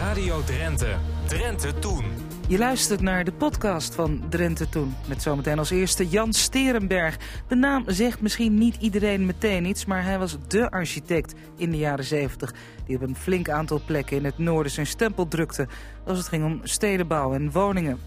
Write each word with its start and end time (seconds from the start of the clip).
Radio 0.00 0.44
Drenthe. 0.44 0.96
Drenthe 1.26 1.78
Toen. 1.78 2.04
Je 2.48 2.58
luistert 2.58 3.00
naar 3.00 3.24
de 3.24 3.32
podcast 3.32 3.94
van 3.94 4.22
Drenthe 4.28 4.68
Toen. 4.68 4.94
Met 5.08 5.22
zometeen 5.22 5.58
als 5.58 5.70
eerste 5.70 6.08
Jan 6.08 6.32
Sterenberg. 6.32 7.18
De 7.48 7.54
naam 7.54 7.84
zegt 7.86 8.20
misschien 8.20 8.54
niet 8.54 8.76
iedereen 8.76 9.26
meteen 9.26 9.64
iets, 9.64 9.84
maar 9.84 10.04
hij 10.04 10.18
was 10.18 10.36
dé 10.48 10.70
architect 10.70 11.34
in 11.56 11.70
de 11.70 11.76
jaren 11.76 12.04
70. 12.04 12.54
Die 12.86 12.96
op 12.96 13.02
een 13.02 13.16
flink 13.16 13.48
aantal 13.48 13.80
plekken 13.86 14.16
in 14.16 14.24
het 14.24 14.38
noorden 14.38 14.72
zijn 14.72 14.86
stempel 14.86 15.28
drukte. 15.28 15.68
Als 16.06 16.18
het 16.18 16.28
ging 16.28 16.44
om 16.44 16.60
stedenbouw 16.62 17.32
en 17.32 17.50
woningen. 17.50 17.98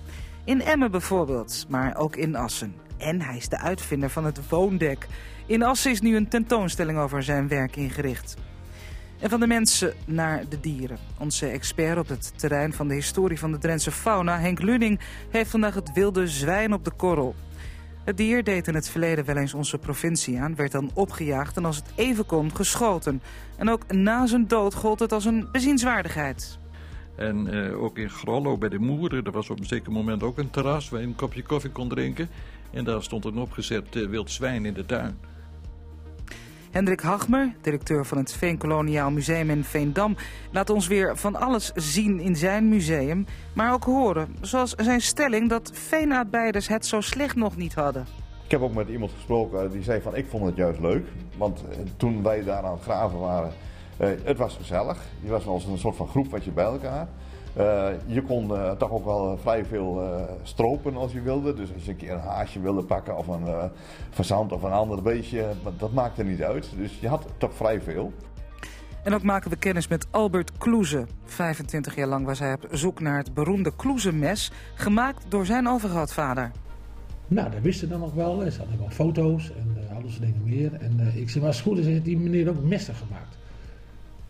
In 0.46 0.62
Emmen 0.62 0.92
bijvoorbeeld, 0.92 1.66
maar 1.70 1.98
ook 1.98 2.16
in 2.16 2.36
Assen. 2.36 2.76
En 2.98 3.22
hij 3.22 3.38
is 3.38 3.50
de 3.50 3.60
uitvinder 3.60 4.10
van 4.10 4.26
het 4.26 4.50
woondek. 4.50 5.08
In 5.46 5.64
Assen 5.64 5.92
is 5.92 6.02
nu 6.02 6.16
een 6.16 6.30
tentoonstelling 6.30 6.98
over 6.98 7.24
zijn 7.24 7.48
werk 7.48 7.76
ingericht. 7.76 8.36
En 9.24 9.30
van 9.30 9.40
de 9.40 9.48
mensen 9.48 9.94
naar 10.06 10.44
de 10.50 10.60
dieren. 10.60 10.98
Onze 11.18 11.48
expert 11.48 11.98
op 11.98 12.08
het 12.08 12.34
terrein 12.36 12.74
van 12.74 12.88
de 12.88 12.94
historie 12.94 13.40
van 13.40 13.52
de 13.52 13.58
Drentse 13.58 13.92
fauna, 13.92 14.40
Henk 14.40 14.62
Lunning, 14.62 15.00
heeft 15.30 15.50
vandaag 15.50 15.74
het 15.74 15.94
wilde 15.94 16.28
zwijn 16.28 16.74
op 16.74 16.86
de 16.86 16.92
korrel. 16.92 17.36
Het 18.04 18.18
dier 18.18 18.44
deed 18.44 18.68
in 18.68 18.76
het 18.76 18.90
verleden 18.90 19.26
wel 19.26 19.38
eens 19.38 19.54
onze 19.54 19.78
provincie 19.78 20.40
aan, 20.40 20.56
werd 20.56 20.72
dan 20.72 20.92
opgejaagd 20.94 21.58
en 21.58 21.66
als 21.66 21.76
het 21.76 21.86
even 21.96 22.26
kon 22.26 22.56
geschoten. 22.56 23.22
En 23.58 23.70
ook 23.70 23.92
na 23.92 24.26
zijn 24.26 24.48
dood 24.48 24.74
gold 24.74 25.00
het 25.00 25.12
als 25.12 25.26
een 25.26 25.48
bezienswaardigheid. 25.52 26.58
En 27.16 27.56
uh, 27.56 27.84
ook 27.84 27.98
in 27.98 28.10
Grollo 28.10 28.58
bij 28.58 28.70
de 28.70 28.80
Moeren, 28.80 29.24
er 29.24 29.32
was 29.32 29.50
op 29.50 29.60
een 29.60 29.66
zeker 29.66 29.92
moment 29.92 30.24
ook 30.24 30.38
een 30.38 30.50
terras 30.50 30.90
waar 30.90 31.02
je 31.02 31.08
een 31.08 31.16
kopje 31.16 31.44
koffie 31.44 31.72
kon 31.72 31.90
drinken. 31.90 32.30
En 32.72 32.84
daar 32.84 33.04
stond 33.04 33.26
een 33.26 33.38
opgezet 33.38 33.96
uh, 33.96 34.10
wild 34.10 34.32
zwijn 34.32 34.66
in 34.66 34.74
de 34.74 34.86
tuin. 34.86 35.18
Hendrik 36.74 37.02
Hagmer, 37.02 37.54
directeur 37.62 38.06
van 38.06 38.18
het 38.18 38.34
Veenkoloniaal 38.34 39.12
Museum 39.12 39.50
in 39.50 39.64
Veendam, 39.64 40.16
laat 40.52 40.70
ons 40.70 40.88
weer 40.88 41.18
van 41.18 41.36
alles 41.36 41.72
zien 41.76 42.20
in 42.20 42.36
zijn 42.36 42.70
museum, 42.70 43.26
maar 43.54 43.74
ook 43.74 43.84
horen. 43.84 44.36
Zoals 44.42 44.74
zijn 44.78 45.02
stelling 45.02 45.50
dat 45.50 45.72
veenaardbeiders 45.74 46.68
het 46.68 46.86
zo 46.86 47.02
slecht 47.02 47.36
nog 47.36 47.58
niet 47.58 47.74
hadden. 47.74 48.06
Ik 48.44 48.52
heb 48.52 48.62
ook 48.62 48.74
met 48.74 48.88
iemand 48.88 49.12
gesproken 49.12 49.72
die 49.72 49.84
zei 49.84 50.02
van 50.02 50.16
ik 50.16 50.26
vond 50.30 50.46
het 50.46 50.56
juist 50.56 50.80
leuk, 50.80 51.08
want 51.38 51.64
eh, 51.70 51.78
toen 51.98 52.24
wij 52.24 52.44
daar 52.44 52.64
aan 52.64 52.74
het 52.74 52.84
graven 52.84 53.20
waren, 53.20 53.52
uh, 54.02 54.08
het 54.24 54.38
was 54.38 54.56
gezellig. 54.56 54.98
Je 55.20 55.30
was 55.30 55.46
als 55.46 55.66
een 55.66 55.78
soort 55.78 55.96
van 55.96 56.08
groep 56.08 56.32
wat 56.32 56.44
je 56.44 56.52
bij 56.52 56.66
elkaar. 56.66 57.08
Uh, 57.58 57.88
je 58.06 58.22
kon 58.22 58.52
uh, 58.52 58.72
toch 58.72 58.92
ook 58.92 59.06
wel 59.06 59.38
vrij 59.38 59.66
veel 59.66 60.04
uh, 60.04 60.22
stropen 60.44 60.96
als 60.96 61.12
je 61.12 61.22
wilde. 61.22 61.54
Dus 61.54 61.74
als 61.74 61.86
je 61.86 61.92
een 61.92 61.98
keer 61.98 62.12
een 62.12 62.20
haasje 62.20 62.60
wilde 62.60 62.84
pakken 62.84 63.18
of 63.18 63.28
een 63.28 63.70
verzand 64.10 64.52
of 64.52 64.64
een 64.64 64.72
ander 64.72 65.02
beestje, 65.02 65.46
dat 65.78 65.94
maakte 65.94 66.24
niet 66.24 66.44
uit. 66.44 66.70
Dus 66.78 67.00
je 67.00 67.08
had 67.08 67.26
toch 67.38 67.54
vrij 67.54 67.82
veel. 67.82 68.14
En 69.04 69.14
ook 69.14 69.24
maken 69.24 69.50
we 69.50 69.56
kennis 69.56 69.88
met 69.88 70.08
Albert 70.12 70.58
Kloeze. 70.58 71.06
25 71.26 71.96
jaar 71.96 72.08
lang 72.08 72.26
was 72.26 72.40
hij 72.40 72.54
op 72.54 72.68
zoek 72.72 73.00
naar 73.00 73.18
het 73.18 73.34
beroemde 73.34 73.76
Kloeze-mes, 73.76 74.52
gemaakt 74.76 75.26
door 75.28 75.46
zijn 75.46 75.68
overgrootvader. 75.68 76.52
Nou, 77.28 77.52
dat 77.52 77.62
wisten 77.62 77.90
dan 77.90 78.00
nog 78.00 78.14
wel. 78.14 78.52
Ze 78.52 78.58
hadden 78.58 78.80
wel 78.80 78.90
foto's 78.90 79.52
en 79.52 79.78
uh, 79.78 79.98
alles 79.98 80.20
dingen 80.20 80.42
meer. 80.44 80.74
En 80.74 81.12
ik 81.16 81.30
zei, 81.30 81.40
maar 81.40 81.48
als 81.48 81.58
het 81.58 81.68
goed 81.68 81.78
is, 81.78 81.86
heeft 81.86 82.06
die 82.06 82.18
meneer 82.18 82.50
ook 82.50 82.64
messen 82.64 82.96
gemaakt. 82.96 83.38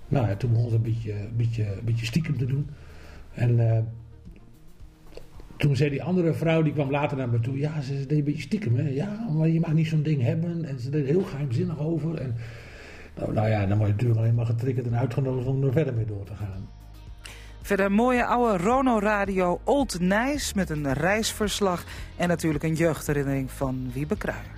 Nou 0.07 0.27
ja, 0.27 0.35
toen 0.35 0.51
begon 0.51 0.69
ze 0.69 0.75
een 0.75 0.81
beetje, 0.81 1.15
beetje, 1.35 1.77
beetje 1.83 2.05
stiekem 2.05 2.37
te 2.37 2.45
doen. 2.45 2.69
En 3.33 3.59
uh, 3.59 3.77
toen 5.57 5.75
zei 5.75 5.89
die 5.89 6.03
andere 6.03 6.33
vrouw, 6.33 6.61
die 6.61 6.73
kwam 6.73 6.91
later 6.91 7.17
naar 7.17 7.29
me 7.29 7.39
toe. 7.39 7.57
Ja, 7.57 7.81
ze 7.81 8.05
deed 8.05 8.17
een 8.17 8.23
beetje 8.23 8.41
stiekem. 8.41 8.75
Hè? 8.75 8.89
Ja, 8.89 9.27
maar 9.37 9.47
je 9.47 9.59
mag 9.59 9.73
niet 9.73 9.87
zo'n 9.87 10.03
ding 10.03 10.21
hebben. 10.21 10.65
En 10.65 10.79
ze 10.79 10.89
deed 10.89 11.05
heel 11.05 11.23
geheimzinnig 11.23 11.79
over. 11.79 12.15
En, 12.15 12.35
nou, 13.15 13.33
nou 13.33 13.49
ja, 13.49 13.65
dan 13.65 13.77
word 13.77 13.89
je 13.89 13.93
natuurlijk 13.93 14.19
alleen 14.19 14.35
maar 14.35 14.45
getriggerd 14.45 14.87
en 14.87 14.97
uitgenodigd 14.97 15.47
om 15.47 15.63
er 15.63 15.71
verder 15.71 15.93
mee 15.93 16.05
door 16.05 16.23
te 16.23 16.35
gaan. 16.35 16.69
Verder 17.61 17.91
mooie 17.91 18.25
oude 18.25 18.63
Rono 18.63 18.99
Radio 18.99 19.59
Old 19.63 19.99
Nijs 19.99 20.53
met 20.53 20.69
een 20.69 20.93
reisverslag. 20.93 21.83
En 22.15 22.27
natuurlijk 22.27 22.63
een 22.63 22.75
jeugdherinnering 22.75 23.51
van 23.51 23.91
Wiebe 23.93 24.17
Kruijer. 24.17 24.51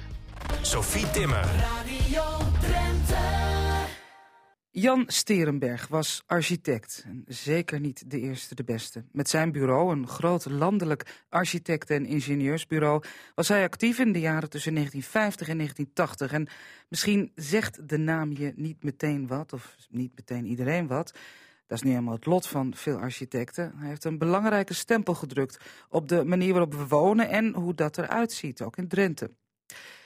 Sophie 0.62 1.12
Timmer. 1.12 1.46
Radio. 1.46 2.45
Jan 4.78 5.03
Sterenberg 5.08 5.88
was 5.88 6.24
architect. 6.25 7.03
En 7.06 7.24
zeker 7.28 7.80
niet 7.80 8.03
de 8.12 8.19
eerste 8.19 8.56
de 8.56 8.63
beste. 8.63 9.03
Met 9.12 9.30
zijn 9.30 9.52
bureau, 9.52 9.91
een 9.91 10.08
groot 10.08 10.46
landelijk 10.46 11.24
architecten- 11.30 11.96
en 11.96 12.06
ingenieursbureau... 12.06 13.03
was 13.35 13.47
hij 13.47 13.64
actief 13.64 14.00
in 14.00 14.12
de 14.12 14.19
jaren 14.19 14.50
tussen 14.50 14.74
1950 14.74 15.47
en 15.47 15.58
1980. 15.58 16.31
En 16.31 16.47
misschien 16.90 17.31
zegt 17.35 17.90
de 17.90 17.97
naam 17.97 18.31
je 18.31 18.53
niet 18.56 18.84
meteen 18.84 19.28
wat, 19.28 19.53
of 19.53 19.75
niet 19.90 20.12
meteen 20.16 20.46
iedereen 20.46 20.88
wat... 20.88 21.12
Dat 21.68 21.78
is 21.78 21.84
nu 21.84 21.90
helemaal 21.90 22.14
het 22.14 22.25
lot 22.25 22.47
van 22.47 22.74
veel 22.75 22.97
architecten. 22.97 23.74
Hij 23.78 23.88
heeft 23.88 24.03
een 24.03 24.18
belangrijke 24.18 24.74
stempel 24.74 25.14
gedrukt 25.14 25.58
op 25.90 26.08
de 26.08 26.24
manier 26.24 26.52
waarop 26.52 26.74
we 26.74 26.88
wonen 26.88 27.30
en 27.30 27.53
hoe 27.53 27.74
dat 27.74 27.97
eruit 27.97 28.31
ziet, 28.31 28.62
ook 28.62 28.78
in 28.78 28.88
Drenthe. 28.88 29.31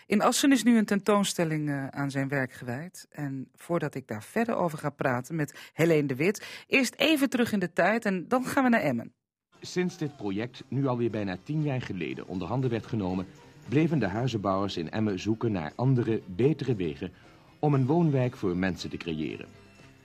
In 0.09 0.21
Assen 0.21 0.51
is 0.51 0.63
nu 0.63 0.77
een 0.77 0.85
tentoonstelling 0.85 1.69
uh, 1.69 1.87
aan 1.87 2.11
zijn 2.11 2.27
werk 2.27 2.53
gewijd. 2.53 3.07
En 3.09 3.49
voordat 3.55 3.95
ik 3.95 4.07
daar 4.07 4.23
verder 4.23 4.55
over 4.55 4.77
ga 4.77 4.89
praten 4.89 5.35
met 5.35 5.69
Helene 5.73 6.07
de 6.07 6.15
Wit, 6.15 6.63
eerst 6.67 6.95
even 6.95 7.29
terug 7.29 7.51
in 7.51 7.59
de 7.59 7.73
tijd 7.73 8.05
en 8.05 8.27
dan 8.27 8.45
gaan 8.45 8.63
we 8.63 8.69
naar 8.69 8.81
Emmen. 8.81 9.13
Sinds 9.61 9.97
dit 9.97 10.15
project, 10.15 10.63
nu 10.67 10.87
alweer 10.87 11.09
bijna 11.09 11.37
tien 11.43 11.61
jaar 11.61 11.81
geleden, 11.81 12.27
onder 12.27 12.47
handen 12.47 12.69
werd 12.69 12.85
genomen, 12.85 13.27
bleven 13.67 13.99
de 13.99 14.07
huizenbouwers 14.07 14.77
in 14.77 14.91
Emmen 14.91 15.19
zoeken 15.19 15.51
naar 15.51 15.71
andere, 15.75 16.21
betere 16.25 16.75
wegen 16.75 17.11
om 17.59 17.73
een 17.73 17.85
woonwijk 17.85 18.35
voor 18.35 18.57
mensen 18.57 18.89
te 18.89 18.97
creëren. 18.97 19.47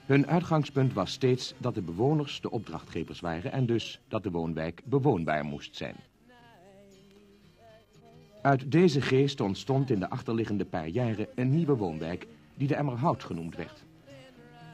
Hun 0.07 0.27
uitgangspunt 0.27 0.93
was 0.93 1.13
steeds 1.13 1.55
dat 1.59 1.75
de 1.75 1.83
bewoners 1.83 2.41
de 2.41 2.51
opdrachtgevers 2.51 3.21
waren 3.21 3.53
en 3.53 3.67
dus 3.67 4.01
dat 4.09 4.23
de 4.23 4.31
woonwijk 4.31 4.83
bewoonbaar 4.85 5.45
moest 5.45 5.77
zijn. 5.77 5.97
Uit 8.45 8.71
deze 8.71 9.01
geest 9.01 9.41
ontstond 9.41 9.91
in 9.91 10.01
de 10.01 10.11
achterliggende 10.11 10.65
paar 10.65 10.89
jaren 10.89 11.29
een 11.35 11.51
nieuwe 11.51 11.77
woonwijk 11.77 12.27
die 12.55 12.69
de 12.69 12.75
Emmerhout 12.75 13.25
genoemd 13.25 13.57
werd. 13.57 13.85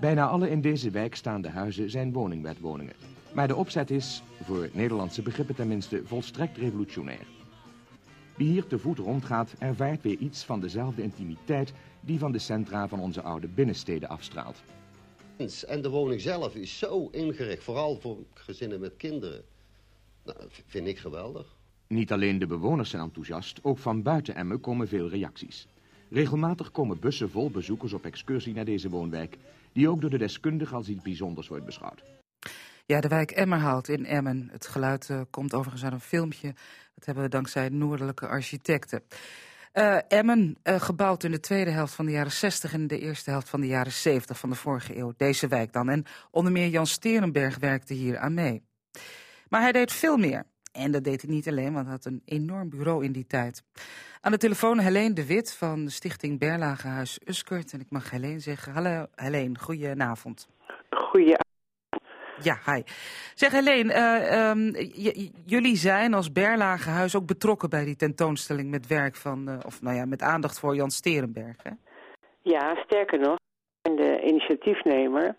Bijna 0.00 0.26
alle 0.26 0.50
in 0.50 0.60
deze 0.60 0.90
wijk 0.90 1.14
staande 1.14 1.48
huizen 1.48 1.90
zijn 1.90 2.12
woningwetwoningen. 2.12 2.94
Maar 3.32 3.48
de 3.48 3.56
opzet 3.56 3.90
is, 3.90 4.22
voor 4.42 4.68
Nederlandse 4.72 5.22
begrippen 5.22 5.54
tenminste, 5.54 6.02
volstrekt 6.04 6.56
revolutionair. 6.56 7.26
Wie 8.36 8.48
hier 8.48 8.66
te 8.66 8.78
voet 8.78 8.98
rondgaat 8.98 9.54
ervaart 9.58 10.02
weer 10.02 10.16
iets 10.16 10.44
van 10.44 10.60
dezelfde 10.60 11.02
intimiteit 11.02 11.72
die 12.00 12.18
van 12.18 12.32
de 12.32 12.38
centra 12.38 12.88
van 12.88 13.00
onze 13.00 13.22
oude 13.22 13.48
binnensteden 13.48 14.08
afstraalt. 14.08 14.62
En 15.66 15.82
de 15.82 15.90
woning 15.90 16.20
zelf 16.20 16.54
is 16.54 16.78
zo 16.78 17.08
ingericht, 17.10 17.62
vooral 17.62 18.00
voor 18.00 18.18
gezinnen 18.34 18.80
met 18.80 18.96
kinderen. 18.96 19.44
Nou, 20.24 20.38
vind 20.66 20.86
ik 20.86 20.98
geweldig. 20.98 21.58
Niet 21.94 22.12
alleen 22.12 22.38
de 22.38 22.46
bewoners 22.46 22.90
zijn 22.90 23.02
enthousiast, 23.02 23.58
ook 23.62 23.78
van 23.78 24.02
buiten 24.02 24.34
Emmen 24.34 24.60
komen 24.60 24.88
veel 24.88 25.08
reacties. 25.08 25.66
Regelmatig 26.10 26.70
komen 26.70 27.00
bussen 27.00 27.30
vol 27.30 27.50
bezoekers 27.50 27.92
op 27.92 28.04
excursie 28.04 28.54
naar 28.54 28.64
deze 28.64 28.88
woonwijk, 28.88 29.36
die 29.72 29.88
ook 29.88 30.00
door 30.00 30.10
de 30.10 30.18
deskundigen 30.18 30.76
als 30.76 30.88
iets 30.88 31.02
bijzonders 31.02 31.48
wordt 31.48 31.64
beschouwd. 31.64 32.02
Ja, 32.86 33.00
de 33.00 33.08
wijk 33.08 33.30
Emmerhout 33.30 33.88
in 33.88 34.06
Emmen. 34.06 34.48
Het 34.52 34.66
geluid 34.66 35.08
uh, 35.08 35.20
komt 35.30 35.54
overigens 35.54 35.84
uit 35.84 35.92
een 35.92 36.00
filmpje. 36.00 36.54
Dat 36.94 37.04
hebben 37.04 37.24
we 37.24 37.30
dankzij 37.30 37.68
noordelijke 37.68 38.26
architecten. 38.26 39.02
Uh, 39.74 39.98
Emmen, 40.08 40.56
uh, 40.64 40.80
gebouwd 40.80 41.24
in 41.24 41.30
de 41.30 41.40
tweede 41.40 41.70
helft 41.70 41.94
van 41.94 42.06
de 42.06 42.12
jaren 42.12 42.32
60 42.32 42.72
en 42.72 42.86
de 42.86 42.98
eerste 42.98 43.30
helft 43.30 43.48
van 43.48 43.60
de 43.60 43.66
jaren 43.66 43.92
70 43.92 44.38
van 44.38 44.50
de 44.50 44.56
vorige 44.56 44.96
eeuw. 44.96 45.12
Deze 45.16 45.48
wijk 45.48 45.72
dan. 45.72 45.88
En 45.88 46.04
onder 46.30 46.52
meer 46.52 46.68
Jan 46.68 46.86
Sterenberg 46.86 47.58
werkte 47.58 47.94
hier 47.94 48.18
aan 48.18 48.34
mee. 48.34 48.62
Maar 49.48 49.60
hij 49.60 49.72
deed 49.72 49.92
veel 49.92 50.16
meer. 50.16 50.44
En 50.72 50.90
dat 50.90 51.04
deed 51.04 51.22
hij 51.22 51.30
niet 51.30 51.48
alleen, 51.48 51.72
want 51.72 51.84
hij 51.84 51.94
had 51.94 52.04
een 52.04 52.22
enorm 52.24 52.70
bureau 52.70 53.04
in 53.04 53.12
die 53.12 53.26
tijd. 53.26 53.62
Aan 54.20 54.32
de 54.32 54.38
telefoon 54.38 54.78
Helene 54.78 55.12
de 55.14 55.26
Wit 55.26 55.54
van 55.54 55.84
de 55.84 55.90
stichting 55.90 56.38
Berlagehuis 56.38 57.20
Uskert. 57.24 57.72
En 57.72 57.80
ik 57.80 57.90
mag 57.90 58.10
Helene 58.10 58.38
zeggen. 58.38 58.72
Hallo 58.72 59.06
Helene, 59.14 59.58
goedenavond. 59.58 60.48
Goedenavond. 60.90 61.48
Ja, 62.42 62.58
hi. 62.66 62.82
Zeg 63.34 63.52
Helene, 63.52 63.94
uh, 63.94 64.50
um, 64.50 64.74
jullie 65.44 65.76
zijn 65.76 66.14
als 66.14 66.32
Berlagehuis 66.32 67.16
ook 67.16 67.26
betrokken 67.26 67.70
bij 67.70 67.84
die 67.84 67.96
tentoonstelling 67.96 68.70
met 68.70 68.86
werk 68.86 69.16
van, 69.16 69.48
uh, 69.48 69.58
of 69.66 69.82
nou 69.82 69.96
ja, 69.96 70.04
met 70.04 70.22
aandacht 70.22 70.58
voor 70.58 70.74
Jan 70.74 70.90
Sterenberg, 70.90 71.56
hè? 71.62 71.70
Ja, 72.42 72.74
sterker 72.84 73.18
nog, 73.18 73.34
ik 73.34 73.82
ben 73.82 73.96
de 73.96 74.20
initiatiefnemer. 74.22 75.36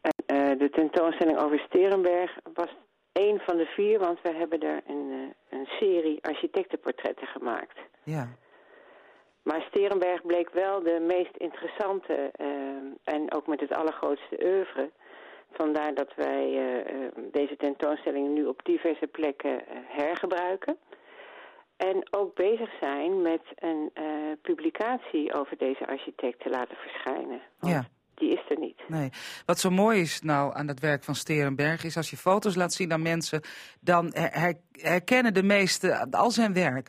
En 0.00 0.36
uh, 0.36 0.58
de 0.58 0.70
tentoonstelling 0.70 1.38
over 1.38 1.58
Sterenberg 1.58 2.36
was 2.54 2.76
een 3.12 3.40
van 3.46 3.56
de 3.56 3.66
vier, 3.66 3.98
want 3.98 4.18
we 4.22 4.32
hebben 4.32 4.60
er 4.60 4.80
een, 4.86 5.10
eh, 5.10 5.58
een 5.58 5.66
serie 5.66 6.18
architectenportretten 6.22 7.26
gemaakt. 7.26 7.78
Ja. 8.02 8.28
Maar 9.42 9.62
Sterenberg 9.68 10.22
bleek 10.22 10.50
wel 10.50 10.82
de 10.82 11.00
meest 11.00 11.36
interessante 11.36 12.30
uh, 12.40 12.46
en 13.04 13.32
ook 13.34 13.46
met 13.46 13.60
het 13.60 13.72
allergrootste 13.72 14.40
oeuvre. 14.44 14.90
Vandaar 15.52 15.94
dat 15.94 16.14
wij 16.16 16.46
uh, 16.50 17.08
deze 17.32 17.56
tentoonstelling 17.56 18.28
nu 18.34 18.46
op 18.46 18.64
diverse 18.64 19.06
plekken 19.06 19.62
hergebruiken. 19.86 20.76
En 21.76 22.02
ook 22.10 22.34
bezig 22.34 22.70
zijn 22.80 23.22
met 23.22 23.42
een 23.54 23.92
publicatie 24.42 25.34
over 25.34 25.56
deze 25.56 25.86
architect 25.86 26.40
te 26.40 26.48
laten 26.48 26.76
verschijnen. 26.76 27.40
Want 27.58 27.72
ja. 27.72 27.88
Die 28.20 28.32
is 28.32 28.42
er 28.48 28.58
niet. 28.58 28.80
Nee. 28.88 29.10
Wat 29.46 29.58
zo 29.58 29.70
mooi 29.70 30.00
is 30.00 30.20
nou 30.20 30.54
aan 30.54 30.68
het 30.68 30.80
werk 30.80 31.04
van 31.04 31.14
Sterenberg 31.14 31.84
is 31.84 31.96
als 31.96 32.10
je 32.10 32.16
foto's 32.16 32.54
laat 32.54 32.72
zien 32.72 32.92
aan 32.92 33.02
mensen, 33.02 33.40
dan 33.80 34.10
her 34.12 34.54
herkennen 34.72 35.34
de 35.34 35.42
meesten 35.42 36.10
al 36.10 36.30
zijn 36.30 36.52
werk. 36.52 36.88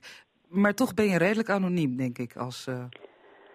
Maar 0.50 0.74
toch 0.74 0.94
ben 0.94 1.06
je 1.06 1.18
redelijk 1.18 1.50
anoniem, 1.50 1.98
denk 1.98 2.18
ik, 2.18 2.36
als, 2.36 2.68
uh, 2.70 2.84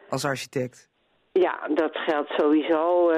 als 0.08 0.24
architect. 0.24 0.88
Ja, 1.32 1.68
dat 1.74 1.96
geldt 1.96 2.30
sowieso 2.36 3.10
uh, 3.10 3.16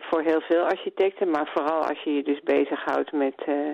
voor 0.00 0.22
heel 0.22 0.40
veel 0.40 0.64
architecten, 0.64 1.30
maar 1.30 1.50
vooral 1.54 1.84
als 1.88 2.02
je 2.02 2.10
je 2.10 2.22
dus 2.22 2.40
bezighoudt 2.40 3.12
met, 3.12 3.42
uh, 3.48 3.70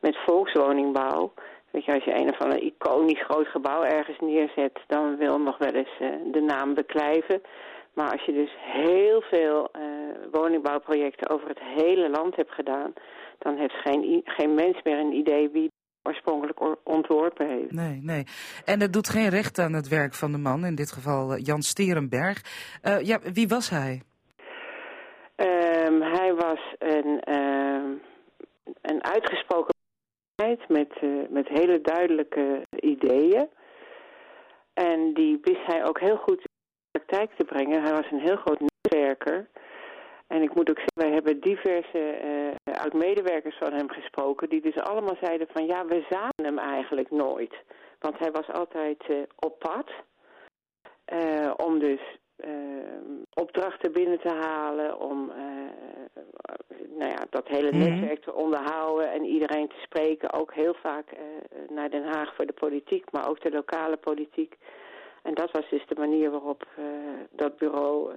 met 0.00 0.16
volkswoningbouw. 0.26 1.32
Weet 1.70 1.84
je, 1.84 1.94
als 1.94 2.04
je 2.04 2.14
een 2.14 2.30
of 2.30 2.38
ander 2.38 2.62
iconisch 2.62 3.24
groot 3.24 3.46
gebouw 3.46 3.82
ergens 3.82 4.18
neerzet, 4.20 4.78
dan 4.86 5.16
wil 5.16 5.38
nog 5.38 5.58
wel 5.58 5.72
eens 5.72 5.98
de 6.32 6.40
naam 6.40 6.74
beklijven. 6.74 7.42
Maar 7.94 8.10
als 8.10 8.24
je 8.24 8.32
dus 8.32 8.50
heel 8.58 9.20
veel 9.20 9.70
woningbouwprojecten 10.30 11.30
over 11.30 11.48
het 11.48 11.60
hele 11.60 12.10
land 12.10 12.36
hebt 12.36 12.52
gedaan, 12.52 12.92
dan 13.38 13.56
heeft 13.56 13.74
geen, 13.74 14.20
geen 14.24 14.54
mens 14.54 14.82
meer 14.82 14.98
een 14.98 15.12
idee 15.12 15.48
wie 15.48 15.70
oorspronkelijk 16.02 16.60
ontworpen 16.84 17.48
heeft. 17.48 17.72
Nee, 17.72 18.00
nee. 18.02 18.24
En 18.64 18.80
het 18.80 18.92
doet 18.92 19.08
geen 19.08 19.28
recht 19.28 19.58
aan 19.58 19.72
het 19.72 19.88
werk 19.88 20.14
van 20.14 20.32
de 20.32 20.38
man, 20.38 20.64
in 20.64 20.74
dit 20.74 20.92
geval 20.92 21.36
Jan 21.36 21.62
Sterenberg. 21.62 22.42
Uh, 22.82 23.00
ja, 23.00 23.18
wie 23.32 23.48
was 23.48 23.70
hij? 23.70 24.02
Um, 25.36 26.02
hij 26.02 26.34
was 26.34 26.74
een, 26.78 27.22
uh, 27.28 27.98
een 28.82 29.04
uitgesproken 29.04 29.74
met, 30.68 30.92
uh, 31.00 31.28
met 31.28 31.48
hele 31.48 31.80
duidelijke 31.80 32.62
ideeën. 32.70 33.48
En 34.74 35.14
die 35.14 35.38
wist 35.42 35.66
hij 35.66 35.84
ook 35.84 36.00
heel 36.00 36.16
goed 36.16 36.50
praktijk 36.92 37.30
te 37.36 37.44
brengen. 37.44 37.82
Hij 37.82 37.92
was 37.92 38.10
een 38.10 38.20
heel 38.20 38.36
groot 38.36 38.60
netwerker. 38.60 39.46
En 40.26 40.42
ik 40.42 40.54
moet 40.54 40.70
ook 40.70 40.78
zeggen, 40.78 41.02
wij 41.04 41.10
hebben 41.12 41.40
diverse 41.40 42.18
uh, 42.64 42.74
oud-medewerkers 42.74 43.56
van 43.56 43.72
hem 43.72 43.90
gesproken... 43.90 44.48
die 44.48 44.60
dus 44.60 44.76
allemaal 44.76 45.16
zeiden 45.20 45.46
van 45.52 45.66
ja, 45.66 45.86
we 45.86 46.06
zagen 46.10 46.44
hem 46.44 46.58
eigenlijk 46.58 47.10
nooit. 47.10 47.54
Want 47.98 48.18
hij 48.18 48.30
was 48.30 48.48
altijd 48.52 49.02
uh, 49.10 49.16
op 49.38 49.58
pad 49.58 49.90
uh, 51.12 51.50
om 51.56 51.78
dus 51.78 52.00
opdrachten 53.34 53.92
binnen 53.92 54.20
te 54.20 54.34
halen... 54.34 54.98
om 55.00 55.32
nou 56.98 57.10
ja, 57.10 57.26
dat 57.30 57.48
hele 57.48 57.70
Mhm. 57.72 57.78
netwerk 57.78 58.22
te 58.22 58.34
onderhouden 58.34 59.10
en 59.12 59.24
iedereen 59.24 59.68
te 59.68 59.80
spreken. 59.82 60.32
Ook 60.32 60.54
heel 60.54 60.74
vaak 60.74 61.06
naar 61.68 61.90
Den 61.90 62.04
Haag 62.04 62.34
voor 62.34 62.46
de 62.46 62.52
politiek, 62.52 63.10
maar 63.10 63.28
ook 63.28 63.40
de 63.40 63.50
lokale 63.50 63.96
politiek. 63.96 64.56
En 65.22 65.34
dat 65.34 65.50
was 65.50 65.70
dus 65.70 65.86
de 65.86 65.94
manier 65.98 66.30
waarop 66.30 66.66
dat 67.30 67.56
bureau 67.56 68.12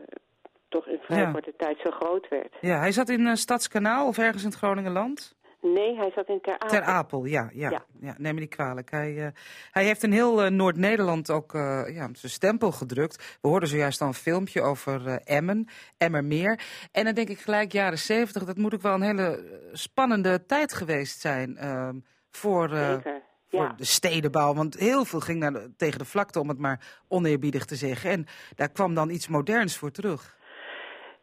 toch 0.70 0.88
in 0.88 1.00
vrij 1.02 1.20
Ja. 1.20 1.32
korte 1.32 1.54
tijd 1.58 1.80
zo 1.84 1.90
groot 1.92 2.28
werd. 2.28 2.54
Ja, 2.62 2.80
hij 2.80 2.92
zat 2.92 3.10
in 3.10 3.28
eh, 3.28 3.34
Stadskanaal 3.34 4.08
of 4.08 4.18
ergens 4.18 4.44
in 4.44 4.50
het 4.50 4.58
Groningenland? 4.58 5.36
Nee, 5.62 5.96
hij 5.96 6.12
zat 6.16 6.28
in 6.28 6.42
Ter 6.42 6.54
Apel. 6.54 6.68
Ter 6.68 6.82
Apel, 6.82 7.26
ja. 7.26 7.50
ja, 7.54 7.70
ja. 7.70 7.86
Ja. 8.00 8.16
neem 8.18 8.34
me 8.34 8.40
niet 8.40 8.56
kwalijk. 8.56 8.92
Hij, 8.92 9.18
eh, 9.26 9.28
hij 9.72 9.84
heeft 9.86 10.04
in 10.04 10.12
heel 10.12 10.44
eh, 10.44 10.52
Noord-Nederland 10.52 11.32
ook 11.32 11.54
eh, 11.54 11.62
ja, 11.88 12.10
zijn 12.14 12.32
stempel 12.32 12.72
gedrukt. 12.72 13.38
We 13.42 13.48
hoorden 13.48 13.70
zojuist 13.70 14.02
al 14.02 14.08
een 14.08 14.14
filmpje 14.14 14.62
over 14.62 15.08
eh, 15.08 15.38
Emmen, 15.38 15.68
Emmermeer. 15.98 16.60
En 16.92 17.04
dan 17.06 17.14
denk 17.14 17.30
ik 17.30 17.40
gelijk 17.40 17.72
jaren 17.72 17.98
zeventig, 17.98 18.44
dat 18.44 18.58
moet 18.58 18.74
ook 18.74 18.82
wel 18.82 18.94
een 18.94 19.02
hele 19.02 19.24
eh, 19.38 19.44
spannende 19.72 20.46
tijd 20.46 20.74
geweest 20.74 21.20
zijn... 21.22 21.58
ehm, 21.58 21.96
voor, 22.32 22.72
eh, 22.72 22.94
Zeker. 22.94 23.22
Voor 23.56 23.74
de 23.78 23.86
stedenbouw. 23.86 24.54
Want 24.54 24.76
heel 24.80 25.06
veel 25.06 25.20
ging 25.20 25.40
naar 25.40 25.52
de- 25.54 25.74
tegen 25.78 26.00
de 26.00 26.06
vlakte, 26.06 26.40
om 26.40 26.50
het 26.50 26.60
maar 26.60 26.80
oneerbiedig 27.08 27.66
te 27.66 27.76
zeggen. 27.76 28.10
En 28.10 28.26
daar 28.56 28.70
kwam 28.72 28.94
dan 28.94 29.10
iets 29.10 29.28
moderns 29.28 29.78
voor 29.78 29.92
terug. 29.92 30.34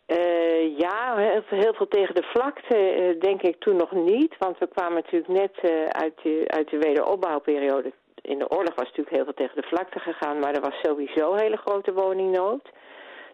Eh, 0.06 0.78
ja, 0.78 1.16
heel, 1.16 1.42
veel- 1.42 1.58
heel 1.58 1.74
veel 1.74 1.88
tegen 1.88 2.14
de 2.14 2.22
vlakte 2.32 2.76
eh, 2.76 3.20
denk 3.20 3.42
ik 3.42 3.56
toen 3.60 3.76
nog 3.76 3.92
niet. 3.92 4.34
Want 4.38 4.58
we 4.58 4.68
kwamen 4.68 4.94
natuurlijk 4.94 5.28
net 5.32 5.58
eh, 5.72 5.86
uit, 5.86 6.14
de, 6.22 6.44
uit 6.46 6.70
de 6.70 6.78
wederopbouwperiode. 6.78 7.92
In 8.22 8.38
de 8.38 8.50
oorlog 8.50 8.74
was 8.74 8.84
natuurlijk 8.88 9.16
heel 9.16 9.24
veel 9.24 9.34
tegen 9.34 9.60
de 9.60 9.68
vlakte 9.68 9.98
gegaan. 9.98 10.38
Maar 10.38 10.54
er 10.54 10.60
was 10.60 10.80
sowieso 10.82 11.34
hele 11.34 11.56
grote 11.56 11.92
woningnood. 11.92 12.68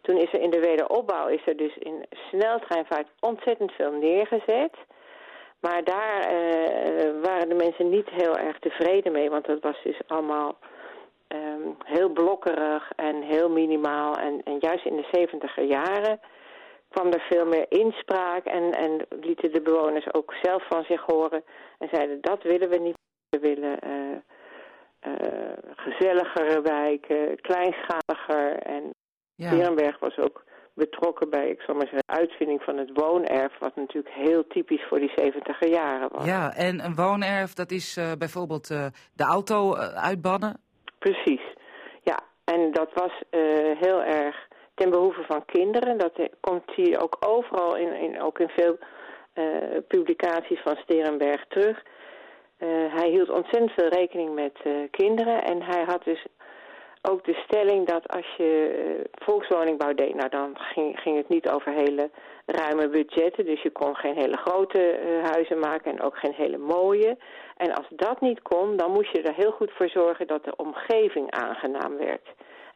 Toen 0.03 0.17
is 0.17 0.33
er 0.33 0.41
in 0.41 0.50
de 0.50 0.61
wederopbouw 0.61 1.27
is 1.29 1.47
er 1.47 1.56
dus 1.56 1.77
in 1.79 2.06
sneltreinvaart 2.31 3.09
ontzettend 3.21 3.73
veel 3.73 3.93
neergezet. 3.93 4.75
Maar 5.61 5.85
daar 5.85 6.21
eh, 6.21 7.21
waren 7.23 7.49
de 7.49 7.55
mensen 7.55 7.89
niet 7.89 8.09
heel 8.09 8.37
erg 8.37 8.59
tevreden 8.59 9.13
mee. 9.13 9.31
Want 9.31 9.47
dat 9.47 9.61
was 9.61 9.83
dus 9.83 10.01
allemaal 10.07 10.59
ehm, 11.29 11.69
heel 11.85 12.09
blokkerig 12.09 12.93
en 12.97 13.23
heel 13.23 13.51
minimaal. 13.51 14.15
En, 14.15 14.41
en 14.45 14.57
juist 14.61 14.85
in 14.85 14.97
de 14.97 15.09
zeventiger 15.13 15.65
jaren 15.65 16.21
kwam 16.89 17.13
er 17.13 17.21
veel 17.21 17.47
meer 17.47 17.67
inspraak 17.69 18.45
en, 18.45 18.73
en 18.73 19.07
lieten 19.21 19.53
de 19.53 19.61
bewoners 19.61 20.15
ook 20.15 20.35
zelf 20.43 20.67
van 20.67 20.85
zich 20.85 21.03
horen. 21.03 21.45
En 21.79 21.89
zeiden 21.93 22.21
dat 22.21 22.43
willen 22.43 22.69
we 22.69 22.79
niet. 22.79 22.97
We 23.29 23.39
willen 23.39 23.79
eh, 23.79 24.17
eh, 25.01 25.59
gezelligere 25.77 26.61
wijken, 26.61 27.41
kleinschaliger. 27.41 28.57
En 28.63 28.91
Ja. 29.35 29.97
Was 30.01 30.19
ook 30.19 30.45
betrokken 30.79 31.31
bij, 31.31 31.51
ik 31.51 31.61
zal 31.61 31.75
maar 31.75 31.87
zeggen, 31.87 32.03
de 32.07 32.19
uitvinding 32.21 32.63
van 32.63 32.77
het 32.77 32.91
woonerf. 32.95 33.59
Wat 33.59 33.77
natuurlijk 33.77 34.15
heel 34.15 34.47
typisch 34.47 34.85
voor 34.89 34.99
die 34.99 35.13
zeventiger 35.17 35.69
jaren 35.69 36.09
was. 36.13 36.25
Ja, 36.25 36.55
en 36.55 36.85
een 36.85 36.95
woonerf, 36.95 37.53
dat 37.53 37.71
is 37.71 37.97
eh, 37.97 38.13
bijvoorbeeld 38.19 38.71
eh, 38.71 38.87
de 39.15 39.25
auto 39.25 39.75
eh, 39.75 40.05
uitbannen. 40.05 40.61
Precies. 40.99 41.43
Ja, 42.03 42.19
en 42.45 42.73
dat 42.73 42.91
was 42.95 43.13
heel 43.79 44.03
erg 44.03 44.49
ten 44.75 44.91
behoeve 44.91 45.25
van 45.29 45.45
kinderen. 45.45 45.99
Dat 45.99 46.13
komt 46.41 46.71
hier 46.75 47.03
ook 47.03 47.17
overal, 47.21 47.77
in, 47.77 47.93
in, 47.93 48.23
ook 48.23 48.39
in 48.39 48.49
veel 48.49 48.79
publicaties 49.89 50.61
van 50.61 50.77
Sterenberg 50.77 51.47
terug. 51.49 51.83
Hij 52.99 53.09
hield 53.09 53.31
ontzettend 53.31 53.71
veel 53.71 53.89
rekening 53.89 54.35
met 54.35 54.59
kinderen. 54.91 55.43
En 55.43 55.63
hij 55.63 55.85
had 55.87 56.05
dus 56.05 56.27
ook 57.03 57.25
de 57.25 57.43
stelling 57.45 57.87
dat 57.87 58.09
als 58.09 58.27
je 58.37 58.50
eh, 58.50 59.25
volkswoningbouw 59.25 59.95
deed... 59.95 60.15
nou 60.15 60.29
dan 60.29 60.59
ging, 60.59 61.00
ging 61.00 61.17
het 61.17 61.29
niet 61.29 61.49
over 61.49 61.73
hele 61.73 62.11
ruime 62.47 62.89
budgetten. 62.89 63.45
Dus 63.45 63.62
je 63.62 63.71
kon 63.71 63.97
geen 63.97 64.15
hele 64.15 64.37
grote 64.37 64.91
eh, 64.91 65.31
huizen 65.31 65.59
maken 65.59 65.93
en 65.93 66.00
ook 66.00 66.17
geen 66.17 66.35
hele 66.35 66.59
mooie. 66.59 67.17
En 67.56 67.75
als 67.75 67.87
dat 67.91 68.21
niet 68.21 68.43
kon, 68.43 68.77
dan 68.77 68.93
moest 68.93 69.12
je 69.12 69.23
er 69.23 69.35
heel 69.35 69.53
goed 69.53 69.71
voor 69.71 69.89
zorgen 69.89 70.27
dat 70.27 70.45
de 70.45 70.56
omgeving 70.56 71.31
aangenaam 71.31 71.97
werd. 71.97 72.27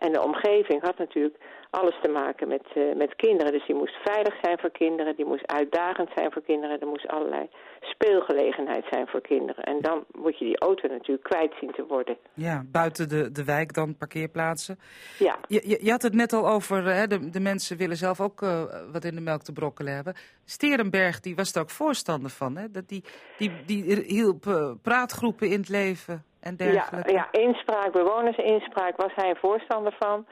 En 0.05 0.13
de 0.13 0.23
omgeving 0.23 0.83
had 0.83 0.99
natuurlijk 0.99 1.37
alles 1.71 1.97
te 2.03 2.09
maken 2.09 2.49
met, 2.49 2.67
eh, 2.75 2.83
met 2.97 3.17
kinderen. 3.17 3.53
Dus 3.53 3.67
die 3.67 3.75
moest 3.75 3.97
veilig 4.05 4.35
zijn 4.43 4.59
voor 4.59 4.71
kinderen, 4.71 5.17
die 5.17 5.25
moest 5.25 5.47
uitdagend 5.47 6.11
zijn 6.17 6.33
voor 6.33 6.43
kinderen. 6.43 6.81
Er 6.81 6.87
moest 6.87 7.09
allerlei 7.09 7.49
speelgelegenheid 7.81 8.85
zijn 8.91 9.07
voor 9.07 9.21
kinderen. 9.21 9.65
En 9.65 9.81
dan 9.81 10.05
moet 10.13 10.39
je 10.39 10.45
die 10.45 10.59
auto 10.59 10.89
natuurlijk 10.89 11.29
kwijt 11.29 11.53
zien 11.61 11.73
te 11.73 11.85
worden. 11.89 12.17
Ja, 12.35 12.65
buiten 12.67 13.09
de, 13.09 13.33
de 13.33 13.45
wijk 13.45 13.75
dan 13.75 13.97
parkeerplaatsen. 13.97 14.79
Ja, 15.19 15.39
Je, 15.49 15.63
je, 15.69 15.79
je 15.85 15.91
had 15.91 16.03
het 16.03 16.15
net 16.15 16.33
al 16.33 16.49
over, 16.49 16.85
hè, 16.85 17.07
de, 17.07 17.31
de 17.31 17.41
mensen 17.41 17.77
willen 17.77 17.97
zelf 17.97 18.21
ook 18.21 18.43
eh, 18.43 18.63
wat 18.93 19.05
in 19.05 19.15
de 19.15 19.21
melk 19.21 19.43
te 19.43 19.53
brokkelen 19.53 19.95
hebben. 19.95 20.15
Sterenberg 20.45 21.21
die 21.21 21.35
was 21.35 21.55
er 21.55 21.61
ook 21.61 21.71
voorstander 21.71 22.31
van. 22.31 22.57
Hè? 22.57 22.71
Dat 22.71 22.89
die, 22.89 23.05
die, 23.39 23.51
die 23.67 24.03
hielp 24.07 24.47
eh, 24.47 24.71
praatgroepen 24.83 25.49
in 25.49 25.59
het 25.59 25.69
leven 25.69 26.25
en 26.43 26.55
ja, 26.59 26.73
dergelijke. 26.73 27.13
ja, 27.13 27.29
inspraak, 27.31 27.93
bewonersinspraak 27.93 28.97
was 28.97 29.13
hij 29.15 29.31
een 29.31 29.37
voorstander 29.37 29.97
van. 29.99 30.27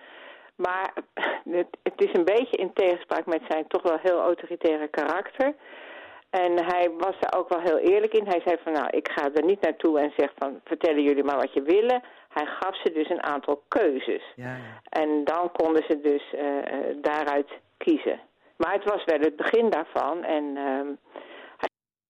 Maar 0.56 0.92
het, 1.58 1.76
het 1.82 2.00
is 2.02 2.12
een 2.12 2.24
beetje 2.24 2.56
in 2.56 2.72
tegenspraak 2.72 3.26
met 3.26 3.42
zijn 3.48 3.66
toch 3.66 3.82
wel 3.82 3.98
heel 4.02 4.20
autoritaire 4.20 4.88
karakter. 4.88 5.54
En 6.30 6.64
hij 6.64 6.90
was 6.98 7.14
daar 7.20 7.40
ook 7.40 7.48
wel 7.48 7.60
heel 7.60 7.78
eerlijk 7.78 8.12
in. 8.12 8.26
Hij 8.26 8.42
zei 8.44 8.56
van 8.62 8.72
nou, 8.72 8.88
ik 8.90 9.10
ga 9.12 9.30
er 9.34 9.44
niet 9.44 9.60
naartoe 9.60 10.00
en 10.00 10.12
zeg 10.16 10.30
van 10.36 10.60
vertellen 10.64 11.02
jullie 11.02 11.24
maar 11.24 11.36
wat 11.36 11.52
je 11.52 11.62
willen. 11.62 12.02
Hij 12.28 12.46
gaf 12.46 12.76
ze 12.76 12.92
dus 12.92 13.08
een 13.08 13.22
aantal 13.22 13.62
keuzes. 13.68 14.32
Ja, 14.36 14.44
ja. 14.44 14.80
En 14.88 15.24
dan 15.24 15.52
konden 15.52 15.84
ze 15.88 16.00
dus 16.00 16.32
eh, 16.32 16.58
eh, 16.58 16.96
daaruit 17.00 17.50
kiezen. 17.76 18.20
Maar 18.56 18.72
het 18.72 18.84
was 18.84 19.04
wel 19.04 19.18
het 19.18 19.36
begin 19.36 19.70
daarvan. 19.70 20.24
En 20.24 20.56
ehm, 20.56 20.88
hij 21.56 21.68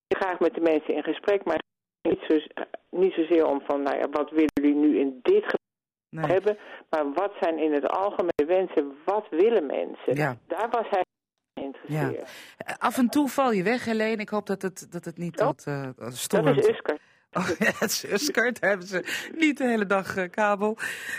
ging 0.09 0.23
graag 0.23 0.39
met 0.39 0.55
de 0.55 0.61
mensen 0.61 0.95
in 0.95 1.03
gesprek, 1.03 1.45
maar 1.45 1.59
niet, 2.03 2.19
zo, 2.29 2.35
eh, 2.35 2.65
niet 2.91 3.13
zozeer 3.13 3.47
om 3.47 3.61
van, 3.67 3.83
nou 3.83 3.97
ja, 3.99 4.09
wat 4.09 4.31
willen 4.31 4.51
jullie 4.55 4.75
nu 4.75 4.99
in 4.99 5.19
dit 5.23 5.43
geval 5.45 5.59
Nee. 6.11 6.25
hebben, 6.31 6.59
maar 6.91 7.13
wat 7.13 7.33
zijn 7.41 7.59
in 7.59 7.73
het 7.73 7.89
algemeen 7.89 8.47
wensen, 8.47 8.93
wat 9.05 9.27
willen 9.31 9.67
mensen? 9.67 10.15
Ja. 10.15 10.37
Daar 10.47 10.71
was 10.71 10.87
hij. 10.91 11.05
Eh, 11.89 12.75
Af 12.79 12.99
en 12.99 13.09
toe 13.09 13.29
val 13.29 13.53
je 13.53 13.63
weg, 13.63 13.85
Helene. 13.85 14.23
Ik 14.23 14.29
hoop 14.29 14.47
dat 14.47 14.63
het, 14.63 14.87
dat 14.93 15.05
het 15.05 15.17
niet 15.19 15.41
Oh, 15.41 15.47
tot 15.47 15.67
uh, 15.67 15.89
Dat 15.97 16.17
stormt. 16.17 16.59
is 16.59 16.69
Usker. 16.69 16.99
Oh 17.33 17.49
ja, 17.59 17.71
het 17.79 17.91
is 17.91 18.05
Uskert. 18.05 18.61
Daar 18.61 18.71
hebben 18.71 18.89
ze 18.89 19.29
niet 19.35 19.59
de 19.59 19.65
hele 19.65 19.87
dag 19.87 20.17
eh, 20.17 20.31
kabel. 20.31 20.77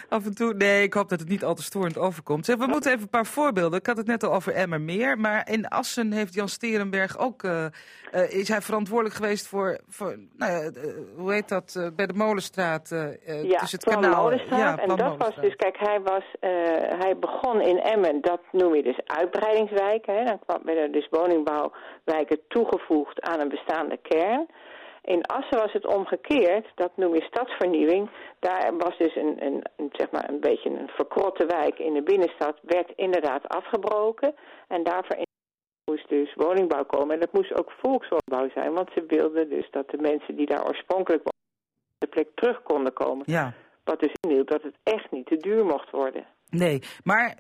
Af 0.10 0.26
en 0.26 0.36
toe. 0.36 0.54
Nee, 0.54 0.84
ik 0.84 0.94
hoop 0.94 1.10
dat 1.10 1.20
het 1.20 1.30
niet 1.30 1.44
al 1.44 1.54
te 1.54 1.64
storend 1.64 1.98
overkomt. 1.98 2.46
Zeg, 2.46 2.56
we 2.56 2.66
moeten 2.66 2.92
even 2.92 3.04
een 3.04 3.10
paar 3.10 3.26
voorbeelden. 3.26 3.80
Ik 3.80 3.86
had 3.86 3.98
het 3.98 4.08
net 4.08 4.24
al 4.24 4.34
over 4.34 4.54
Emmermeer. 4.54 5.20
Maar 5.20 5.50
in 5.50 5.68
Assen 5.68 6.12
heeft 6.12 6.34
Jan 6.34 6.50
Sterenberg 6.50 7.18
ook... 7.18 7.44
eh, 7.44 7.66
eh, 7.66 7.72
is 8.30 8.48
hij 8.48 8.62
verantwoordelijk 8.62 9.16
geweest 9.16 9.48
voor... 9.48 9.80
voor 9.88 10.18
nou 10.38 10.52
ja, 10.52 10.72
hoe 11.16 11.34
heet 11.34 11.50
dat? 11.50 11.92
bij 11.96 12.06
de 12.06 12.14
Molenstraat. 12.14 12.90
Ja, 12.90 13.60
tussen 13.60 13.80
het 13.80 13.84
Plan 13.84 14.02
kanaal. 14.02 14.24
Molenstraat. 14.24 14.80
en 14.80 14.86
Plan 14.86 14.98
dat 14.98 15.18
was 15.18 15.36
dus, 15.36 15.56
kijk, 15.56 15.78
hij, 15.80 16.02
was, 16.02 16.24
hij 17.00 17.18
begon 17.20 17.62
in 17.62 17.80
Emmen, 17.80 18.22
dat 18.22 18.42
noem 18.52 18.76
je 18.76 18.84
dus 18.84 19.00
uitbreidingswijken. 19.06 20.16
Hè. 20.16 20.24
Dan 20.24 20.40
kwam, 20.40 20.60
werden 20.64 20.84
er 20.84 20.92
dus 20.92 21.08
woningbouwwijken 21.10 22.40
toegevoegd 22.48 23.22
aan 23.22 23.40
een 23.40 23.50
bestaande 23.50 23.98
kern. 24.02 24.48
In 25.02 25.26
Assen 25.26 25.58
was 25.58 25.74
het 25.74 25.86
omgekeerd, 25.86 26.68
dat 26.76 26.92
noem 26.96 27.16
je 27.16 27.24
stadsvernieuwing. 27.24 28.10
Daar 28.40 28.78
was 28.78 28.98
dus 28.98 29.16
een, 29.16 29.46
een, 29.46 29.62
een, 29.78 29.90
zeg 29.92 30.12
maar 30.12 30.30
een 30.30 30.40
beetje 30.40 30.70
een 30.70 30.88
verkrotte 30.88 31.46
wijk 31.46 31.80
in 31.80 31.94
de 31.94 32.02
binnenstad, 32.02 32.60
werd 32.62 32.92
inderdaad 32.96 33.48
afgebroken. 33.48 34.36
En 34.68 34.84
daarvoor 34.84 35.18
moest 35.86 36.10
dus 36.10 36.34
woningbouw 36.34 36.86
komen. 36.86 37.14
En 37.14 37.20
dat 37.20 37.34
moest 37.34 37.60
ook 37.60 37.72
volkswoningbouw 37.72 38.50
zijn, 38.50 38.74
want 38.74 38.90
ze 38.94 39.04
wilden 39.08 39.50
dus 39.50 39.68
dat 39.72 39.90
de 39.90 39.98
mensen 39.98 40.36
die 40.36 40.46
daar 40.46 40.68
oorspronkelijk 40.68 41.24
woonden, 41.24 41.52
op 41.94 42.00
de 42.00 42.08
plek 42.08 42.30
terug 42.34 42.64
konden 42.64 42.94
komen. 42.94 43.24
Ja. 43.26 43.54
Wat 43.84 44.00
dus 44.00 44.14
inhield 44.20 44.50
dat 44.50 44.62
het 44.62 44.76
echt 44.84 45.12
niet 45.12 45.26
te 45.26 45.38
duur 45.38 45.66
mocht 45.66 45.92
worden. 45.92 46.26
Nee, 46.52 46.80
maar 47.04 47.36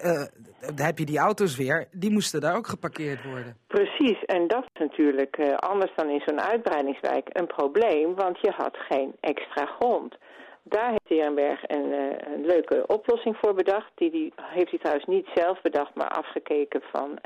dan 0.76 0.86
heb 0.86 0.98
je 0.98 1.06
die 1.06 1.20
auto's 1.20 1.58
weer. 1.58 1.88
Die 1.92 2.12
moesten 2.12 2.42
daar 2.42 2.56
ook 2.56 2.68
geparkeerd 2.68 3.24
worden. 3.24 3.58
Precies, 3.68 4.24
en 4.26 4.48
dat 4.48 4.64
is 4.64 4.80
natuurlijk 4.80 5.38
eh, 5.38 5.56
anders 5.56 5.92
dan 5.96 6.10
in 6.10 6.22
zo'n 6.26 6.42
uitbreidingswijk 6.42 7.30
een 7.32 7.48
probleem, 7.48 8.16
want 8.16 8.40
je 8.42 8.52
had 8.52 8.78
geen 8.78 9.16
extra 9.20 9.66
grond. 9.66 10.16
Daar 10.64 10.90
heeft 10.90 11.08
Herenberg 11.08 11.60
een, 11.68 11.92
eh, 11.94 12.34
een 12.34 12.46
leuke 12.46 12.84
oplossing 12.88 13.38
voor 13.42 13.54
bedacht. 13.54 13.92
Die, 13.96 14.12
die 14.12 14.34
heeft 14.36 14.70
hij 14.70 14.80
trouwens 14.80 15.08
niet 15.08 15.28
zelf 15.34 15.62
bedacht, 15.62 15.96
maar 15.96 16.10
afgekeken 16.10 16.82
van 16.92 17.20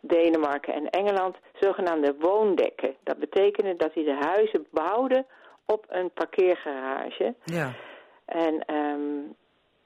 Denemarken 0.00 0.74
en 0.74 0.90
Engeland. 0.90 1.36
Zogenaamde 1.60 2.14
woondekken. 2.18 2.94
Dat 3.02 3.18
betekende 3.18 3.76
dat 3.76 3.94
hij 3.94 4.04
de 4.04 4.18
huizen 4.20 4.66
bouwde 4.70 5.24
op 5.66 5.84
een 5.88 6.10
parkeergarage. 6.10 7.34
Ja. 7.44 7.72
En 8.24 8.64
ehm, 8.64 9.20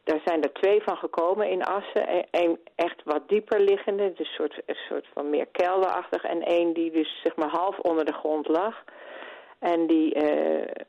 daar 0.04 0.20
zijn 0.24 0.42
er 0.42 0.52
twee 0.52 0.82
van 0.82 0.96
gekomen 0.96 1.50
in 1.50 1.64
Assen. 1.64 2.26
Eén 2.30 2.58
echt 2.74 3.02
wat 3.04 3.28
dieper 3.28 3.60
liggende, 3.60 4.12
dus 4.12 4.18
een 4.28 4.34
soort, 4.34 4.62
een 4.66 4.74
soort 4.88 5.06
van 5.14 5.30
meer 5.30 5.46
kelderachtig. 5.46 6.22
En 6.24 6.42
één 6.42 6.72
die 6.74 6.90
dus 6.90 7.20
zeg 7.22 7.36
maar 7.36 7.48
half 7.50 7.78
onder 7.78 8.04
de 8.04 8.12
grond 8.12 8.48
lag. 8.48 8.84
En 9.58 9.86
die, 9.86 10.14
eh, 10.14 10.84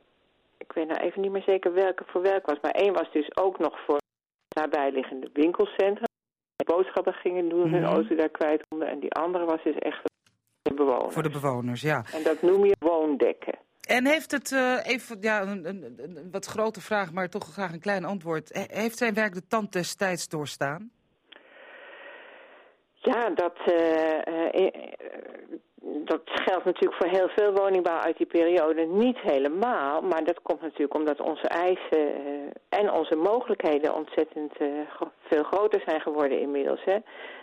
ik 0.57 0.71
weet 0.73 0.87
nou 0.87 0.99
even 0.99 1.21
niet 1.21 1.31
meer 1.31 1.43
zeker 1.45 1.73
welke 1.73 2.03
voor 2.07 2.21
welk 2.21 2.45
was. 2.45 2.57
Maar 2.61 2.71
één 2.71 2.93
was 2.93 3.11
dus 3.11 3.37
ook 3.37 3.59
nog 3.59 3.79
voor 3.85 3.97
nabijliggende 4.55 5.29
winkelcentra. 5.33 6.05
Boodschappen 6.65 7.13
gingen 7.13 7.49
doen, 7.49 7.69
hun 7.69 7.81
Mhm. 7.81 7.93
auto 7.93 8.15
daar 8.15 8.29
kwijt 8.29 8.63
konden. 8.67 8.87
En 8.87 8.99
die 8.99 9.11
andere 9.13 9.45
was 9.45 9.63
dus 9.63 9.75
echt 9.75 9.95
voor 9.97 10.09
de 10.61 10.73
bewoners. 10.73 11.13
Voor 11.13 11.23
de 11.23 11.29
bewoners, 11.29 11.81
ja. 11.81 12.03
En 12.13 12.23
dat 12.23 12.41
noem 12.41 12.65
je 12.65 12.75
woondekken. 12.79 13.53
En 13.87 14.05
heeft 14.05 14.31
het, 14.31 14.51
eh, 14.51 14.77
even 14.83 15.17
ja, 15.21 15.41
een, 15.41 15.65
een, 15.65 16.27
wat 16.31 16.45
grote 16.45 16.81
vraag, 16.81 17.11
maar 17.11 17.29
toch 17.29 17.43
graag 17.43 17.73
een 17.73 17.79
klein 17.79 18.05
antwoord. 18.05 18.49
He- 18.53 18.79
heeft 18.81 18.97
zijn 18.97 19.13
werk 19.13 19.33
de 19.33 19.47
tand 19.47 19.73
des 19.73 19.95
tijds 19.95 20.27
doorstaan? 20.27 20.91
Ja, 22.93 23.29
dat, 23.29 23.57
eh, 23.65 24.65
eh, 24.65 24.93
dat 25.81 26.21
geldt 26.23 26.65
natuurlijk 26.65 27.01
voor 27.01 27.09
heel 27.09 27.29
veel 27.29 27.53
woningbouw 27.53 27.97
uit 27.99 28.17
die 28.17 28.25
periode. 28.25 28.85
Niet 28.85 29.17
helemaal, 29.17 30.01
maar 30.01 30.23
dat 30.23 30.41
komt 30.41 30.61
natuurlijk 30.61 30.93
omdat 30.93 31.19
onze 31.21 31.47
eisen 31.47 32.13
en 32.69 32.91
onze 32.91 33.15
mogelijkheden 33.15 33.95
ontzettend 33.95 34.53
veel 35.19 35.43
groter 35.43 35.81
zijn 35.85 36.01
geworden 36.01 36.39
inmiddels. 36.39 36.83
Hè. 36.83 36.97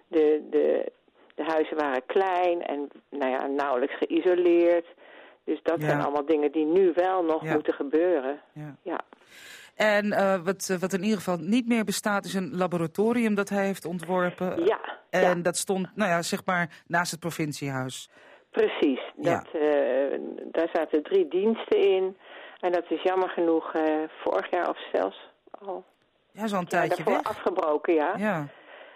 De, 0.09 0.47
de, 0.51 0.93
de 1.35 1.45
huizen 1.45 1.77
waren 1.77 2.07
klein 2.07 2.63
en 2.63 2.89
nou 3.09 3.31
ja, 3.31 3.47
nauwelijks 3.47 3.95
geïsoleerd. 3.97 4.87
Dus 5.49 5.63
dat 5.63 5.81
Ja. 5.81 5.87
zijn 5.89 6.01
allemaal 6.01 6.27
dingen 6.27 6.53
die 6.53 6.65
nu 6.67 6.93
wel 6.95 7.23
nog 7.25 7.45
Ja. 7.45 7.53
moeten 7.53 7.75
gebeuren. 7.75 8.41
Ja. 8.53 8.77
Ja. 8.83 9.01
En 9.75 10.13
eh, 10.13 10.41
wat, 10.45 10.69
eh, 10.71 10.77
wat 10.77 10.93
in 10.93 11.03
ieder 11.03 11.17
geval 11.19 11.37
niet 11.41 11.69
meer 11.69 11.85
bestaat, 11.85 12.25
is 12.25 12.35
een 12.35 12.57
laboratorium 12.57 13.35
dat 13.35 13.49
hij 13.49 13.65
heeft 13.65 13.85
ontworpen. 13.85 14.65
Ja, 14.65 14.81
En 15.11 15.43
dat 15.43 15.57
stond, 15.57 15.89
nou 15.95 16.11
ja, 16.11 16.23
zeg 16.23 16.45
maar, 16.45 16.83
naast 16.87 17.11
het 17.11 17.21
provinciehuis. 17.21 18.11
Precies. 18.51 19.01
Ja. 19.17 19.35
Dat, 19.53 19.63
eh, 19.63 20.19
daar 20.53 20.69
zaten 20.73 21.03
drie 21.03 21.29
diensten 21.29 21.79
in. 21.81 22.17
En 22.61 22.73
dat 22.73 22.85
is 22.89 23.03
jammer 23.03 23.29
genoeg 23.29 23.73
vorig 24.23 24.51
jaar 24.51 24.69
of 24.69 24.79
zelfs 24.93 25.31
al 25.51 25.85
Ja, 26.33 26.47
zo'n 26.47 26.65
tijdje 26.67 26.97
daarvoor 27.05 27.13
weg. 27.15 27.25
afgebroken, 27.25 27.95
ja. 27.95 28.15
Ja. 28.17 28.47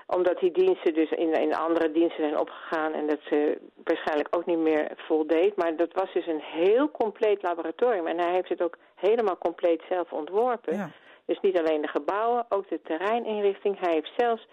Omdat 0.07 0.39
die 0.39 0.51
diensten 0.53 0.95
dus 0.95 1.11
in, 1.11 1.33
in 1.33 1.55
andere 1.55 1.93
diensten 1.93 2.23
zijn 2.23 2.39
opgegaan 2.39 2.93
en 2.93 3.07
dat 3.07 3.19
ze 3.29 3.59
waarschijnlijk 3.85 4.37
ook 4.37 4.47
niet 4.47 4.59
meer 4.59 4.91
voldeed. 4.97 5.57
Maar 5.57 5.77
dat 5.77 5.93
was 5.93 6.13
dus 6.13 6.27
een 6.27 6.43
heel 6.43 6.91
compleet 6.91 7.43
laboratorium. 7.43 8.07
En 8.07 8.19
hij 8.19 8.33
heeft 8.33 8.49
het 8.49 8.63
ook 8.63 8.79
helemaal 8.95 9.39
compleet 9.39 9.83
zelf 9.89 10.13
ontworpen. 10.13 10.77
ja. 10.77 10.91
Dus 11.25 11.41
niet 11.41 11.59
alleen 11.59 11.81
de 11.81 11.89
gebouwen, 11.89 12.47
ook 12.49 12.69
de 12.69 12.81
terreininrichting. 12.83 13.79
Hij 13.81 13.93
heeft 13.93 14.13
zelfs 14.17 14.47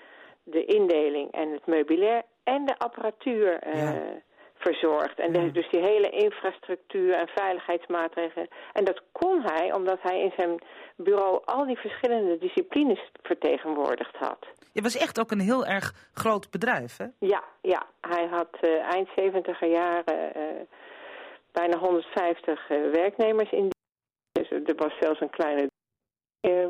de 0.43 0.65
indeling 0.65 1.31
en 1.31 1.51
het 1.51 1.65
meubilair 1.65 2.21
en 2.43 2.65
de 2.65 2.77
apparatuur 2.77 3.59
eh, 3.59 3.81
Ja. 3.81 4.21
Verzorgd. 4.59 5.19
En 5.19 5.33
Ja. 5.33 5.39
de- 5.39 5.51
dus 5.51 5.69
die 5.69 5.81
hele 5.81 6.09
infrastructuur 6.09 7.13
en 7.13 7.27
veiligheidsmaatregelen. 7.27 8.47
En 8.73 8.85
dat 8.85 9.01
kon 9.11 9.41
hij 9.41 9.73
omdat 9.73 9.99
hij 10.01 10.21
in 10.21 10.33
zijn 10.37 10.61
bureau 10.95 11.41
al 11.45 11.65
die 11.65 11.77
verschillende 11.77 12.37
disciplines 12.37 13.11
vertegenwoordigd 13.21 14.15
had. 14.15 14.47
Het 14.73 14.83
was 14.83 14.97
echt 14.97 15.19
ook 15.19 15.31
een 15.31 15.39
heel 15.39 15.65
erg 15.65 16.09
groot 16.13 16.49
bedrijf, 16.51 16.97
hè? 16.97 17.05
Ja, 17.19 17.43
ja. 17.61 17.85
Hij 18.01 18.27
had 18.31 18.47
eh, 18.61 18.93
eind 18.93 19.09
70 19.15 19.59
jaren 19.59 20.33
eh, 20.35 20.43
bijna 21.51 21.77
150 21.77 22.69
eh, 22.69 22.77
werknemers 22.91 23.51
in. 23.51 23.69
Dus 24.31 24.49
er 24.51 24.75
was 24.75 24.93
zelfs 24.99 25.21
een 25.21 25.29
kleine. 25.29 25.69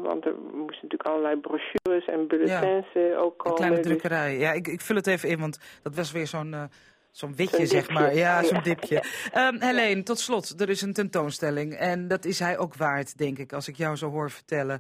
want 0.01 0.25
er 0.25 0.33
moesten 0.41 0.63
natuurlijk 0.81 1.05
allerlei 1.05 1.35
brochures 1.39 2.05
en 2.05 2.27
bulletins 2.27 2.85
ook 2.95 3.31
Een 3.31 3.37
komen. 3.37 3.55
kleine 3.55 3.75
dus- 3.75 3.85
drukkerij. 3.85 4.37
Ja, 4.37 4.51
ik, 4.51 4.67
ik 4.67 4.81
vul 4.81 4.95
het 4.95 5.07
even 5.07 5.29
in, 5.29 5.39
want 5.39 5.79
dat 5.83 5.95
was 5.95 6.11
weer 6.11 6.27
zo'n 6.27 6.69
zo'n 7.11 7.35
witje, 7.35 7.65
zeg 7.65 7.89
maar. 7.89 8.15
Ja, 8.15 8.43
zo'n 8.43 8.57
ja. 8.57 8.63
dipje. 8.63 9.03
Ehm 9.31 9.61
Helene, 9.61 10.03
tot 10.03 10.19
slot, 10.19 10.61
er 10.61 10.69
is 10.69 10.81
een 10.81 10.93
tentoonstelling. 10.93 11.73
En 11.73 12.07
dat 12.07 12.25
is 12.25 12.39
hij 12.39 12.57
ook 12.57 12.75
waard, 12.75 13.17
denk 13.17 13.37
ik, 13.37 13.53
als 13.53 13.67
ik 13.67 13.75
jou 13.75 13.95
zo 13.95 14.09
hoor 14.09 14.31
vertellen. 14.31 14.79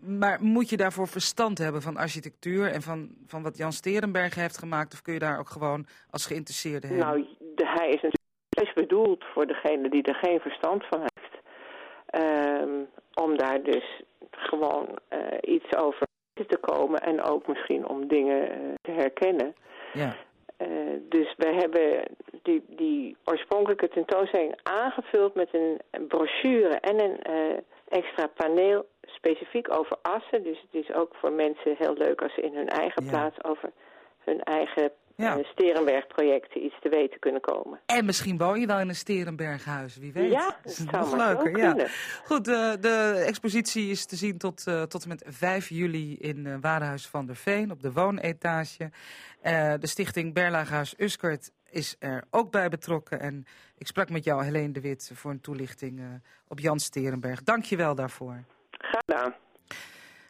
Maar 0.00 0.38
moet 0.42 0.68
je 0.68 0.76
daarvoor 0.76 1.08
verstand 1.08 1.58
hebben 1.58 1.82
van 1.82 1.96
architectuur 1.96 2.72
en 2.72 2.82
van, 2.82 3.08
van 3.26 3.42
wat 3.42 3.56
Jan 3.56 3.72
Sterenberg 3.72 4.34
heeft 4.34 4.58
gemaakt? 4.58 4.92
Of 4.92 5.02
kun 5.02 5.12
je 5.12 5.18
daar 5.18 5.38
ook 5.38 5.48
gewoon 5.48 5.86
als 6.10 6.26
geïnteresseerde 6.26 6.86
heen? 6.86 6.98
Nou, 6.98 7.26
de, 7.38 7.66
hij 7.66 7.88
is 7.88 8.02
natuurlijk 8.02 8.74
bedoeld 8.74 9.24
voor 9.24 9.46
degene 9.46 9.88
die 9.88 10.02
er 10.02 10.14
geen 10.14 10.40
verstand 10.40 10.84
van 10.84 11.00
heeft. 11.00 11.34
Ehm, 12.06 12.70
om 13.14 13.36
daar 13.36 13.62
dus 13.62 14.02
gewoon 14.30 14.98
eh, 15.08 15.18
iets 15.54 15.76
over 15.76 16.06
te 16.46 16.58
komen 16.60 17.00
en 17.00 17.22
ook 17.22 17.46
misschien 17.46 17.88
om 17.88 18.08
dingen 18.08 18.50
eh, 18.50 18.58
te 18.80 18.90
herkennen. 18.90 19.54
Ja. 19.92 20.16
Eh, 20.56 20.68
dus 21.08 21.34
we 21.36 21.46
hebben 21.54 22.02
die, 22.42 22.64
die 22.68 23.16
oorspronkelijke 23.24 23.88
tentoonstelling 23.88 24.58
aangevuld 24.62 25.34
met 25.34 25.48
een, 25.52 25.80
een 25.90 26.06
brochure 26.06 26.80
en 26.80 27.00
een 27.00 27.22
eh, 27.22 27.56
extra 27.88 28.26
paneel 28.26 28.86
specifiek 29.06 29.74
over 29.78 29.96
assen. 30.02 30.42
Dus 30.42 30.60
het 30.60 30.84
is 30.84 30.94
ook 30.94 31.14
voor 31.14 31.32
mensen 31.32 31.76
heel 31.78 31.94
leuk 31.94 32.22
als 32.22 32.34
ze 32.34 32.40
in 32.40 32.54
hun 32.54 32.68
eigen 32.68 33.04
Ja. 33.04 33.10
plaats 33.10 33.44
over 33.44 33.70
hun 34.24 34.42
eigen 34.42 34.92
Ja. 35.16 35.38
Sterenberg-projecten 35.42 36.64
iets 36.64 36.74
te 36.80 36.88
weten 36.88 37.20
kunnen 37.20 37.40
komen. 37.40 37.80
En 37.86 38.04
misschien 38.04 38.38
woon 38.38 38.60
je 38.60 38.66
wel 38.66 38.80
in 38.80 38.88
een 38.88 38.94
Sterenberghuis, 38.94 39.96
wie 39.96 40.12
weet. 40.12 40.32
Ja, 40.32 40.56
Dat 40.62 40.72
is 40.72 40.76
zou 40.76 40.90
nog 40.90 41.16
leuker. 41.16 41.58
Ja. 41.58 41.86
Goed, 42.24 42.44
de, 42.44 42.76
de 42.80 43.24
expositie 43.26 43.90
is 43.90 44.06
te 44.06 44.16
zien 44.16 44.38
tot, 44.38 44.66
eh, 44.66 44.82
tot 44.82 45.02
en 45.02 45.08
met 45.08 45.24
5 45.26 45.68
juli 45.68 46.16
in 46.16 46.60
Warenhuis 46.60 47.06
van 47.06 47.26
der 47.26 47.36
Veen 47.36 47.70
op 47.70 47.82
de 47.82 47.92
woonetage. 47.92 48.90
Eh, 49.40 49.74
de 49.80 49.86
stichting 49.86 50.34
Berlaaghuis 50.34 50.94
Uskert 50.98 51.50
is 51.70 51.96
er 51.98 52.24
ook 52.30 52.50
bij 52.50 52.68
betrokken. 52.68 53.20
En 53.20 53.46
ik 53.78 53.86
sprak 53.86 54.10
met 54.10 54.24
jou, 54.24 54.44
Helene 54.44 54.72
de 54.72 54.80
Wit, 54.80 55.10
voor 55.14 55.30
een 55.30 55.40
toelichting 55.40 56.00
op 56.48 56.58
Jan 56.58 56.78
Sterenberg. 56.78 57.42
Dank 57.42 57.64
je 57.64 57.76
wel 57.76 57.94
daarvoor. 57.94 58.44
Graag 58.70 59.02
gedaan. 59.06 59.34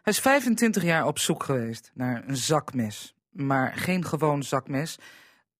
Hij 0.02 0.12
is 0.12 0.20
25 0.20 0.82
jaar 0.82 1.06
op 1.06 1.18
zoek 1.18 1.42
geweest 1.42 1.90
naar 1.94 2.22
een 2.26 2.36
zakmes. 2.36 3.15
Maar 3.36 3.72
geen 3.72 4.04
gewoon 4.04 4.42
zakmes, 4.42 4.98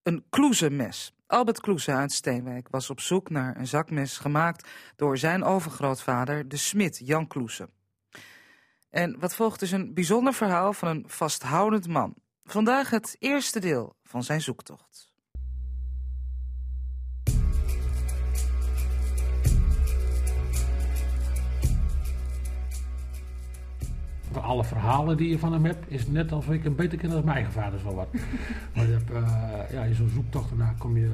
een 0.02 0.24
kloezenmes. 0.30 1.14
Albert 1.26 1.60
Kloeze 1.60 1.92
uit 1.92 2.12
Steenwijk 2.12 2.68
was 2.70 2.90
op 2.90 3.00
zoek 3.00 3.30
naar 3.30 3.56
een 3.56 3.66
zakmes 3.66 4.18
gemaakt 4.18 4.68
door 4.96 5.18
zijn 5.18 5.44
overgrootvader, 5.44 6.48
de 6.48 6.56
smid 6.56 7.00
Jan 7.04 7.26
Kloeze. 7.26 7.68
En 8.90 9.18
wat 9.18 9.34
volgt 9.34 9.62
is 9.62 9.72
een 9.72 9.94
bijzonder 9.94 10.34
verhaal 10.34 10.72
van 10.72 10.88
een 10.88 11.04
vasthoudend 11.06 11.88
man. 11.88 12.14
Vandaag 12.44 12.90
het 12.90 13.16
eerste 13.18 13.60
deel 13.60 13.96
van 14.02 14.22
zijn 14.24 14.40
zoektocht. 14.40 15.05
Verhalen 24.64 25.16
die 25.16 25.28
je 25.28 25.38
van 25.38 25.52
hem 25.52 25.64
hebt, 25.64 25.90
is 25.90 26.06
net 26.06 26.32
alsof 26.32 26.54
ik 26.54 26.64
een 26.64 26.74
beter 26.74 26.98
ken 26.98 27.10
dan 27.10 27.24
mijn 27.24 27.36
eigen 27.36 27.52
vader 27.52 27.78
zo 27.78 27.94
wat. 27.94 28.08
maar 28.74 28.86
je 28.86 28.92
hebt, 28.92 29.10
eh, 29.10 29.72
ja, 29.72 29.82
in 29.82 29.94
zo'n 29.94 30.08
zoektocht 30.08 30.48
daarna 30.48 30.74
kom 30.78 30.96
je, 30.96 31.10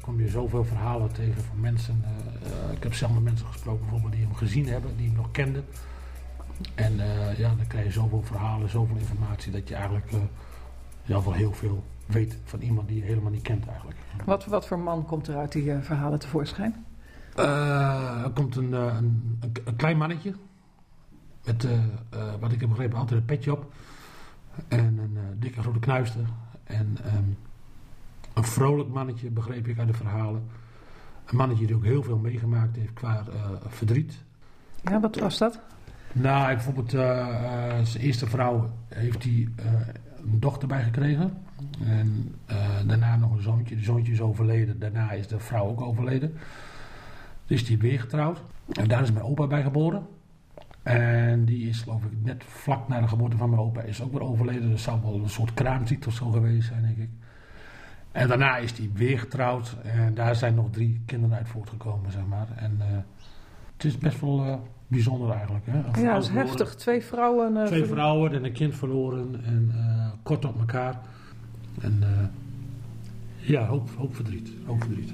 kom 0.00 0.20
je 0.20 0.28
zoveel 0.28 0.64
verhalen 0.64 1.12
tegen 1.12 1.42
van 1.42 1.60
mensen. 1.60 2.04
eh, 2.42 2.72
ik 2.76 2.82
heb 2.82 2.94
zelf 2.94 3.12
met 3.12 3.22
mensen 3.22 3.46
gesproken 3.46 3.80
bijvoorbeeld 3.80 4.12
die 4.12 4.22
hem 4.22 4.34
gezien 4.34 4.68
hebben, 4.68 4.96
die 4.96 5.06
hem 5.06 5.16
nog 5.16 5.30
kenden. 5.30 5.64
En 6.74 7.00
eh, 7.00 7.38
ja, 7.38 7.54
dan 7.56 7.66
krijg 7.66 7.84
je 7.84 7.92
zoveel 7.92 8.22
verhalen, 8.22 8.68
zoveel 8.68 8.96
informatie 8.96 9.52
dat 9.52 9.68
je 9.68 9.74
eigenlijk 9.74 10.10
ja, 11.02 11.22
wel 11.22 11.32
heel 11.32 11.52
veel 11.52 11.84
weet 12.06 12.36
van 12.44 12.60
iemand 12.60 12.88
die 12.88 12.96
je 12.96 13.04
helemaal 13.04 13.30
niet 13.30 13.42
kent 13.42 13.66
eigenlijk. 13.66 13.98
Wat, 14.24 14.44
wat 14.44 14.66
voor 14.66 14.78
man 14.78 15.06
komt 15.06 15.28
er 15.28 15.36
uit 15.36 15.52
die 15.52 15.72
verhalen 15.80 16.18
tevoorschijn? 16.18 16.84
Er 17.34 18.30
komt 18.34 18.56
een, 18.56 18.72
een, 18.72 19.38
een, 19.40 19.52
een 19.64 19.76
klein 19.76 19.96
mannetje. 19.96 20.34
Met, 21.44 21.64
eh, 21.64 21.72
eh, 22.10 22.34
wat 22.40 22.52
ik 22.52 22.60
heb 22.60 22.68
begrepen, 22.68 22.98
altijd 22.98 23.20
een 23.20 23.26
petje 23.26 23.52
op. 23.52 23.72
En 24.68 24.98
een 24.98 25.16
eh, 25.16 25.22
dikke 25.38 25.62
grote 25.62 25.78
knuister. 25.78 26.24
En 26.64 26.96
ehm, 27.04 27.24
een 28.34 28.44
vrolijk 28.44 28.88
mannetje, 28.88 29.30
begreep 29.30 29.66
ik 29.66 29.78
uit 29.78 29.88
de 29.88 29.94
verhalen. 29.94 30.42
Een 31.26 31.36
mannetje 31.36 31.66
die 31.66 31.76
ook 31.76 31.84
heel 31.84 32.02
veel 32.02 32.18
meegemaakt 32.18 32.76
heeft 32.76 32.92
qua 32.92 33.24
verdriet. 33.68 34.22
Ja, 34.82 35.00
wat 35.00 35.16
was 35.16 35.38
dat? 35.38 35.60
Nou, 36.12 36.54
bijvoorbeeld 36.54 36.90
zijn 36.90 38.04
eerste 38.04 38.26
vrouw 38.26 38.70
heeft 38.88 39.22
hij 39.22 39.48
een 40.16 40.40
dochter 40.40 40.68
bij 40.68 40.82
gekregen. 40.82 41.42
En 41.84 42.34
daarna 42.86 43.16
nog 43.16 43.32
een 43.32 43.42
zoontje. 43.42 43.76
De 43.76 43.82
zoontje 43.82 44.12
is 44.12 44.20
overleden. 44.20 44.78
Daarna 44.78 45.12
is 45.12 45.26
de 45.26 45.38
vrouw 45.38 45.66
ook 45.66 45.80
overleden. 45.80 46.34
Dus 47.46 47.64
die 47.64 47.78
weer 47.78 48.00
getrouwd. 48.00 48.42
En 48.72 48.88
daar 48.88 49.02
is 49.02 49.12
mijn 49.12 49.24
opa 49.24 49.46
bij 49.46 49.62
geboren. 49.62 50.06
En 50.98 51.44
die 51.44 51.68
is 51.68 51.80
geloof 51.80 52.04
ik 52.04 52.10
net 52.22 52.44
vlak 52.44 52.88
na 52.88 53.00
de 53.00 53.08
geboorte 53.08 53.36
van 53.36 53.50
mijn 53.50 53.62
opa 53.62 53.80
is 53.82 54.02
ook 54.02 54.12
weer 54.12 54.22
overleden. 54.22 54.70
Dat 54.70 54.80
zou 54.80 55.00
wel 55.02 55.14
een 55.14 55.28
soort 55.28 55.54
kraamziekte 55.54 56.08
of 56.08 56.14
zo 56.14 56.30
geweest 56.30 56.68
zijn, 56.68 56.82
denk 56.82 56.96
ik. 56.96 57.08
En 58.12 58.28
daarna 58.28 58.56
is 58.56 58.78
hij 58.78 58.90
weer 58.94 59.18
getrouwd. 59.18 59.76
En 59.82 60.14
daar 60.14 60.34
zijn 60.36 60.54
nog 60.54 60.70
drie 60.70 61.00
kinderen 61.06 61.36
uit 61.36 61.48
voortgekomen, 61.48 62.12
zeg 62.12 62.26
maar. 62.26 62.46
En 62.56 62.76
eh, 62.80 62.86
het 63.72 63.84
is 63.84 63.98
best 63.98 64.20
wel 64.20 64.44
eh, 64.44 64.54
bijzonder 64.86 65.30
eigenlijk. 65.30 65.66
Hè? 65.66 65.72
Een 65.78 66.02
Ja, 66.02 66.12
dat 66.12 66.22
is 66.22 66.26
verloren. 66.28 66.48
heftig. 66.48 66.74
Twee 66.74 67.02
vrouwen. 67.04 67.56
eh, 67.56 67.64
Twee 67.66 67.84
vrouwen 67.84 68.32
en 68.32 68.44
een 68.44 68.52
kind 68.52 68.74
verloren. 68.74 69.44
En 69.44 69.72
kort 70.22 70.44
op 70.44 70.58
elkaar. 70.58 71.00
En 71.80 72.02
ja, 73.36 73.66
hoop, 73.66 73.90
hoop 73.98 74.14
verdriet. 74.14 74.50
Hoop 74.66 74.82
verdriet. 74.82 75.12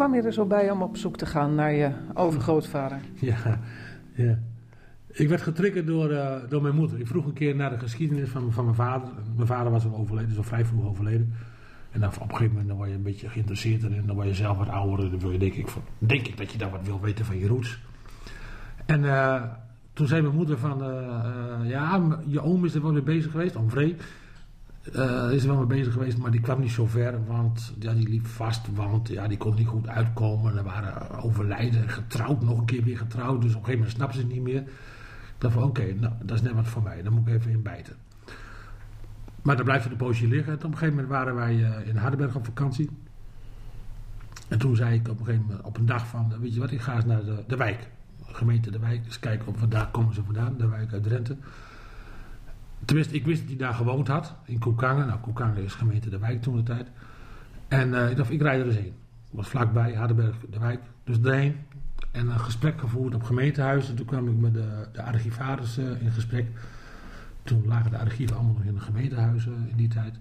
Kwam 0.00 0.14
je 0.14 0.22
er 0.22 0.32
zo 0.32 0.44
bij 0.44 0.70
om 0.70 0.82
op 0.82 0.96
zoek 0.96 1.16
te 1.16 1.26
gaan 1.26 1.54
naar 1.54 1.72
je 1.72 1.90
overgrootvader? 2.14 3.00
Ja, 3.30 3.60
ja. 4.14 4.38
Ik 5.12 5.28
werd 5.28 5.42
getriggerd 5.42 5.86
door, 5.86 6.10
eh, 6.10 6.36
door 6.48 6.62
mijn 6.62 6.74
moeder. 6.74 7.00
Ik 7.00 7.06
vroeg 7.06 7.26
een 7.26 7.32
keer 7.32 7.56
naar 7.56 7.70
de 7.70 7.78
geschiedenis 7.78 8.28
van, 8.28 8.52
van 8.52 8.64
mijn 8.64 8.76
vader. 8.76 9.08
Mijn 9.36 9.46
vader 9.46 9.72
was 9.72 9.84
al 9.84 9.96
overleden, 9.96 10.34
zo 10.34 10.42
vrij 10.42 10.64
vroeg 10.64 10.86
overleden. 10.86 11.34
En 11.90 12.00
dan 12.00 12.08
op 12.08 12.20
een 12.20 12.28
gegeven 12.28 12.48
moment 12.48 12.68
dan 12.68 12.76
word 12.76 12.88
je 12.88 12.94
een 12.94 13.02
beetje 13.02 13.28
geïnteresseerd 13.28 13.82
in. 13.82 13.94
En 13.94 14.06
dan 14.06 14.14
word 14.14 14.28
je 14.28 14.34
zelf 14.34 14.56
wat 14.56 14.68
ouder. 14.68 15.10
Dan 15.10 15.20
wil 15.20 15.30
je, 15.30 15.38
denk 15.38 15.54
ik, 15.54 15.68
van, 15.68 15.82
denk 15.98 16.26
ik 16.26 16.36
dat 16.36 16.52
je 16.52 16.58
daar 16.58 16.70
wat 16.70 16.84
wil 16.84 17.00
weten 17.00 17.24
van 17.24 17.38
je 17.38 17.46
roots. 17.46 17.80
En 18.86 19.04
eh, 19.04 19.42
toen 19.92 20.06
zei 20.06 20.22
mijn 20.22 20.34
moeder 20.34 20.58
van... 20.58 20.82
eh, 20.82 21.70
ja, 21.70 22.18
je 22.26 22.40
oom 22.40 22.64
is 22.64 22.74
er 22.74 22.82
wel 22.82 22.92
mee 22.92 23.02
bezig 23.02 23.30
geweest. 23.30 23.56
Oom 23.56 23.70
Vree 23.70 23.96
eh, 24.92 25.32
is 25.32 25.42
er 25.42 25.48
wel 25.48 25.58
mee 25.58 25.78
bezig 25.78 25.92
geweest. 25.92 26.18
Maar 26.18 26.30
die 26.30 26.40
kwam 26.40 26.60
niet 26.60 26.70
zo 26.70 26.86
ver. 26.86 27.26
Want 27.26 27.72
ja, 27.78 27.92
die 27.92 28.08
liep 28.08 28.26
vast. 28.26 28.74
Want 28.74 29.08
ja, 29.08 29.28
die 29.28 29.38
kon 29.38 29.54
niet 29.54 29.66
goed 29.66 29.88
uitkomen. 29.88 30.56
Er 30.56 30.64
waren 30.64 31.10
overlijden. 31.22 31.88
Getrouwd. 31.88 32.42
Nog 32.42 32.58
een 32.58 32.64
keer 32.64 32.82
weer 32.82 32.98
getrouwd. 32.98 33.42
Dus 33.42 33.54
op 33.54 33.58
een 33.58 33.64
gegeven 33.64 33.78
moment 33.78 33.96
snapte 33.96 34.16
ze 34.16 34.22
het 34.22 34.32
niet 34.32 34.42
meer. 34.42 34.60
Ik 34.60 35.46
dacht 35.46 35.54
van 35.54 35.62
oké, 35.62 35.94
nou, 35.94 36.12
dat 36.22 36.36
is 36.36 36.42
net 36.42 36.52
wat 36.52 36.68
voor 36.68 36.82
mij. 36.82 37.02
Daar 37.02 37.12
moet 37.12 37.28
ik 37.28 37.34
even 37.34 37.50
in 37.50 37.62
bijten. 37.62 37.96
Maar 39.42 39.56
dan 39.56 39.64
blijft 39.64 39.82
het 39.82 39.92
een 39.92 39.98
poosje 39.98 40.26
liggen. 40.26 40.52
En 40.52 40.58
op 40.58 40.64
een 40.64 40.72
gegeven 40.72 40.94
moment 40.94 41.08
waren 41.08 41.34
wij 41.34 41.64
eh, 41.64 41.88
in 41.88 41.96
Hardenberg 41.96 42.34
op 42.34 42.44
vakantie. 42.44 42.90
En 44.48 44.58
toen 44.58 44.76
zei 44.76 44.94
ik 44.94 45.08
op 45.08 45.18
een 45.18 45.24
gegeven 45.24 45.46
moment, 45.46 45.64
op 45.64 45.78
een 45.78 45.86
dag 45.86 46.06
van, 46.06 46.32
weet 46.40 46.54
je 46.54 46.60
wat, 46.60 46.70
ik 46.70 46.80
ga 46.80 46.94
eens 46.94 47.04
naar 47.04 47.24
de, 47.24 47.44
de 47.46 47.56
wijk. 47.56 47.88
Gemeente 48.32 48.70
De 48.70 48.78
Wijk, 48.78 49.04
eens 49.04 49.18
kijken 49.18 49.48
of 49.48 49.60
daar 49.60 49.90
komen 49.90 50.14
ze 50.14 50.24
vandaan, 50.24 50.56
de 50.56 50.68
wijk 50.68 50.92
uit 50.92 51.02
Drenthe. 51.02 51.36
Tenminste, 52.84 53.14
ik 53.14 53.24
wist 53.24 53.40
dat 53.40 53.48
hij 53.48 53.58
daar 53.58 53.74
gewoond 53.74 54.08
had, 54.08 54.34
in 54.44 54.58
Koekangen. 54.58 55.06
Nou, 55.06 55.18
Koekangen 55.18 55.64
is 55.64 55.74
gemeente 55.74 56.10
De 56.10 56.18
Wijk 56.18 56.42
toen 56.42 56.56
de 56.56 56.62
tijd. 56.62 56.88
En 57.68 57.94
eh, 57.94 58.10
ik 58.10 58.16
dacht, 58.16 58.30
ik 58.30 58.42
rijd 58.42 58.60
er 58.60 58.66
eens 58.66 58.76
heen. 58.76 58.94
was 59.30 59.48
vlakbij, 59.48 59.94
Hardenberg, 59.94 60.36
De 60.50 60.58
Wijk. 60.58 60.80
Dus 61.04 61.18
erheen. 61.22 61.56
En 62.10 62.28
een 62.28 62.40
gesprek 62.40 62.80
gevoerd 62.80 63.14
op 63.14 63.22
gemeentehuis. 63.22 63.88
En 63.88 63.94
toen 63.94 64.06
kwam 64.06 64.28
ik 64.28 64.36
met 64.36 64.54
de, 64.54 64.88
de 64.92 65.00
eh, 65.00 66.02
in 66.02 66.10
gesprek. 66.10 66.46
Toen 67.42 67.66
lagen 67.66 67.90
de 67.90 67.98
archieven 67.98 68.36
allemaal 68.36 68.54
nog 68.54 68.64
in 68.64 68.74
de 68.74 68.80
gemeentehuizen 68.80 69.66
in 69.68 69.76
die 69.76 69.88
tijd. 69.88 70.18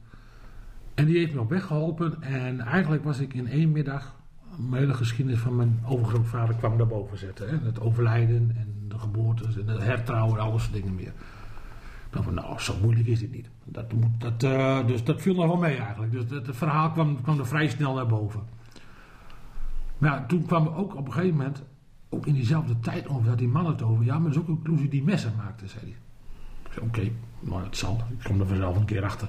En 0.94 1.06
die 1.06 1.18
heeft 1.18 1.34
me 1.34 1.40
op 1.40 1.50
weg 1.50 1.66
geholpen. 1.66 2.24
En 2.24 2.60
eigenlijk 2.60 3.04
was 3.04 3.20
ik 3.20 3.34
in 3.34 3.48
één 3.48 3.72
middag. 3.72 4.16
Mijn 4.58 4.82
hele 4.82 4.94
geschiedenis 4.94 5.40
van 5.40 5.56
mijn 5.56 5.80
overgrootvader 5.86 6.56
kwam 6.56 6.78
daarboven 6.78 7.18
zetten. 7.18 7.50
Hè? 7.50 7.58
Het 7.66 7.80
overlijden 7.80 8.56
en 8.58 8.76
de 8.88 9.00
geboortes 9.00 9.58
en 9.58 9.68
het 9.68 9.84
hertrouwen 9.84 10.38
en 10.38 10.44
al 10.44 10.52
dat 10.52 10.62
soort 10.62 10.74
dingen 10.74 10.96
meer. 10.96 11.12
Dacht 12.10 12.26
van, 12.26 12.34
nou, 12.34 12.60
zo 12.60 12.74
moeilijk 12.82 13.08
is 13.08 13.20
dit 13.20 13.32
niet. 13.32 13.50
Dat 13.66 13.94
dat, 14.18 14.44
eh, 14.44 14.88
dus 14.88 15.04
dat 15.04 15.22
viel 15.22 15.36
nog 15.36 15.46
wel 15.46 15.58
mee 15.58 15.78
eigenlijk. 15.78 16.12
Dus 16.12 16.24
het, 16.30 16.48
het 16.48 16.56
verhaal 16.56 16.92
kwam, 16.92 17.22
kwam 17.22 17.40
er 17.40 17.48
vrij 17.48 17.68
snel 17.68 17.96
naar 17.96 18.08
boven. 18.08 18.42
Maar 19.98 20.26
toen 20.26 20.46
kwam 20.46 20.68
ook 20.68 20.96
op 20.96 21.06
een 21.06 21.14
gegeven 21.14 21.36
moment, 21.36 21.64
ook 22.10 22.26
in 22.26 22.34
diezelfde 22.34 22.80
tijd 22.80 23.08
ongeveer, 23.08 23.30
had 23.30 23.38
die 23.38 23.48
man 23.48 23.66
het 23.66 23.82
over. 23.82 24.06
Ja, 24.06 24.14
maar 24.14 24.24
dat 24.24 24.32
is 24.32 24.38
ook 24.38 24.48
een 24.48 24.56
conclusie 24.56 24.90
die 24.90 25.04
messen 25.04 25.34
maakte, 25.38 25.68
zei 25.68 25.82
hij. 25.82 25.96
Ik 26.66 26.74
zei, 26.74 26.86
oké, 26.86 27.12
maar 27.40 27.64
dat 27.64 27.78
zal. 27.78 28.02
Ik 28.18 28.24
kom 28.24 28.40
er 28.40 28.48
vanzelf 28.48 28.76
een 28.76 28.86
keer 28.86 29.04
achter. 29.04 29.28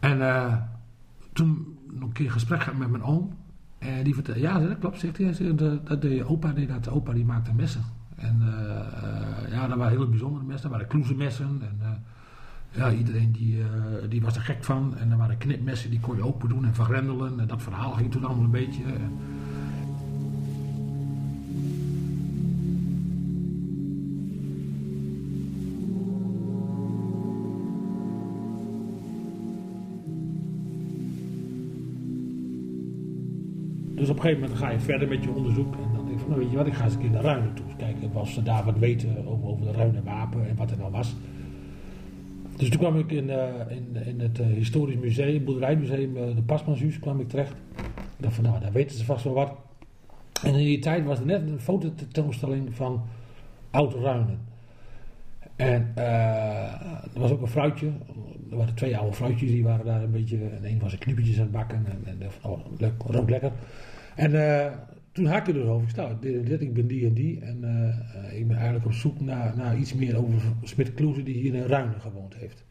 En 0.00 0.28
eh, 0.28 0.56
toen 1.32 1.78
nog 1.90 2.08
een 2.08 2.12
keer 2.12 2.30
gesprek 2.30 2.62
gehad 2.62 2.78
met 2.78 2.90
mijn 2.90 3.02
oom. 3.02 3.36
En 3.78 4.04
die 4.04 4.14
vertelde, 4.14 4.40
ja, 4.40 4.58
dat 4.58 4.78
klopt, 4.78 5.00
zegt 5.00 5.18
hij. 5.18 5.54
Dat, 5.54 5.86
dat 5.86 6.02
deed 6.02 6.16
je 6.16 6.24
opa, 6.24 6.52
deed 6.52 6.68
dat. 6.68 6.88
Opa 6.88 7.12
die 7.12 7.24
maakte 7.24 7.54
messen. 7.54 7.84
En 8.22 8.42
eh, 8.42 8.78
eh, 8.78 9.52
ja, 9.52 9.66
dat 9.66 9.78
waren 9.78 9.92
hele 9.92 10.06
bijzondere 10.06 10.44
messen. 10.44 10.62
Dat 10.62 10.78
waren 10.78 10.86
kloezenmessen. 10.86 11.60
En 11.60 11.78
eh, 11.80 11.88
ja, 12.70 12.92
iedereen 12.92 13.32
die, 13.32 13.62
die 14.08 14.22
was 14.22 14.36
er 14.36 14.42
gek 14.42 14.64
van. 14.64 14.96
En 14.96 15.10
er 15.10 15.16
waren 15.16 15.38
knipmessen, 15.38 15.90
die 15.90 16.00
kon 16.00 16.16
je 16.16 16.24
open 16.24 16.48
doen 16.48 16.64
en 16.64 16.74
vergrendelen. 16.74 17.40
En 17.40 17.46
dat 17.46 17.62
verhaal 17.62 17.92
ging 17.92 18.10
toen 18.10 18.24
allemaal 18.24 18.44
een 18.44 18.50
beetje. 18.50 18.82
Dus 33.94 34.10
op 34.10 34.16
een 34.16 34.22
gegeven 34.22 34.42
moment 34.42 34.58
ga 34.58 34.70
je 34.70 34.80
verder 34.80 35.08
met 35.08 35.24
je 35.24 35.30
onderzoek. 35.30 35.74
En 35.74 36.01
nou 36.28 36.40
weet 36.40 36.50
je 36.50 36.56
wat, 36.56 36.66
ik 36.66 36.74
ga 36.74 36.84
eens 36.84 36.94
een 36.94 37.00
keer 37.00 37.10
naar 37.10 37.22
Ruinen 37.22 37.54
toe. 37.54 37.64
Kijken 37.76 38.10
of 38.14 38.30
ze 38.30 38.42
daar 38.42 38.64
wat 38.64 38.78
weten 38.78 39.26
over, 39.26 39.48
over 39.48 39.64
de 39.64 39.72
Ruinen 39.72 40.04
wapen 40.04 40.48
en 40.48 40.56
wat 40.56 40.70
er 40.70 40.78
nou 40.78 40.90
was. 40.90 41.14
Dus 42.56 42.68
toen 42.68 42.80
kwam 42.80 42.98
ik 42.98 43.10
in, 43.10 43.30
eh, 43.30 43.48
in, 43.68 43.96
in 44.06 44.20
het 44.20 44.40
eh, 44.40 44.46
historisch 44.46 44.96
museum, 44.96 45.44
boerderijmuseum, 45.44 46.16
eh, 46.16 46.36
de 46.36 46.42
Pasmanshuis, 46.42 46.98
kwam 46.98 47.20
ik 47.20 47.28
terecht. 47.28 47.52
Ik 47.76 48.18
dacht 48.18 48.34
van, 48.34 48.44
nou, 48.44 48.60
daar 48.60 48.72
weten 48.72 48.96
ze 48.96 49.04
vast 49.04 49.24
wel 49.24 49.32
wat. 49.32 49.52
En 50.42 50.54
in 50.54 50.64
die 50.64 50.78
tijd 50.78 51.04
was 51.04 51.18
er 51.18 51.26
net 51.26 51.40
een 51.40 51.60
fototentoonstelling 51.60 52.74
van 52.74 53.02
Oud 53.70 53.94
Ruinen. 53.94 54.38
En 55.56 55.92
er 57.14 57.20
was 57.20 57.30
ook 57.30 57.40
een 57.40 57.48
vrouwtje. 57.48 57.86
Er 58.50 58.56
waren 58.56 58.74
twee 58.74 58.96
oude 58.96 59.16
vrouwtjes 59.16 59.50
die 59.50 59.64
waren 59.64 59.84
daar 59.84 60.02
een 60.02 60.10
beetje. 60.10 60.36
En 60.36 60.64
een 60.64 60.78
was 60.78 60.92
een 60.92 60.98
knippertjes 60.98 61.36
aan 61.36 61.42
het 61.42 61.52
bakken. 61.52 61.86
En, 61.86 62.20
en 62.20 62.30
oh, 62.42 62.58
leuk, 62.78 63.02
rook 63.06 63.30
lekker. 63.30 63.52
En 64.14 64.30
toen 65.12 65.26
had 65.26 65.38
ik 65.38 65.46
er 65.46 65.52
dus 65.52 65.64
over. 65.64 65.88
Ik 65.88 65.96
nou, 65.96 66.16
dit, 66.20 66.60
ik 66.60 66.74
ben 66.74 66.86
die 66.86 67.06
en 67.06 67.14
die. 67.14 67.40
En 67.40 67.64
eh, 67.64 68.28
eh, 68.28 68.38
ik 68.38 68.46
ben 68.46 68.56
eigenlijk 68.56 68.86
op 68.86 68.92
zoek 68.92 69.20
naar, 69.20 69.56
naar 69.56 69.78
iets 69.78 69.94
meer 69.94 70.16
over 70.16 70.42
Smit 70.62 70.94
Kloeze 70.94 71.22
die 71.22 71.34
hier 71.34 71.54
in 71.54 71.66
Ruinen 71.66 72.00
gewoond 72.00 72.34
heeft. 72.34 72.64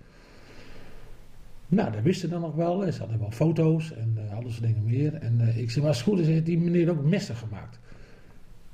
Nou, 1.67 1.91
dat 1.91 2.01
wisten 2.01 2.29
dan 2.29 2.41
nog 2.41 2.55
wel. 2.55 2.91
Ze 2.91 2.99
hadden 2.99 3.19
wel 3.19 3.31
foto's 3.31 3.93
en 3.93 4.17
uh, 4.17 4.37
alles 4.37 4.59
dingen 4.59 4.83
meer. 4.83 5.13
En 5.13 5.53
ik 5.55 5.71
zei, 5.71 5.85
maar 5.85 5.95
goed 5.95 6.19
is, 6.19 6.27
heeft 6.27 6.45
die 6.45 6.57
meneer 6.57 6.89
ook 6.89 7.03
messen 7.03 7.35
gemaakt. 7.35 7.79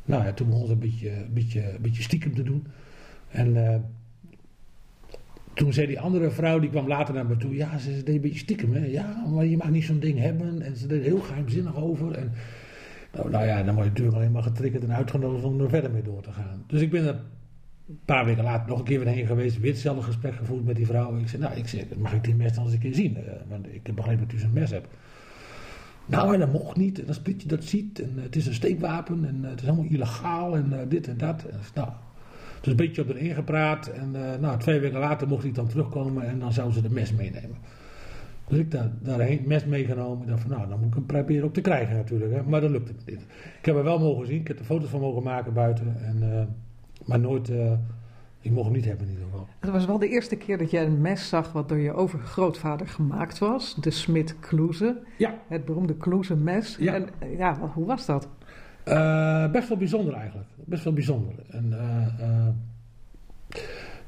Nou 0.06 0.34
toen 0.34 0.50
begon 0.50 0.66
ze 0.66 0.72
een 0.72 0.80
beetje, 0.80 1.26
beetje, 1.34 1.78
beetje 1.82 2.04
stiekem 2.04 2.36
te 2.36 2.44
doen. 2.44 2.68
En 3.30 3.56
toen 5.58 5.74
zei 5.74 5.88
die 5.88 6.00
andere 6.00 6.32
vrouw, 6.32 6.60
die 6.60 6.70
kwam 6.70 6.88
later 6.88 7.14
naar 7.14 7.26
me 7.26 7.38
toe. 7.38 7.56
Ja, 7.56 7.78
ze, 7.78 8.04
deed 8.04 8.16
een 8.16 8.22
beetje 8.22 8.40
stiekem. 8.40 8.74
Hè? 8.74 8.86
Ja, 8.86 9.26
maar 9.34 9.46
je 9.46 9.58
mag 9.58 9.70
niet 9.70 9.84
zo'n 9.84 10.00
ding 10.00 10.20
hebben. 10.20 10.62
En 10.62 10.76
ze 10.76 10.88
deed 10.88 11.04
heel 11.04 11.20
geheimzinnig 11.20 11.76
over. 11.76 12.12
En 12.12 12.32
Nou, 13.14 13.30
nou 13.30 13.46
ja, 13.46 13.64
dan 13.64 13.74
word 13.74 13.86
je 13.86 13.92
natuurlijk 13.92 14.18
alleen 14.18 14.32
maar 14.32 14.44
getriggerd 14.44 14.84
en 14.84 14.94
uitgenodigd 14.94 15.44
om 15.44 15.62
er 15.62 15.70
verder 15.70 15.92
mee 15.92 16.02
door 16.02 16.22
te 16.22 16.32
gaan. 16.32 16.64
Dus 16.68 16.82
ik 16.82 16.92
ben 16.92 17.08
er 17.08 17.20
een 17.90 18.00
paar 18.06 18.26
weken 18.26 18.44
later 18.44 18.70
nog 18.70 18.80
een 18.80 18.86
keer 18.86 19.00
weer 19.00 19.14
heen 19.14 19.26
geweest, 19.26 19.60
weer 19.60 19.72
hetzelfde 19.72 20.04
gesprek 20.04 20.36
gevoerd 20.36 20.66
met 20.66 20.76
die 20.76 20.86
vrouw. 20.86 21.18
Ik 21.18 21.28
zei, 21.28 21.42
nou, 21.42 21.56
ik 21.56 21.68
zeg, 21.68 21.84
mag 21.98 22.14
ik 22.14 22.24
die 22.24 22.36
mes 22.36 22.54
dan 22.54 22.64
eens 22.64 22.74
een 22.74 22.80
keer 22.80 22.94
zien? 22.94 23.18
Uh, 23.18 23.24
want 23.48 23.68
ik 23.74 23.88
heb 23.88 23.96
begrepen 23.96 24.26
dat 24.26 24.36
u 24.36 24.40
zo'n 24.40 24.54
mes 24.54 24.72
hebt. 24.72 24.88
Nou, 26.06 26.34
en 26.34 26.40
dat 26.40 26.52
mocht 26.52 26.78
niet. 26.78 27.00
En 27.00 27.08
als 27.08 27.22
je 27.24 27.48
dat 27.48 27.64
ziet, 27.64 28.02
en 28.02 28.14
het 28.16 28.36
is 28.36 28.48
een 28.48 28.54
steekwapen, 28.54 29.26
en 29.26 29.44
het 29.44 29.62
is 29.62 29.68
allemaal 29.68 29.86
illegaal, 29.86 30.56
en 30.56 30.86
dit 30.90 31.08
en 31.08 31.18
dat. 31.18 31.46
Nou, 31.74 31.90
dus 32.62 32.72
een 32.72 32.76
beetje 32.76 33.02
op 33.02 33.10
erin 33.10 33.34
gepraat. 33.34 33.88
En 33.88 34.12
nou, 34.40 34.60
twee 34.60 34.80
weken 34.80 35.00
later 35.00 35.28
mocht 35.28 35.44
ik 35.44 35.56
dan 35.56 35.68
terugkomen 35.68 36.28
en 36.28 36.40
dan 36.40 36.54
zou 36.54 36.72
ze 36.72 36.82
de 36.82 36.90
mes 36.90 37.14
meenemen. 37.14 37.58
Dus 38.48 38.58
ik 38.58 38.72
daar, 38.72 38.90
daarheen 39.00 39.44
mes 39.46 39.66
meegenomen. 39.66 40.22
Ik 40.22 40.28
dacht 40.28 40.42
van 40.42 40.52
nou, 40.52 40.70
dan 40.70 40.80
moet 40.80 40.88
ik 40.88 40.94
hem 40.94 41.06
proberen 41.06 41.48
op 41.48 41.54
te 41.54 41.62
krijgen 41.62 41.96
natuurlijk. 41.96 42.34
Hè. 42.34 42.44
Maar 42.44 42.62
dat 42.62 42.70
lukte 42.70 42.94
me 42.94 43.12
niet. 43.12 43.22
Ik 43.60 43.66
heb 43.66 43.76
hem 43.76 43.84
wel 43.84 44.00
mogen 44.00 44.28
zien. 44.28 44.40
Ik 44.40 44.48
heb 44.48 44.60
er 44.60 44.66
foto's 44.66 44.90
van 44.90 45.00
mogen 45.00 45.24
maken 45.24 45.54
buiten. 45.54 45.96
En, 46.04 46.24
uh, 46.24 46.42
maar 47.06 47.20
nooit, 47.20 47.50
uh, 47.50 47.72
ik 48.42 48.52
mocht 48.52 48.66
hem 48.66 48.76
niet 48.76 48.86
hebben 48.86 49.06
in 49.06 49.12
ieder 49.12 49.26
geval. 49.26 49.48
Het 49.60 49.70
was 49.70 49.86
wel 49.86 50.00
de 50.00 50.08
eerste 50.08 50.36
keer 50.36 50.58
dat 50.58 50.72
jij 50.72 50.86
een 50.86 51.02
mes 51.02 51.30
zag 51.30 51.52
wat 51.52 51.70
door 51.70 51.78
je 51.78 51.94
overgrootvader 51.94 52.88
gemaakt 52.88 53.38
was. 53.38 53.76
De 53.76 53.92
Smit 53.92 54.40
Kloeze. 54.40 54.98
Ja. 55.18 55.34
Het 55.48 55.66
beroemde 55.66 55.96
Kloeze 55.96 56.36
mes. 56.36 56.78
Ja. 56.80 56.94
En 56.94 57.08
ja, 57.38 57.60
hoe 57.74 57.86
was 57.86 58.06
dat? 58.06 58.30
Uh, 58.86 59.52
best 59.52 59.68
wel 59.68 59.78
bijzonder 59.78 60.14
eigenlijk. 60.14 60.50
Best 60.56 60.84
wel 60.84 60.94
bijzonder. 60.94 61.34
En 61.50 61.74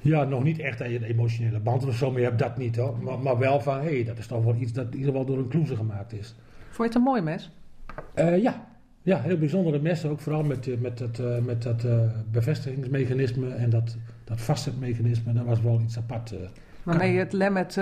ja, 0.01 0.23
nog 0.23 0.43
niet 0.43 0.59
echt 0.59 0.79
een 0.79 1.03
emotionele 1.03 1.59
band 1.59 1.85
of 1.85 1.95
zo 1.95 2.11
mee 2.11 2.23
hebt, 2.23 2.39
dat 2.39 2.57
niet 2.57 2.75
hoor. 2.75 2.97
Maar, 3.01 3.19
maar 3.19 3.37
wel 3.37 3.59
van, 3.59 3.79
hé, 3.79 3.93
hey, 3.93 4.03
dat 4.03 4.17
is 4.17 4.27
toch 4.27 4.43
wel 4.43 4.55
iets 4.55 4.73
dat 4.73 4.85
in 4.85 4.97
ieder 4.97 5.07
geval 5.07 5.25
door 5.25 5.37
een 5.37 5.47
kloeze 5.47 5.75
gemaakt 5.75 6.13
is. 6.13 6.35
Vond 6.69 6.77
je 6.77 6.83
het 6.83 6.95
een 6.95 7.01
mooi 7.01 7.21
mes? 7.21 7.51
Uh, 8.15 8.41
ja. 8.41 8.67
ja, 9.01 9.21
heel 9.21 9.37
bijzondere 9.37 9.79
messen. 9.79 10.09
Ook 10.09 10.19
vooral 10.19 10.43
met, 10.43 10.81
met 10.81 10.97
dat, 10.97 11.19
uh, 11.19 11.37
met 11.37 11.63
dat 11.63 11.83
uh, 11.83 12.01
bevestigingsmechanisme 12.31 13.49
en 13.49 13.69
dat, 13.69 13.97
dat 14.23 14.41
vastzetmechanisme. 14.41 15.33
Dat 15.33 15.45
was 15.45 15.61
wel 15.61 15.79
iets 15.81 15.97
apart. 15.97 16.33
Waarmee 16.83 17.13
je 17.13 17.19
het 17.19 17.33
lemmet 17.33 17.77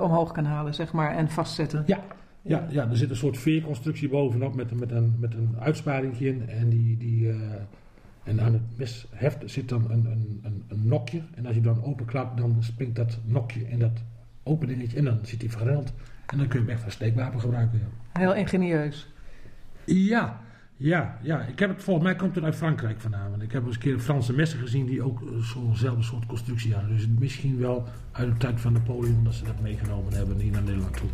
omhoog 0.00 0.32
kan 0.32 0.44
halen, 0.44 0.74
zeg 0.74 0.92
maar, 0.92 1.16
en 1.16 1.28
vastzetten. 1.28 1.82
Ja, 1.86 2.00
ja, 2.42 2.66
ja, 2.68 2.90
er 2.90 2.96
zit 2.96 3.10
een 3.10 3.16
soort 3.16 3.38
veerconstructie 3.38 4.08
bovenop 4.08 4.54
met, 4.54 4.78
met, 4.78 4.90
een, 4.90 5.16
met 5.18 5.34
een 5.34 5.56
uitsparing 5.58 6.18
in. 6.18 6.48
En 6.48 6.68
die... 6.68 6.96
die 6.96 7.34
en 8.26 8.40
aan 8.40 8.52
het 8.52 8.62
mesheft 8.76 9.50
zit 9.50 9.68
dan 9.68 9.90
een, 9.90 10.06
een, 10.06 10.40
een, 10.42 10.64
een, 10.68 10.88
nokje. 10.88 11.22
En 11.34 11.46
als 11.46 11.54
je 11.54 11.60
dan 11.60 11.84
openklapt, 11.84 12.36
dan 12.36 12.56
springt 12.60 12.96
dat 12.96 13.18
nokje 13.24 13.68
in 13.68 13.78
dat 13.78 14.02
open 14.42 14.68
dingetje. 14.68 14.96
En 14.98 15.04
dan 15.04 15.18
zit 15.22 15.40
hij 15.40 15.50
vergreld. 15.50 15.92
En 16.26 16.38
dan 16.38 16.48
kun 16.48 16.60
je 16.60 16.66
hem 16.66 16.74
echt 16.74 16.84
als 16.84 16.94
steekwapen 16.94 17.40
gebruiken. 17.40 17.78
Ja. 17.78 18.20
Heel 18.20 18.34
ingenieus. 18.34 19.08
Ja, 19.84 20.40
ja, 20.76 21.18
ja. 21.22 21.40
Ik 21.42 21.58
heb 21.58 21.70
het, 21.70 21.82
volgens 21.82 22.06
mij 22.06 22.16
komt 22.16 22.34
het 22.34 22.44
uit 22.44 22.56
Frankrijk 22.56 23.00
vandaan. 23.00 23.30
Want 23.30 23.42
ik 23.42 23.52
heb 23.52 23.66
eens 23.66 23.74
een 23.74 23.80
keer 23.80 23.98
Franse 23.98 24.32
messen 24.32 24.58
gezien 24.58 24.86
die 24.86 25.02
ook 25.02 25.22
zo'nzelfde 25.40 26.02
soort 26.02 26.26
constructie 26.26 26.74
hadden. 26.74 26.96
Dus 26.96 27.06
misschien 27.18 27.58
wel 27.58 27.88
uit 28.12 28.32
de 28.32 28.36
tijd 28.36 28.60
van 28.60 28.72
Napoleon 28.72 29.24
dat 29.24 29.34
ze 29.34 29.44
dat 29.44 29.60
meegenomen 29.60 30.12
hebben 30.12 30.38
hier 30.38 30.52
naar 30.52 30.62
Nederland 30.62 30.96
toe. 30.96 31.08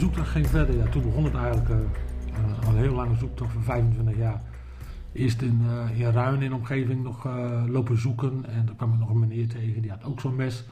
Zoektocht 0.00 0.28
ging 0.28 0.46
verder. 0.46 0.88
Toen 0.88 1.02
begon 1.02 1.24
het 1.24 1.34
eigenlijk 1.34 1.68
uh, 1.68 1.76
uh, 1.76 2.66
al 2.66 2.72
een 2.72 2.78
heel 2.78 2.94
lange 2.94 3.16
zoektocht 3.16 3.52
van 3.52 3.62
25 3.62 4.16
jaar. 4.16 4.42
Eerst 5.12 5.42
in, 5.42 5.60
uh, 5.64 6.00
in 6.00 6.10
Ruin 6.10 6.42
in 6.42 6.48
de 6.48 6.54
omgeving 6.54 7.02
nog 7.02 7.24
lopen 7.66 8.00
zoeken. 8.00 8.44
En 8.48 8.66
daar 8.66 8.74
kwam 8.74 8.92
ik 8.92 8.98
nog 8.98 9.10
een 9.10 9.18
meneer 9.18 9.48
tegen, 9.48 9.82
die 9.82 9.90
had 9.90 10.04
ook 10.04 10.20
zo'n 10.20 10.36
mes. 10.36 10.64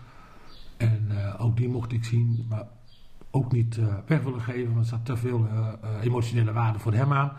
En 0.76 1.08
ook 1.38 1.56
die 1.56 1.68
mocht 1.68 1.92
ik 1.92 2.04
zien, 2.04 2.46
maar 2.48 2.66
ook 3.30 3.52
niet 3.52 3.78
weg 4.06 4.22
willen 4.22 4.40
geven, 4.40 4.74
want 4.74 4.78
er 4.78 4.84
zat 4.84 5.04
te 5.04 5.16
veel 5.16 5.48
emotionele 6.02 6.52
waarde 6.52 6.78
voor 6.78 6.92
hem 6.92 7.12
aan. 7.12 7.32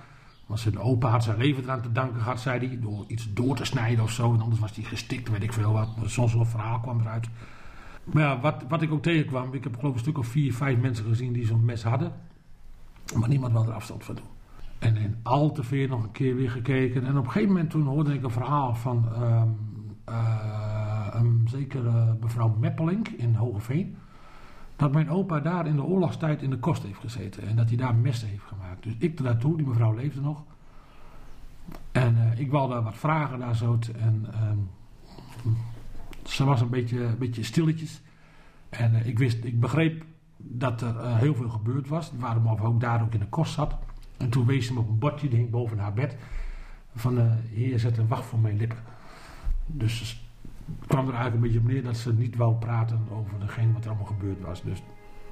Want 0.45 0.59
zijn 0.59 0.79
opa 0.79 1.09
had 1.09 1.23
zijn 1.23 1.37
leven 1.37 1.63
eraan 1.63 1.81
te 1.81 1.91
danken 1.91 2.21
gehad, 2.21 2.39
zei 2.39 2.67
hij, 2.67 2.79
door 2.81 3.05
iets 3.07 3.33
door 3.33 3.55
te 3.55 3.65
snijden 3.65 4.03
of 4.03 4.11
zo. 4.11 4.33
En 4.33 4.41
anders 4.41 4.61
was 4.61 4.75
hij 4.75 4.83
gestikt, 4.83 5.29
weet 5.29 5.43
ik 5.43 5.53
veel 5.53 5.71
wat. 5.71 5.89
Soms 6.05 6.33
wel 6.33 6.45
verhaal 6.45 6.79
kwam 6.79 6.99
eruit. 6.99 7.29
Maar 8.13 8.23
ja, 8.23 8.39
wat, 8.39 8.63
wat 8.67 8.81
ik 8.81 8.91
ook 8.91 9.01
tegenkwam, 9.01 9.53
ik 9.53 9.63
heb 9.63 9.77
geloof 9.77 9.93
een 9.93 9.99
stuk 9.99 10.17
of 10.17 10.27
vier, 10.27 10.53
vijf 10.53 10.79
mensen 10.79 11.05
gezien 11.05 11.33
die 11.33 11.45
zo'n 11.45 11.65
mes 11.65 11.83
hadden. 11.83 12.11
Maar 13.15 13.29
niemand 13.29 13.53
wilde 13.53 13.69
er 13.69 13.75
afstand 13.75 14.03
van 14.03 14.15
doen. 14.15 14.25
En 14.79 14.97
in 14.97 15.15
al 15.23 15.51
te 15.51 15.63
veel 15.63 15.87
nog 15.87 16.03
een 16.03 16.11
keer 16.11 16.35
weer 16.35 16.51
gekeken. 16.51 17.05
En 17.05 17.17
op 17.17 17.25
een 17.25 17.31
gegeven 17.31 17.53
moment 17.53 17.69
toen 17.69 17.85
hoorde 17.85 18.13
ik 18.13 18.23
een 18.23 18.31
verhaal 18.31 18.75
van 18.75 19.05
um, 19.21 19.57
uh, 20.09 21.07
een 21.11 21.47
zekere 21.49 22.17
mevrouw 22.21 22.55
Meppelink 22.59 23.07
in 23.07 23.35
Hogeveen. 23.35 23.95
Dat 24.75 24.91
mijn 24.91 25.09
opa 25.09 25.39
daar 25.39 25.67
in 25.67 25.75
de 25.75 25.83
oorlogstijd 25.83 26.41
in 26.41 26.49
de 26.49 26.57
kost 26.57 26.83
heeft 26.83 26.99
gezeten. 26.99 27.47
En 27.47 27.55
dat 27.55 27.67
hij 27.67 27.77
daar 27.77 27.95
messen 27.95 28.27
heeft 28.27 28.43
gemaakt. 28.43 28.83
Dus 28.83 28.93
ik 28.97 29.19
naartoe, 29.19 29.57
die 29.57 29.67
mevrouw 29.67 29.93
leefde 29.93 30.21
nog. 30.21 30.43
En 31.91 32.15
uh, 32.15 32.39
ik 32.39 32.51
wilde 32.51 32.81
wat 32.81 32.97
vragen 32.97 33.39
daar 33.39 33.55
zo. 33.55 33.77
En 33.99 34.25
um, 34.49 34.69
ze 36.29 36.43
was 36.43 36.61
een 36.61 36.69
beetje, 36.69 37.03
een 37.03 37.17
beetje 37.17 37.43
stilletjes. 37.43 38.01
En 38.69 38.93
uh, 38.93 39.07
ik, 39.07 39.19
wist, 39.19 39.43
ik 39.43 39.59
begreep 39.59 40.05
dat 40.37 40.81
er 40.81 40.95
uh, 40.95 41.17
heel 41.17 41.35
veel 41.35 41.49
gebeurd 41.49 41.87
was. 41.87 42.11
Waarom 42.19 42.47
ook 42.47 42.79
daar 42.79 43.01
ook 43.01 43.13
in 43.13 43.19
de 43.19 43.29
kost 43.29 43.53
zat. 43.53 43.77
En 44.17 44.29
toen 44.29 44.45
wees 44.45 44.65
ze 44.65 44.73
me 44.73 44.79
op 44.79 44.89
een 44.89 44.99
bordje, 44.99 45.27
die 45.27 45.45
boven 45.45 45.79
haar 45.79 45.93
bed. 45.93 46.15
Van, 46.95 47.17
uh, 47.17 47.31
hier 47.51 47.79
zet 47.79 47.97
een 47.97 48.07
wacht 48.07 48.25
voor 48.25 48.39
mijn 48.39 48.57
lippen. 48.57 48.77
Dus 49.65 49.99
het 49.99 50.87
kwam 50.87 51.07
er 51.07 51.13
eigenlijk 51.13 51.35
een 51.35 51.41
beetje 51.41 51.59
op 51.59 51.67
neer 51.67 51.83
dat 51.83 51.97
ze 51.97 52.13
niet 52.13 52.35
wou 52.35 52.55
praten 52.55 53.07
over 53.11 53.39
degene 53.39 53.73
wat 53.73 53.83
er 53.83 53.89
allemaal 53.89 54.07
gebeurd 54.07 54.41
was. 54.41 54.63
Dus, 54.63 54.81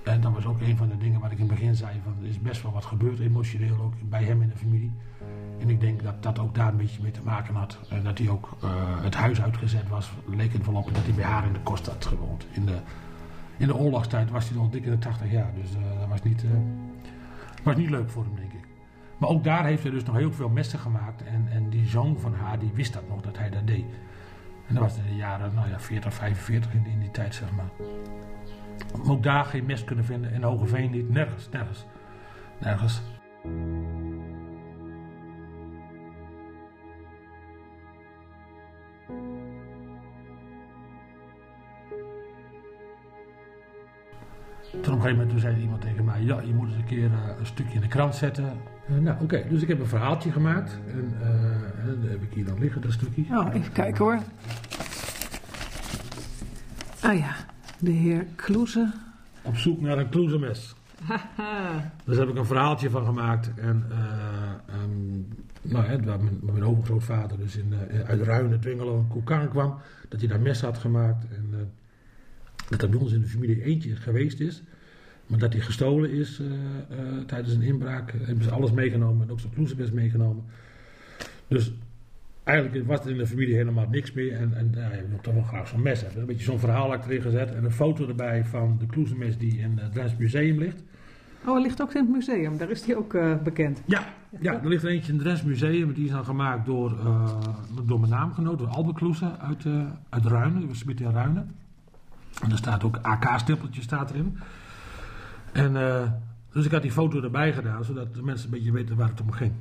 en 0.07 0.21
dat 0.21 0.33
was 0.33 0.45
ook 0.45 0.61
een 0.61 0.77
van 0.77 0.87
de 0.87 0.97
dingen 0.97 1.19
wat 1.19 1.31
ik 1.31 1.39
in 1.39 1.49
het 1.49 1.59
begin 1.59 1.75
zei. 1.75 2.01
Van, 2.03 2.13
er 2.21 2.29
is 2.29 2.39
best 2.39 2.61
wel 2.61 2.71
wat 2.71 2.85
gebeurd, 2.85 3.19
emotioneel 3.19 3.77
ook, 3.81 3.93
bij 4.09 4.23
hem 4.23 4.41
in 4.41 4.49
de 4.49 4.55
familie. 4.55 4.91
En 5.59 5.69
ik 5.69 5.79
denk 5.79 6.03
dat 6.03 6.23
dat 6.23 6.39
ook 6.39 6.55
daar 6.55 6.67
een 6.67 6.77
beetje 6.77 7.01
mee 7.01 7.11
te 7.11 7.21
maken 7.23 7.55
had. 7.55 7.79
En 7.89 8.03
dat 8.03 8.17
hij 8.17 8.29
ook 8.29 8.57
uh, 8.63 8.69
het 9.03 9.15
huis 9.15 9.41
uitgezet 9.41 9.89
was, 9.89 10.11
leek 10.25 10.53
het 10.53 10.65
wel 10.65 10.75
op 10.75 10.93
dat 10.93 11.03
hij 11.03 11.13
bij 11.13 11.23
haar 11.23 11.45
in 11.45 11.53
de 11.53 11.59
kost 11.59 11.87
had 11.87 12.05
gewoond. 12.05 12.47
In 12.51 12.65
de, 12.65 12.77
in 13.57 13.67
de 13.67 13.75
oorlogstijd 13.75 14.29
was 14.29 14.49
hij 14.49 14.57
nog 14.57 14.69
dik 14.69 14.85
in 14.85 14.91
de 14.91 14.99
80 14.99 15.31
jaar. 15.31 15.51
Dus 15.61 15.71
uh, 15.75 15.99
dat 15.99 16.07
was 16.09 16.23
niet, 16.23 16.43
uh, 16.43 16.49
was 17.63 17.75
niet 17.75 17.89
leuk 17.89 18.09
voor 18.09 18.23
hem, 18.23 18.35
denk 18.35 18.53
ik. 18.53 18.67
Maar 19.17 19.29
ook 19.29 19.43
daar 19.43 19.65
heeft 19.65 19.83
hij 19.83 19.91
dus 19.91 20.03
nog 20.03 20.15
heel 20.15 20.31
veel 20.31 20.49
messen 20.49 20.79
gemaakt. 20.79 21.23
En, 21.23 21.47
en 21.51 21.69
die 21.69 21.87
zoon 21.87 22.19
van 22.19 22.33
haar, 22.33 22.59
die 22.59 22.71
wist 22.73 22.93
dat 22.93 23.07
nog, 23.09 23.21
dat 23.21 23.37
hij 23.37 23.49
dat 23.49 23.67
deed. 23.67 23.85
En 24.67 24.73
dat 24.73 24.83
was 24.83 24.97
in 24.97 25.03
de 25.03 25.15
jaren 25.15 25.51
nou 25.55 25.69
ja, 25.69 25.79
40, 25.79 26.13
45 26.13 26.73
in, 26.73 26.85
in 26.85 26.99
die 26.99 27.11
tijd, 27.11 27.35
zeg 27.35 27.51
maar. 27.51 27.87
Ook 29.07 29.23
daar 29.23 29.45
geen 29.45 29.65
mes 29.65 29.83
kunnen 29.83 30.05
vinden. 30.05 30.33
En 30.33 30.43
Hogeveen 30.43 30.91
niet. 30.91 31.09
Nergens, 31.09 31.49
nergens. 31.49 31.85
Nergens. 32.59 33.01
Toen 44.71 44.93
op 44.93 44.99
een 44.99 45.01
gegeven 45.01 45.17
moment 45.17 45.41
zei 45.41 45.61
iemand 45.61 45.81
tegen 45.81 46.05
mij: 46.05 46.21
Ja, 46.21 46.41
je 46.41 46.53
moet 46.53 46.67
eens 46.67 46.77
een 46.77 46.85
keer 46.85 47.05
uh, 47.05 47.39
een 47.39 47.45
stukje 47.45 47.73
in 47.73 47.81
de 47.81 47.87
krant 47.87 48.15
zetten. 48.15 48.61
Uh, 48.89 48.97
nou, 48.97 49.15
oké, 49.15 49.23
okay. 49.23 49.49
dus 49.49 49.61
ik 49.61 49.67
heb 49.67 49.79
een 49.79 49.87
verhaaltje 49.87 50.31
gemaakt. 50.31 50.79
En, 50.87 51.13
uh, 51.21 51.27
en 51.79 51.99
dat 52.01 52.09
heb 52.09 52.21
ik 52.21 52.33
hier 52.33 52.45
dan 52.45 52.59
liggen, 52.59 52.81
dat 52.81 52.91
stukje. 52.91 53.23
Oh, 53.31 53.53
even 53.53 53.71
kijken 53.71 54.03
hoor. 54.03 54.19
Ah 57.01 57.17
ja, 57.17 57.35
de 57.79 57.91
heer 57.91 58.25
Kloeze. 58.35 58.93
Op 59.41 59.57
zoek 59.57 59.81
naar 59.81 59.97
een 59.97 60.09
Kloezemes. 60.09 60.75
dus 62.05 62.17
heb 62.17 62.29
ik 62.29 62.35
een 62.35 62.45
verhaaltje 62.45 62.89
van 62.89 63.05
gemaakt. 63.05 63.51
En 63.55 63.85
um, 64.83 65.27
nou, 65.61 65.85
hè, 65.85 66.03
waar 66.03 66.23
mijn, 66.23 66.39
mijn 66.41 66.63
overgrootvader 66.63 67.37
dus 67.37 67.55
in, 67.55 67.73
uit 68.05 68.21
Ruinen, 68.21 68.59
Dwingelo, 68.59 69.05
Koekaan 69.09 69.49
kwam. 69.49 69.77
Dat 70.09 70.19
hij 70.19 70.29
daar 70.29 70.39
mes 70.39 70.61
had 70.61 70.77
gemaakt. 70.77 71.25
En, 71.29 71.71
dat 72.69 72.81
er 72.81 72.89
bij 72.89 72.99
ons 72.99 73.11
in 73.11 73.21
de 73.21 73.27
familie 73.27 73.63
eentje 73.63 73.95
geweest 73.95 74.39
is. 74.39 74.63
Maar 75.27 75.39
dat 75.39 75.53
hij 75.53 75.61
gestolen 75.61 76.11
is 76.11 76.39
uh, 76.39 76.47
uh, 76.47 77.23
tijdens 77.25 77.53
een 77.53 77.61
inbraak. 77.61 78.11
Hebben 78.11 78.43
ze 78.43 78.51
alles 78.51 78.71
meegenomen 78.71 79.27
en 79.27 79.31
ook 79.31 79.39
zijn 79.39 79.53
ploezenbest 79.53 79.93
meegenomen. 79.93 80.43
Dus 81.47 81.73
eigenlijk 82.47 82.87
was 82.87 82.99
er 82.99 83.09
in 83.09 83.17
de 83.17 83.27
familie 83.27 83.55
helemaal 83.55 83.87
niks 83.89 84.11
meer. 84.11 84.33
En, 84.33 84.53
en 84.55 84.71
ja, 84.75 84.93
je 84.93 85.07
wil 85.09 85.19
toch 85.21 85.33
wel 85.33 85.43
graag 85.43 85.67
zo'n 85.67 85.81
mes 85.81 86.01
hebben. 86.01 86.21
Een 86.21 86.27
beetje 86.27 86.43
zo'n 86.43 86.59
verhaal 86.59 86.93
achterin 86.93 87.21
gezet. 87.21 87.55
En 87.55 87.63
een 87.63 87.71
foto 87.71 88.07
erbij 88.07 88.45
van 88.45 88.77
de 88.79 88.85
kloezenmes 88.85 89.37
die 89.37 89.59
in 89.59 89.77
het 89.77 89.93
Drents 89.93 90.15
Museum 90.17 90.57
ligt. 90.57 90.83
Oh, 91.45 91.53
hij 91.53 91.61
ligt 91.61 91.81
ook 91.81 91.93
in 91.93 92.01
het 92.01 92.11
museum. 92.11 92.57
Daar 92.57 92.69
is 92.69 92.85
hij 92.85 92.95
ook 92.95 93.13
uh, 93.13 93.35
bekend. 93.43 93.81
Ja, 93.85 94.13
ja, 94.39 94.53
er 94.61 94.67
ligt 94.67 94.83
er 94.83 94.89
eentje 94.89 95.11
in 95.11 95.17
het 95.17 95.23
Drents 95.23 95.43
Museum. 95.43 95.93
Die 95.93 96.05
is 96.05 96.11
dan 96.11 96.25
gemaakt 96.25 96.65
door, 96.65 96.97
door 97.85 97.99
mijn 97.99 98.11
naamgenoot, 98.11 98.59
door 98.59 98.67
Albert 98.67 98.95
Kloeze 98.95 99.37
uit, 99.39 99.65
uit 100.09 100.25
Ruinen. 100.25 100.59
Die 100.59 100.67
was 100.67 100.83
in 100.83 101.11
Ruinen. 101.11 101.55
En 102.43 102.51
er 102.51 102.57
staat 102.57 102.83
ook 102.83 102.99
AK-stempeltje 103.01 103.81
staat 103.81 104.11
erin. 104.11 104.37
En, 105.51 105.75
uh, 105.75 106.11
dus 106.51 106.65
ik 106.65 106.71
had 106.71 106.81
die 106.81 106.91
foto 106.91 107.21
erbij 107.21 107.53
gedaan, 107.53 107.83
zodat 107.83 108.15
de 108.15 108.23
mensen 108.23 108.45
een 108.45 108.53
beetje 108.53 108.71
weten 108.71 108.95
waar 108.95 109.09
het 109.09 109.21
om 109.21 109.31
ging. 109.31 109.51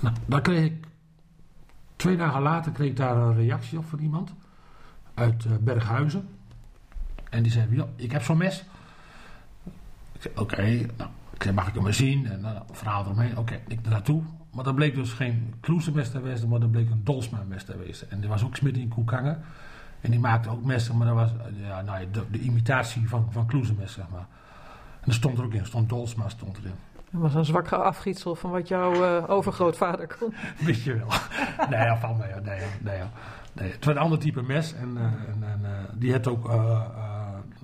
Nou, 0.00 0.14
daar 0.26 0.40
kreeg 0.40 0.64
ik 0.64 0.87
Twee 1.98 2.16
dagen 2.16 2.42
later 2.42 2.72
kreeg 2.72 2.88
ik 2.88 2.96
daar 2.96 3.16
een 3.16 3.34
reactie 3.34 3.78
op 3.78 3.84
van 3.88 3.98
iemand 3.98 4.34
uit 5.14 5.44
uh, 5.44 5.52
Berghuizen. 5.60 6.28
En 7.30 7.42
die 7.42 7.52
zei, 7.52 7.84
ik 7.96 8.12
heb 8.12 8.22
zo'n 8.22 8.36
mes. 8.36 8.64
Ik 10.12 10.22
zei, 10.22 10.34
oké, 10.36 10.86
nou, 10.96 11.54
mag 11.54 11.68
ik 11.68 11.74
hem 11.74 11.82
maar 11.82 11.94
zien? 11.94 12.26
En 12.26 12.42
dan 12.42 12.62
verhaal 12.70 13.04
eromheen. 13.04 13.38
Oké, 13.38 13.54
ik 13.54 13.62
ik 13.66 13.88
naartoe. 13.88 14.22
Maar 14.50 14.64
dat 14.64 14.74
bleek 14.74 14.94
dus 14.94 15.12
geen 15.12 15.54
Kloesemest 15.60 16.10
te 16.10 16.20
wezen, 16.20 16.48
maar 16.48 16.60
dat 16.60 16.70
bleek 16.70 16.90
een 16.90 17.04
Dolsma-mes 17.04 17.64
te 17.64 17.78
wezen. 17.78 18.10
En 18.10 18.22
er 18.22 18.28
was 18.28 18.44
ook 18.44 18.56
Smit 18.56 18.76
in 18.76 18.88
Koekangen. 18.88 19.40
En 20.00 20.10
die 20.10 20.20
maakte 20.20 20.48
ook 20.48 20.64
messen, 20.64 20.96
maar 20.96 21.06
dat 21.06 21.16
was 21.16 21.30
ja, 21.60 21.82
nou, 21.82 22.06
de, 22.10 22.24
de 22.30 22.40
imitatie 22.40 23.08
van, 23.08 23.26
van 23.30 23.46
Kloesemes, 23.46 23.92
zeg 23.92 24.08
maar. 24.08 24.26
En 25.00 25.08
er 25.08 25.14
stond 25.14 25.38
er 25.38 25.44
ook 25.44 25.54
in, 25.54 25.66
stond 25.66 25.88
Dolsma 25.88 26.28
stond 26.28 26.58
erin. 26.58 26.74
Dat 27.10 27.20
was 27.20 27.34
een 27.34 27.44
zwak 27.44 27.72
afgietsel 27.72 28.34
van 28.34 28.50
wat 28.50 28.68
jouw 28.68 28.94
uh, 28.94 29.30
overgrootvader 29.30 30.16
kon. 30.18 30.34
Weet 30.66 30.82
je 30.82 30.96
wel. 30.96 31.08
nee, 31.70 31.80
ja, 31.80 31.96
van. 31.98 32.16
Nee, 32.16 32.58
nee, 32.80 33.00
nee, 33.52 33.70
Het 33.70 33.84
was 33.84 33.94
een 33.94 34.00
ander 34.00 34.18
type 34.18 34.42
mes. 34.42 34.74
En, 34.74 34.94
uh, 34.96 35.02
en, 35.02 35.42
en 35.42 35.60
uh, 35.62 35.68
die 35.94 36.12
had 36.12 36.26
ook, 36.26 36.48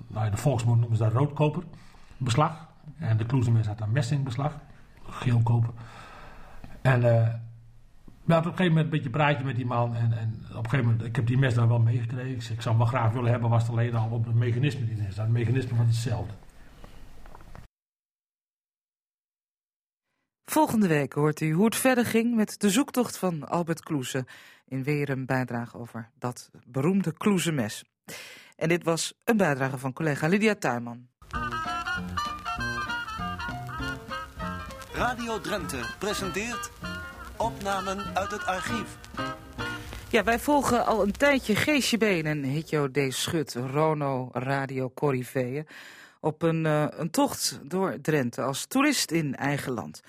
nou, 0.07 0.30
de 0.30 0.37
volksmond 0.37 0.80
noemen 0.80 0.96
ze 0.96 1.02
dat 1.02 1.12
roodkoper. 1.12 1.62
Beslag. 2.16 2.68
En 2.98 3.16
de 3.16 3.26
Kloesemes 3.26 3.66
had 3.66 3.80
een 3.80 3.92
messingbeslag. 3.92 4.59
Geelkoper. 5.09 5.70
En 6.83 7.02
we 8.24 8.33
hadden 8.33 8.52
op 8.52 8.59
een 8.59 8.64
gegeven 8.64 8.66
moment 8.66 8.85
een 8.85 8.90
beetje 8.90 9.11
praatje 9.11 9.44
met 9.44 9.57
die 9.57 9.66
man. 9.66 9.94
En, 9.94 10.18
en 10.18 10.44
op 10.50 10.64
een 10.64 10.70
gegeven 10.70 10.85
moment, 10.85 11.04
ik 11.04 11.16
heb 11.16 11.26
die 11.26 11.38
mes 11.38 11.54
daar 11.54 11.68
wel 11.68 11.78
meegekregen. 11.78 12.30
Ik, 12.30 12.37
ik 12.37 12.62
zou 12.62 12.76
hem 12.76 12.78
wel 12.78 12.87
graag 12.87 13.12
willen 13.12 13.30
hebben, 13.30 13.50
was 13.50 13.62
het 13.62 13.70
alleen 13.70 13.94
al 13.94 14.09
op 14.11 14.24
het 14.24 14.35
mechanisme 14.35 14.87
die 14.87 14.96
erin 14.96 15.12
staat. 15.12 15.24
Het 15.24 15.35
mechanisme 15.35 15.76
was 15.76 15.87
hetzelfde. 15.87 16.35
Volgende 20.55 20.88
week 20.88 21.12
hoort 21.12 21.40
u 21.40 21.53
hoe 21.53 21.64
het 21.64 21.77
verder 21.77 22.07
ging 22.07 22.35
met 22.35 22.61
de 22.61 22.71
zoektocht 22.71 23.17
van 23.17 23.49
Albert 23.49 23.83
Kloeze. 23.83 24.27
In 24.69 24.83
weer 24.83 25.11
een 25.11 25.27
bijdrage 25.27 25.79
over 25.79 26.11
dat 26.19 26.51
beroemde 26.67 27.12
Kloeze-mes. 27.12 27.85
En 28.57 28.69
dit 28.69 28.85
was 28.85 29.14
een 29.25 29.37
bijdrage 29.37 29.79
van 29.79 29.93
collega 29.93 30.27
Lydia 30.27 30.55
Tuinman. 30.55 31.09
Radio 34.93 35.40
Drenthe 35.40 35.81
presenteert 35.99 36.71
opnamen 37.37 38.17
uit 38.17 38.31
het 38.31 38.45
archief. 38.45 38.99
Ja, 40.11 40.25
wij 40.25 40.38
volgen 40.38 40.87
al 40.87 41.03
een 41.03 41.12
tijdje 41.12 41.57
Geesje 41.57 41.99
Been 41.99 42.27
en 42.27 42.43
Hitjo 42.43 42.90
D. 42.90 42.99
Schut, 43.09 43.55
Rono 43.55 44.29
Radio 44.33 44.90
Corriveeën... 44.95 45.67
op 46.21 46.43
een, 46.43 46.64
uh, 46.64 46.87
een 46.90 47.11
tocht 47.11 47.61
door 47.62 48.01
Drenthe 48.01 48.43
als 48.43 48.67
toerist 48.67 49.11
in 49.11 49.37
eigen 49.37 49.73
land. 49.73 50.03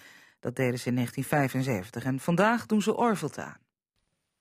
Dat 0.45 0.55
deden 0.55 0.79
ze 0.79 0.87
in 0.87 0.95
1975 0.95 2.03
en 2.03 2.19
vandaag 2.19 2.65
doen 2.65 2.81
ze 2.81 2.95
Orvelt 2.95 3.37
aan. 3.37 3.57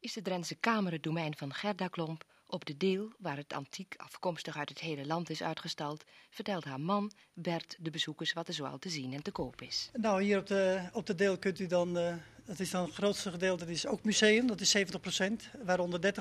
Is 0.01 0.13
de 0.13 0.23
Drentse 0.23 0.55
Kamer 0.55 0.93
het 0.93 1.03
domein 1.03 1.37
van 1.37 1.55
Gerda 1.55 1.89
Klomp... 1.89 2.25
Op 2.47 2.65
de 2.65 2.77
deel, 2.77 3.13
waar 3.19 3.37
het 3.37 3.53
antiek 3.53 3.95
afkomstig 3.97 4.57
uit 4.57 4.69
het 4.69 4.81
hele 4.81 5.07
land 5.07 5.31
is 5.31 5.43
uitgestald, 5.43 6.05
vertelt 6.31 6.65
haar 6.65 6.81
man 6.81 7.13
Bert 7.33 7.77
de 7.79 7.91
bezoekers 7.91 8.33
wat 8.33 8.49
er 8.49 8.55
zoal 8.55 8.79
te 8.79 8.89
zien 8.89 9.13
en 9.13 9.23
te 9.23 9.31
koop 9.31 9.63
is. 9.63 9.91
Nou, 9.93 10.23
hier 10.23 10.39
op 10.39 10.47
de, 10.47 10.81
op 10.93 11.07
de 11.07 11.15
deel 11.15 11.39
kunt 11.39 11.59
u 11.59 11.67
dan, 11.67 11.99
uh, 11.99 12.15
dat 12.45 12.59
is 12.59 12.71
dan 12.71 12.85
het 12.85 12.95
grootste 12.95 13.31
gedeelte, 13.31 13.65
dat 13.65 13.75
is 13.75 13.87
ook 13.87 14.05
museum, 14.05 14.47
dat 14.47 14.61
is 14.61 14.77
70%, 14.77 14.81
waaronder 15.65 16.15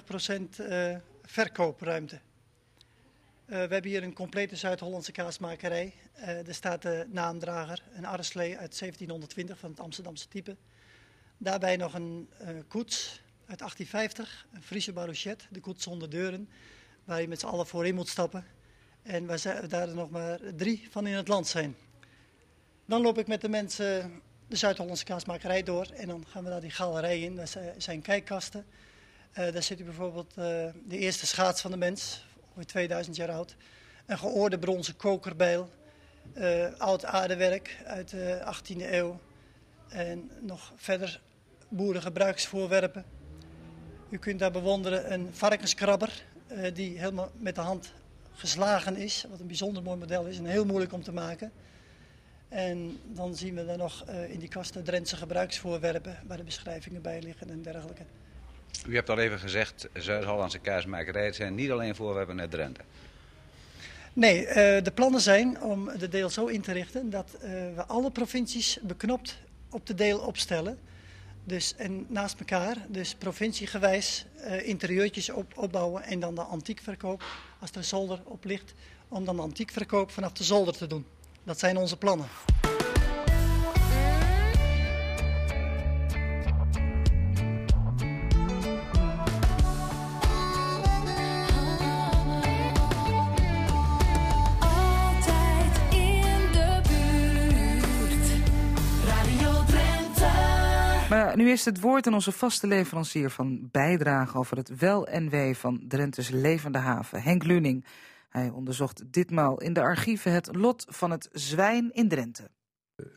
30% 0.59 0.59
uh, 0.59 0.95
verkoopruimte. 1.21 2.19
Uh, 3.53 3.59
we 3.59 3.73
hebben 3.73 3.91
hier 3.91 4.03
een 4.03 4.13
complete 4.13 4.55
Zuid-Hollandse 4.55 5.11
kaasmakerij. 5.11 5.93
er 6.13 6.53
staat 6.53 6.81
de 6.81 7.05
naamdrager, 7.09 7.81
een 7.95 8.05
Arreslee 8.05 8.57
uit 8.57 8.79
1720 8.79 9.59
van 9.59 9.69
het 9.69 9.79
Amsterdamse 9.79 10.27
type. 10.27 10.55
Daarbij 11.37 11.75
nog 11.75 11.93
een 11.93 12.29
koets 12.67 13.21
uit 13.45 13.59
1850, 13.59 14.47
een 14.53 14.63
Friese 14.63 14.93
barouchet, 14.93 15.47
de 15.49 15.59
koets 15.59 15.83
zonder 15.83 16.09
deuren, 16.09 16.49
waar 17.03 17.21
je 17.21 17.27
met 17.27 17.39
z'n 17.39 17.45
allen 17.45 17.67
voorin 17.67 17.95
moet 17.95 18.07
stappen. 18.07 18.45
En 19.01 19.25
waar 19.25 19.67
daar 19.67 19.95
nog 19.95 20.09
maar 20.09 20.39
drie 20.55 20.87
van 20.91 21.07
in 21.07 21.13
het 21.13 21.27
land 21.27 21.47
zijn. 21.47 21.75
Dan 22.85 23.01
loop 23.01 23.17
ik 23.17 23.27
met 23.27 23.41
de 23.41 23.49
mensen 23.49 24.21
de 24.47 24.55
Zuid-Hollandse 24.55 25.05
kaasmakerij 25.05 25.63
door 25.63 25.85
en 25.85 26.07
dan 26.07 26.25
gaan 26.27 26.43
we 26.43 26.49
naar 26.49 26.61
die 26.61 26.71
galerij 26.71 27.21
in. 27.21 27.35
Daar 27.35 27.53
zijn 27.77 28.01
kijkkasten. 28.01 28.65
Daar 29.33 29.63
zit 29.63 29.83
bijvoorbeeld 29.83 30.33
de 30.33 30.97
eerste 30.97 31.25
schaats 31.25 31.61
van 31.61 31.71
de 31.71 31.77
mens, 31.77 32.25
ongeveer 32.53 32.71
2000 32.71 33.15
jaar 33.15 33.31
oud. 33.31 33.55
Een 34.05 34.17
geoorde 34.17 34.59
bronzen 34.59 34.95
kokerbijl, 34.95 35.69
uh, 36.37 36.65
oud 36.77 37.05
aardewerk 37.05 37.77
uit 37.85 38.09
de 38.09 38.41
18e 38.45 38.91
eeuw. 38.91 39.19
En 39.89 40.31
nog 40.39 40.71
verder 40.75 41.21
boerengebruiksvoorwerpen. 41.67 43.05
U 44.09 44.17
kunt 44.17 44.39
daar 44.39 44.51
bewonderen 44.51 45.13
een 45.13 45.29
varkenskrabber 45.31 46.23
uh, 46.51 46.73
die 46.73 46.99
helemaal 46.99 47.31
met 47.37 47.55
de 47.55 47.61
hand 47.61 47.93
geslagen 48.33 48.97
is. 48.97 49.25
Wat 49.29 49.39
een 49.39 49.47
bijzonder 49.47 49.83
mooi 49.83 49.97
model 49.97 50.25
is 50.25 50.37
en 50.37 50.45
heel 50.45 50.65
moeilijk 50.65 50.93
om 50.93 51.03
te 51.03 51.13
maken. 51.13 51.51
En 52.49 52.99
dan 53.05 53.35
zien 53.35 53.55
we 53.55 53.65
daar 53.65 53.77
nog 53.77 54.05
uh, 54.09 54.31
in 54.31 54.39
die 54.39 54.49
kasten 54.49 54.83
Drentse 54.83 55.17
gebruiksvoorwerpen 55.17 56.19
waar 56.27 56.37
de 56.37 56.43
beschrijvingen 56.43 57.01
bij 57.01 57.21
liggen 57.21 57.49
en 57.49 57.61
dergelijke. 57.61 58.03
U 58.87 58.95
hebt 58.95 59.09
al 59.09 59.17
even 59.17 59.39
gezegd, 59.39 59.87
Zuid-Hollandse 59.93 60.59
kaasmakerij, 60.59 61.25
het 61.25 61.35
zijn 61.35 61.55
niet 61.55 61.71
alleen 61.71 61.95
voorwerpen 61.95 62.39
uit 62.39 62.51
Drenthe. 62.51 62.81
Nee, 64.13 64.41
uh, 64.41 64.53
de 64.55 64.91
plannen 64.93 65.21
zijn 65.21 65.61
om 65.61 65.89
de 65.97 66.09
deel 66.09 66.29
zo 66.29 66.45
in 66.45 66.61
te 66.61 66.71
richten 66.71 67.09
dat 67.09 67.35
we 67.75 67.83
alle 67.87 68.11
provincies 68.11 68.79
beknopt 68.81 69.37
op 69.69 69.87
de 69.87 69.93
deel 69.93 70.19
opstellen. 70.19 70.79
Dus, 71.43 71.75
en 71.75 72.05
naast 72.09 72.39
elkaar, 72.39 72.75
dus 72.87 73.15
provinciegewijs 73.15 74.25
uh, 74.37 74.67
interieurtjes 74.67 75.29
op, 75.29 75.57
opbouwen 75.57 76.03
en 76.03 76.19
dan 76.19 76.35
de 76.35 76.41
antiekverkoop, 76.41 77.23
als 77.59 77.69
er 77.69 77.77
een 77.77 77.83
zolder 77.83 78.19
op 78.23 78.45
ligt, 78.45 78.73
om 79.07 79.25
dan 79.25 79.35
de 79.35 79.41
antiekverkoop 79.41 80.11
vanaf 80.11 80.31
de 80.31 80.43
zolder 80.43 80.77
te 80.77 80.87
doen. 80.87 81.05
Dat 81.43 81.59
zijn 81.59 81.77
onze 81.77 81.97
plannen. 81.97 82.27
Nu 101.35 101.49
is 101.49 101.65
het 101.65 101.79
woord 101.79 102.07
aan 102.07 102.13
onze 102.13 102.31
vaste 102.31 102.67
leverancier 102.67 103.29
van 103.29 103.69
bijdrage 103.71 104.37
over 104.37 104.57
het 104.57 104.77
wel 104.77 105.07
en 105.07 105.29
wee 105.29 105.57
van 105.57 105.83
Drenthe's 105.87 106.29
levende 106.29 106.77
haven, 106.77 107.21
Henk 107.21 107.43
Luning. 107.43 107.85
Hij 108.29 108.49
onderzocht 108.49 109.13
ditmaal 109.13 109.61
in 109.61 109.73
de 109.73 109.81
archieven 109.81 110.31
het 110.31 110.55
lot 110.55 110.85
van 110.89 111.11
het 111.11 111.29
zwijn 111.31 111.91
in 111.91 112.07
Drenthe. 112.07 112.49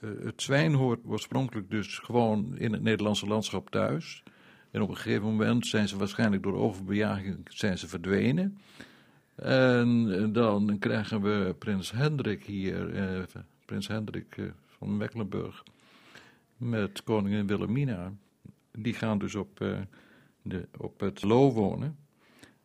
Het 0.00 0.42
zwijn 0.42 0.74
hoort 0.74 1.00
oorspronkelijk 1.04 1.70
dus 1.70 1.98
gewoon 1.98 2.56
in 2.56 2.72
het 2.72 2.82
Nederlandse 2.82 3.26
landschap 3.26 3.70
thuis. 3.70 4.22
En 4.70 4.82
op 4.82 4.88
een 4.88 4.96
gegeven 4.96 5.24
moment 5.24 5.66
zijn 5.66 5.88
ze 5.88 5.96
waarschijnlijk 5.96 6.42
door 6.42 6.56
overbejaging 6.56 7.38
zijn 7.44 7.78
ze 7.78 7.88
verdwenen. 7.88 8.58
En 9.36 10.32
dan 10.32 10.76
krijgen 10.78 11.22
we 11.22 11.54
prins 11.58 11.90
Hendrik 11.90 12.44
hier, 12.44 12.94
eh, 12.94 13.22
prins 13.64 13.88
Hendrik 13.88 14.36
eh, 14.36 14.44
van 14.78 14.96
Mecklenburg 14.96 15.62
met 16.56 17.02
koningin 17.02 17.46
Wilhelmina. 17.46 18.12
Die 18.72 18.94
gaan 18.94 19.18
dus 19.18 19.34
op, 19.34 19.60
uh, 19.60 19.78
de, 20.42 20.68
op 20.78 21.00
het 21.00 21.22
Loo 21.22 21.52
wonen. 21.52 21.96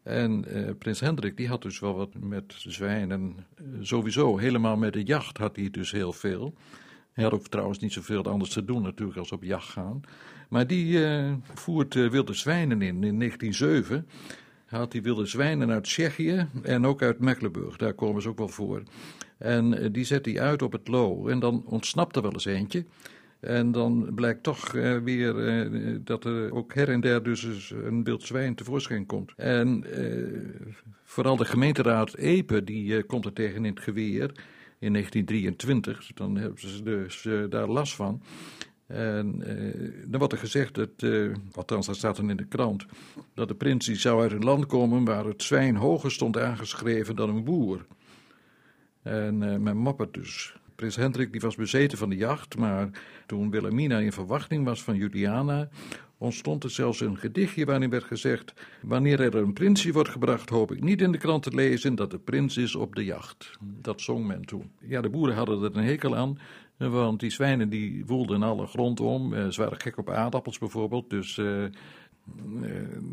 En 0.03 0.45
uh, 0.47 0.69
prins 0.77 0.99
Hendrik 0.99 1.37
die 1.37 1.47
had 1.47 1.61
dus 1.61 1.79
wel 1.79 1.95
wat 1.95 2.13
met 2.19 2.53
zwijnen. 2.57 3.35
Uh, 3.61 3.67
sowieso, 3.81 4.37
helemaal 4.37 4.77
met 4.77 4.93
de 4.93 5.03
jacht 5.03 5.37
had 5.37 5.55
hij 5.55 5.69
dus 5.69 5.91
heel 5.91 6.13
veel. 6.13 6.53
Hij 7.11 7.23
had 7.23 7.33
ook 7.33 7.47
trouwens 7.47 7.79
niet 7.79 7.93
zoveel 7.93 8.23
anders 8.23 8.51
te 8.51 8.65
doen 8.65 8.81
natuurlijk 8.81 9.17
als 9.17 9.31
op 9.31 9.43
jacht 9.43 9.69
gaan. 9.69 10.01
Maar 10.49 10.67
die 10.67 10.99
voert 11.53 11.93
wilde 11.93 12.33
zwijnen 12.33 12.81
in. 12.81 13.03
In 13.03 13.19
1907 13.19 14.07
had 14.65 14.93
hij 14.93 15.01
wilde 15.01 15.25
zwijnen 15.25 15.71
uit 15.71 15.83
Tsjechië 15.83 16.47
en 16.63 16.85
ook 16.85 17.01
uit 17.01 17.19
Mecklenburg. 17.19 17.77
Daar 17.77 17.93
komen 17.93 18.21
ze 18.21 18.29
ook 18.29 18.37
wel 18.37 18.47
voor. 18.47 18.83
En 19.37 19.91
die 19.91 20.03
zet 20.03 20.25
hij 20.25 20.41
uit 20.41 20.61
op 20.61 20.71
het 20.71 20.87
Loo. 20.87 21.27
En 21.27 21.39
dan 21.39 21.63
ontsnapt 21.65 22.15
er 22.15 22.21
wel 22.21 22.33
eens 22.33 22.45
eentje. 22.45 22.85
En 23.41 23.71
dan 23.71 24.11
blijkt 24.15 24.43
toch 24.43 24.73
uh, 24.73 24.97
weer 24.97 25.35
uh, 25.35 25.99
dat 26.03 26.25
er 26.25 26.53
ook 26.53 26.73
her 26.73 26.89
en 26.89 27.01
der 27.01 27.23
dus 27.23 27.71
een 27.71 28.03
wild 28.03 28.23
zwijn 28.23 28.55
tevoorschijn 28.55 29.05
komt. 29.05 29.31
En 29.35 29.85
uh, 29.99 30.73
vooral 31.03 31.35
de 31.35 31.45
gemeenteraad 31.45 32.15
Epe, 32.15 32.63
die 32.63 33.03
komt 33.03 33.25
er 33.25 33.33
tegen 33.33 33.65
in 33.65 33.73
het 33.73 33.83
geweer 33.83 34.31
in 34.79 34.93
1923. 34.93 36.11
Dan 36.13 36.35
hebben 36.37 36.59
ze 36.59 36.83
dus 36.83 37.27
daar 37.49 37.67
last 37.67 37.95
van. 37.95 38.21
En 38.87 39.43
dan 40.07 40.19
wordt 40.19 40.33
er 40.33 40.39
gezegd, 40.39 40.75
dat, 40.75 40.89
althans 41.51 41.85
dat 41.85 41.95
staat 41.95 42.15
dan 42.15 42.29
in 42.29 42.37
de 42.37 42.47
krant, 42.47 42.85
dat 43.33 43.47
de 43.47 43.55
prins 43.55 43.85
die 43.85 43.95
zou 43.95 44.21
uit 44.21 44.31
een 44.31 44.43
land 44.43 44.65
komen 44.65 45.05
waar 45.05 45.25
het 45.25 45.43
zwijn 45.43 45.75
hoger 45.75 46.11
stond 46.11 46.37
aangeschreven 46.37 47.15
dan 47.15 47.29
een 47.29 47.43
boer. 47.43 47.85
En 49.01 49.37
men 49.63 49.77
moppert 49.77 50.13
dus. 50.13 50.60
Prins 50.81 50.95
Hendrik 50.95 51.31
die 51.31 51.41
was 51.41 51.55
bezeten 51.55 51.97
van 51.97 52.09
de 52.09 52.15
jacht, 52.15 52.57
maar 52.57 52.89
toen 53.25 53.51
Wilhelmina 53.51 53.99
in 53.99 54.11
verwachting 54.11 54.65
was 54.65 54.83
van 54.83 54.95
Juliana 54.95 55.69
ontstond 56.17 56.63
er 56.63 56.69
zelfs 56.69 56.99
een 56.99 57.17
gedichtje 57.17 57.65
waarin 57.65 57.89
werd 57.89 58.03
gezegd: 58.03 58.53
Wanneer 58.81 59.19
er 59.19 59.35
een 59.35 59.53
prinsje 59.53 59.91
wordt 59.91 60.09
gebracht, 60.09 60.49
hoop 60.49 60.71
ik 60.71 60.83
niet 60.83 61.01
in 61.01 61.11
de 61.11 61.17
krant 61.17 61.43
te 61.43 61.55
lezen 61.55 61.95
dat 61.95 62.11
de 62.11 62.19
prins 62.19 62.57
is 62.57 62.75
op 62.75 62.95
de 62.95 63.03
jacht. 63.03 63.51
Dat 63.61 64.01
zong 64.01 64.27
men 64.27 64.45
toen. 64.45 64.71
Ja, 64.79 65.01
de 65.01 65.09
boeren 65.09 65.35
hadden 65.35 65.63
er 65.63 65.77
een 65.77 65.83
hekel 65.83 66.15
aan, 66.15 66.39
want 66.77 67.19
die 67.19 67.31
zwijnen 67.31 67.69
die 67.69 68.05
woelden 68.05 68.43
alle 68.43 68.67
grond 68.67 68.99
om. 68.99 69.33
Eh, 69.33 69.47
ze 69.47 69.61
waren 69.61 69.81
gek 69.81 69.97
op 69.97 70.09
aardappels 70.09 70.57
bijvoorbeeld, 70.57 71.09
dus. 71.09 71.37
Uh, 71.37 71.63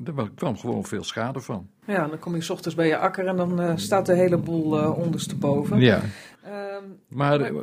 er 0.04 0.30
kwam 0.34 0.56
gewoon 0.56 0.84
veel 0.84 1.04
schade 1.04 1.40
van. 1.40 1.68
Ja, 1.86 2.06
dan 2.06 2.18
kom 2.18 2.34
je 2.34 2.40
s 2.40 2.50
ochtends 2.50 2.76
bij 2.76 2.86
je 2.86 2.98
akker 2.98 3.26
en 3.26 3.36
dan 3.36 3.60
uh, 3.60 3.72
staat 3.76 4.06
de 4.06 4.14
hele 4.14 4.36
boel 4.36 4.78
uh, 4.78 4.98
ondersteboven. 4.98 5.80
Ja. 5.80 6.00
Um, 6.46 6.98
maar, 7.08 7.52
maar 7.52 7.56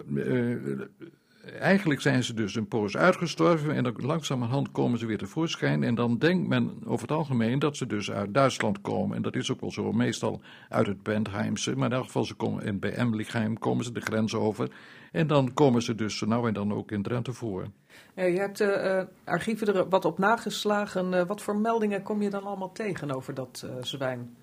eigenlijk 1.60 2.02
zijn 2.02 2.24
ze 2.24 2.34
dus 2.34 2.56
een 2.56 2.68
poos 2.68 2.98
uitgestorven 2.98 3.76
en 3.76 3.84
dan 3.84 3.94
langzamerhand 3.98 4.72
komen 4.72 5.00
ze 5.00 5.06
weer 5.06 5.18
tevoorschijn. 5.18 5.84
En 5.84 5.96
dan 5.96 6.18
denkt 6.18 6.48
men 6.48 6.82
over 6.86 7.08
het 7.08 7.18
algemeen 7.18 7.60
dat 7.60 7.78
ze 7.78 7.86
dus 7.86 8.12
uit 8.12 8.34
Duitsland 8.34 8.82
komen. 8.82 9.16
En 9.16 9.22
dat 9.22 9.36
is 9.36 9.52
ook 9.52 9.62
wel 9.62 9.72
zo, 9.72 9.92
meestal 9.92 10.42
uit 10.70 10.88
het 10.88 11.04
Bentheimse. 11.04 11.76
Maar 11.76 11.90
in 11.90 11.96
elk 11.96 12.06
geval, 12.06 12.26
ze 12.26 12.34
komen 12.34 12.64
in, 12.64 12.80
bij 12.80 12.94
Emlichheim 12.94 13.60
komen 13.60 13.86
ze 13.86 13.92
de 13.92 14.02
grens 14.02 14.34
over. 14.34 14.70
En 15.12 15.28
dan 15.28 15.54
komen 15.54 15.82
ze 15.82 15.96
dus 15.96 16.22
nou 16.22 16.48
en 16.48 16.54
dan 16.54 16.74
ook 16.74 16.92
in 16.92 17.02
Drenthe 17.02 17.34
voor. 17.34 17.68
Ja, 18.16 18.24
je 18.24 18.40
hebt 18.40 18.62
uh, 18.62 19.02
archieven 19.24 19.76
er 19.76 19.90
wat 19.90 20.06
op 20.06 20.18
nageslagen. 20.18 21.14
Uh, 21.14 21.24
wat 21.28 21.42
voor 21.42 21.56
meldingen 21.56 22.04
kom 22.04 22.22
je 22.22 22.30
dan 22.30 22.44
allemaal 22.44 22.72
tegen 22.72 23.12
over 23.12 23.34
dat 23.34 23.66
uh, 23.66 23.72
zwijn? 23.82 24.36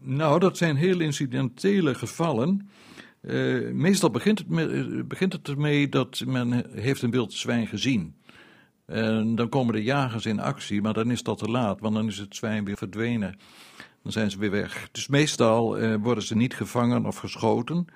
Nou, 0.00 0.38
dat 0.38 0.56
zijn 0.56 0.76
heel 0.76 1.00
incidentele 1.00 1.94
gevallen. 1.94 2.68
Uh, 3.22 3.70
meestal 3.72 4.10
begint 4.10 4.38
het, 4.38 5.08
begint 5.08 5.32
het 5.32 5.48
ermee 5.48 5.88
dat 5.88 6.22
men 6.26 6.66
heeft 6.70 7.02
een 7.02 7.10
wild 7.10 7.32
zwijn 7.32 7.66
gezien. 7.66 8.14
En 8.86 9.34
dan 9.34 9.48
komen 9.48 9.74
de 9.74 9.82
jagers 9.82 10.26
in 10.26 10.40
actie, 10.40 10.82
maar 10.82 10.92
dan 10.92 11.10
is 11.10 11.22
dat 11.22 11.38
te 11.38 11.50
laat, 11.50 11.80
want 11.80 11.94
dan 11.94 12.06
is 12.06 12.18
het 12.18 12.36
zwijn 12.36 12.64
weer 12.64 12.76
verdwenen. 12.76 13.38
Dan 14.02 14.12
zijn 14.12 14.30
ze 14.30 14.38
weer 14.38 14.50
weg. 14.50 14.88
Dus 14.92 15.06
meestal 15.06 15.80
uh, 15.80 15.94
worden 16.00 16.24
ze 16.24 16.36
niet 16.36 16.54
gevangen 16.54 17.06
of 17.06 17.16
geschoten. 17.16 17.86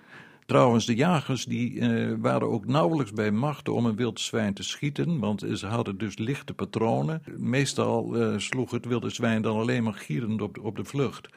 Trouwens, 0.46 0.86
de 0.86 0.94
jagers 0.94 1.44
die, 1.44 1.72
uh, 1.72 2.14
waren 2.18 2.50
ook 2.50 2.66
nauwelijks 2.66 3.12
bij 3.12 3.30
macht 3.30 3.68
om 3.68 3.86
een 3.86 3.96
wild 3.96 4.20
zwijn 4.20 4.54
te 4.54 4.62
schieten, 4.62 5.18
want 5.18 5.44
ze 5.54 5.66
hadden 5.66 5.98
dus 5.98 6.18
lichte 6.18 6.54
patronen. 6.54 7.22
Meestal 7.36 8.16
sloeg 8.36 8.70
het 8.70 8.86
wilde 8.86 9.10
zwijn 9.10 9.42
dan 9.42 9.58
alleen 9.58 9.82
maar 9.82 9.94
gierend 9.94 10.42
op 10.42 10.54
de, 10.54 10.62
op 10.62 10.76
de 10.76 10.84
vlucht. 10.84 11.28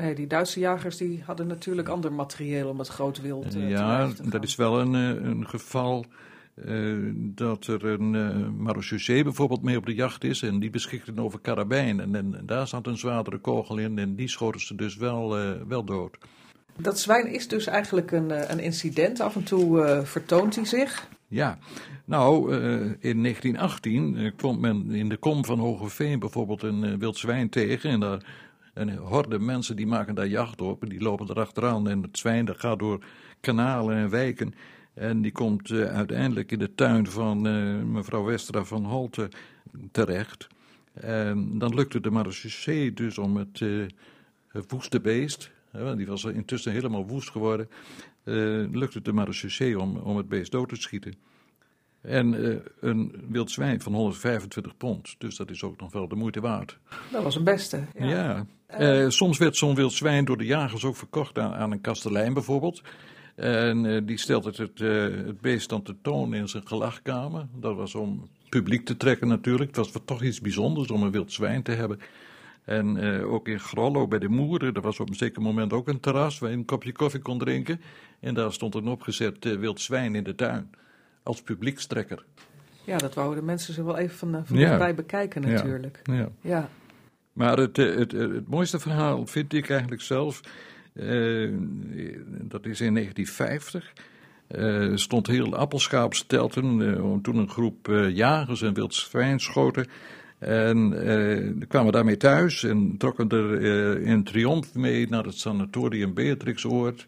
Nee, 0.00 0.14
die 0.14 0.26
Duitse 0.26 0.60
jagers 0.60 0.96
die 0.96 1.22
hadden 1.26 1.46
natuurlijk 1.46 1.88
ander 1.88 2.12
materieel 2.12 2.68
om 2.68 2.78
het 2.78 2.88
groot 2.88 3.20
wild 3.20 3.56
uh, 3.56 3.70
ja, 3.70 4.08
te 4.08 4.22
Ja, 4.22 4.30
dat 4.30 4.44
is 4.44 4.56
wel 4.56 4.80
een, 4.80 4.92
een 4.92 5.48
geval 5.48 6.04
uh, 6.64 7.12
dat 7.14 7.66
er 7.66 7.84
een 7.84 8.14
uh, 8.14 8.48
marechaussee 8.48 9.22
bijvoorbeeld 9.22 9.62
mee 9.62 9.76
op 9.76 9.86
de 9.86 9.94
jacht 9.94 10.24
is 10.24 10.42
en 10.42 10.58
die 10.58 10.70
beschikten 10.70 11.18
over 11.18 11.40
karabijnen. 11.40 12.14
En, 12.14 12.34
en, 12.34 12.46
daar 12.46 12.68
zat 12.68 12.86
een 12.86 12.98
zwaardere 12.98 13.38
kogel 13.38 13.78
in 13.78 13.98
en 13.98 14.14
die 14.14 14.28
schoten 14.28 14.60
ze 14.60 14.74
dus 14.74 14.96
wel, 14.96 15.36
wel 15.68 15.84
dood. 15.84 16.18
Dat 16.76 16.98
zwijn 16.98 17.26
is 17.26 17.48
dus 17.48 17.66
eigenlijk 17.66 18.10
een, 18.10 18.52
een 18.52 18.60
incident. 18.60 19.20
Af 19.20 19.36
en 19.36 19.44
toe 19.44 20.00
vertoont 20.04 20.54
hij 20.54 20.64
zich. 20.64 21.08
Ja, 21.28 21.58
nou, 22.04 22.54
in 23.00 23.22
1918 23.22 24.32
kwam 24.36 24.60
men 24.60 24.90
in 24.90 25.08
de 25.08 25.16
kom 25.16 25.44
van 25.44 25.58
Hogeveen 25.58 26.18
bijvoorbeeld 26.18 26.62
een 26.62 26.98
wild 26.98 27.16
zwijn 27.16 27.48
tegen 27.48 27.90
en 27.90 28.00
daar 28.00 28.22
een 28.74 28.96
horde 28.96 29.38
mensen 29.38 29.76
die 29.76 29.86
maken 29.86 30.14
daar 30.14 30.26
jacht 30.26 30.60
op 30.60 30.82
en 30.82 30.88
die 30.88 31.00
lopen 31.00 31.30
erachteraan. 31.30 31.88
En 31.88 32.02
het 32.02 32.18
zwijn 32.18 32.44
dat 32.44 32.60
gaat 32.60 32.78
door 32.78 33.04
kanalen 33.40 33.96
en 33.96 34.10
wijken. 34.10 34.54
En 34.94 35.22
die 35.22 35.32
komt 35.32 35.70
uh, 35.70 35.84
uiteindelijk 35.84 36.52
in 36.52 36.58
de 36.58 36.74
tuin 36.74 37.06
van 37.06 37.46
uh, 37.46 37.82
mevrouw 37.82 38.24
Westra 38.24 38.64
van 38.64 38.84
Holte 38.84 39.28
terecht. 39.90 40.46
En 40.92 41.58
dan 41.58 41.74
lukte 41.74 42.00
de 42.00 42.10
marechaussee 42.10 42.92
dus 42.92 43.18
om 43.18 43.36
het, 43.36 43.60
het 44.48 44.70
woeste 44.70 45.00
beest, 45.00 45.50
die 45.96 46.06
was 46.06 46.24
intussen 46.24 46.72
helemaal 46.72 47.06
woest 47.06 47.30
geworden, 47.30 47.68
lukte 48.70 49.02
de 49.02 49.12
marechaussee 49.12 49.78
om, 49.78 49.96
om 49.96 50.16
het 50.16 50.28
beest 50.28 50.52
dood 50.52 50.68
te 50.68 50.76
schieten. 50.76 51.14
En 52.02 52.32
uh, 52.32 52.56
een 52.80 53.24
wild 53.28 53.50
zwijn 53.50 53.80
van 53.80 53.94
125 53.94 54.76
pond. 54.76 55.14
Dus 55.18 55.36
dat 55.36 55.50
is 55.50 55.62
ook 55.62 55.80
nog 55.80 55.92
wel 55.92 56.08
de 56.08 56.14
moeite 56.14 56.40
waard. 56.40 56.78
Dat 57.12 57.22
was 57.22 57.36
een 57.36 57.44
beste. 57.44 57.84
Ja. 57.98 58.06
ja. 58.06 58.46
Uh, 59.02 59.08
soms 59.08 59.38
werd 59.38 59.56
zo'n 59.56 59.74
wild 59.74 59.92
zwijn 59.92 60.24
door 60.24 60.36
de 60.36 60.44
jagers 60.44 60.84
ook 60.84 60.96
verkocht 60.96 61.38
aan, 61.38 61.54
aan 61.54 61.72
een 61.72 61.80
kastelein 61.80 62.34
bijvoorbeeld. 62.34 62.82
En 63.34 63.84
uh, 63.84 64.00
die 64.04 64.18
stelde 64.18 64.48
het, 64.48 64.58
het, 64.58 64.78
het 65.26 65.40
beest 65.40 65.68
dan 65.68 65.82
te 65.82 65.94
toon 66.02 66.34
in 66.34 66.48
zijn 66.48 66.66
gelachkamer. 66.66 67.46
Dat 67.54 67.76
was 67.76 67.94
om 67.94 68.28
publiek 68.48 68.84
te 68.84 68.96
trekken 68.96 69.28
natuurlijk. 69.28 69.76
Het 69.76 69.76
was 69.76 69.92
toch 70.04 70.22
iets 70.22 70.40
bijzonders 70.40 70.90
om 70.90 71.02
een 71.02 71.10
wild 71.10 71.32
zwijn 71.32 71.62
te 71.62 71.72
hebben. 71.72 72.00
En 72.64 73.22
ook 73.22 73.48
in 73.48 73.60
Grollo 73.60 74.08
bij 74.08 74.18
de 74.18 74.28
Moeren, 74.28 74.74
er 74.74 74.80
was 74.80 75.00
op 75.00 75.08
een 75.08 75.14
zeker 75.14 75.42
moment 75.42 75.72
ook 75.72 75.88
een 75.88 76.00
terras 76.00 76.38
waar 76.38 76.50
je 76.50 76.56
een 76.56 76.64
kopje 76.64 76.92
koffie 76.92 77.20
kon 77.20 77.38
drinken. 77.38 77.80
En 78.20 78.34
daar 78.34 78.52
stond 78.52 78.74
een 78.74 78.88
opgezet 78.88 79.44
wild 79.44 79.80
zwijn 79.80 80.14
in 80.14 80.24
de 80.24 80.34
tuin 80.34 80.70
als 81.22 81.42
publiekstrekker. 81.42 82.24
Ja, 82.84 82.96
dat 82.96 83.14
wouden 83.14 83.38
de 83.38 83.44
mensen 83.44 83.74
ze 83.74 83.84
wel 83.84 83.98
even 83.98 84.16
van, 84.16 84.46
van 84.46 84.58
ja. 84.58 84.92
bekijken 84.92 85.42
natuurlijk. 85.42 86.00
Ja. 86.02 86.28
ja. 86.40 86.68
Maar 87.32 87.58
het, 87.58 87.76
het, 87.76 88.12
het, 88.12 88.48
mooiste 88.48 88.78
verhaal 88.78 89.26
vind 89.26 89.52
ik 89.52 89.70
eigenlijk 89.70 90.02
zelf, 90.02 90.40
uh, 90.94 91.50
dat 92.42 92.66
is 92.66 92.80
in 92.80 92.94
1950. 92.94 93.92
Uh, 94.48 94.96
stond 94.96 95.26
heel 95.26 95.56
Appelscha 95.56 96.06
stelten, 96.10 96.78
uh, 96.80 97.14
toen 97.22 97.36
een 97.36 97.48
groep 97.48 97.86
jagers 98.12 98.62
en 98.62 98.74
wild 98.74 98.94
zwijn 98.94 99.40
schoten. 99.40 99.86
En 100.38 101.64
kwamen 101.68 101.92
daarmee 101.92 102.16
thuis 102.16 102.64
en 102.64 102.94
trokken 102.98 103.28
er 103.28 104.02
in 104.02 104.24
triomf 104.24 104.74
mee 104.74 105.08
naar 105.08 105.24
het 105.24 105.38
sanatorium 105.38 106.14
Beatrixoord. 106.14 107.06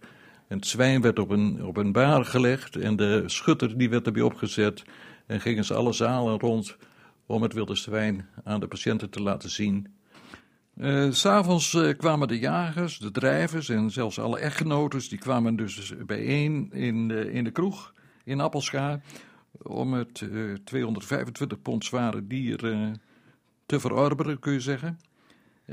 En 0.52 0.58
het 0.58 0.66
zwijn 0.66 1.00
werd 1.00 1.18
op 1.18 1.30
een, 1.30 1.64
op 1.64 1.76
een 1.76 1.92
baar 1.92 2.24
gelegd 2.24 2.76
en 2.76 2.96
de 2.96 3.22
schutter 3.26 3.78
die 3.78 3.90
werd 3.90 4.06
erbij 4.06 4.22
opgezet. 4.22 4.82
En 5.26 5.40
gingen 5.40 5.64
ze 5.64 5.74
alle 5.74 5.92
zalen 5.92 6.38
rond 6.38 6.76
om 7.26 7.42
het 7.42 7.52
wilde 7.52 7.74
zwijn 7.74 8.28
aan 8.44 8.60
de 8.60 8.66
patiënten 8.66 9.10
te 9.10 9.22
laten 9.22 9.50
zien. 9.50 9.94
Uh, 10.76 11.12
S'avonds 11.12 11.72
uh, 11.72 11.96
kwamen 11.96 12.28
de 12.28 12.38
jagers, 12.38 12.98
de 12.98 13.10
drijvers 13.10 13.68
en 13.68 13.90
zelfs 13.90 14.18
alle 14.18 14.38
echtgenoten, 14.38 15.08
die 15.08 15.18
kwamen 15.18 15.56
dus 15.56 15.94
bijeen 16.06 16.72
in 16.72 17.08
de, 17.08 17.32
in 17.32 17.44
de 17.44 17.50
kroeg 17.50 17.92
in 18.24 18.40
Appelscha 18.40 19.00
om 19.62 19.92
het 19.92 20.20
uh, 20.20 20.54
225 20.64 21.62
pond 21.62 21.84
zware 21.84 22.26
dier 22.26 22.56
te 23.66 23.80
verorberen, 23.80 24.38
kun 24.38 24.52
je 24.52 24.60
zeggen. 24.60 24.98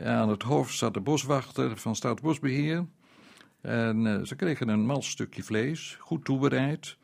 Aan 0.04 0.30
het 0.30 0.44
hoofd 0.44 0.78
zat 0.78 0.94
de 0.94 1.02
boswachter 1.02 1.78
van 1.78 1.96
Staatsbosbeheer. 1.96 2.86
En 3.62 4.06
uh, 4.06 4.22
ze 4.24 4.36
kregen 4.36 4.68
een 4.68 4.86
mals 4.86 5.10
stukje 5.10 5.44
vlees, 5.44 5.98
goed 6.00 6.26
toebereid. 6.26 6.98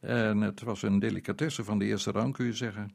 En 0.00 0.40
het 0.40 0.62
was 0.62 0.82
een 0.82 0.98
delicatesse 0.98 1.64
van 1.64 1.78
de 1.78 1.84
eerste 1.84 2.10
rang, 2.10 2.32
kun 2.32 2.46
je 2.46 2.52
zeggen. 2.52 2.92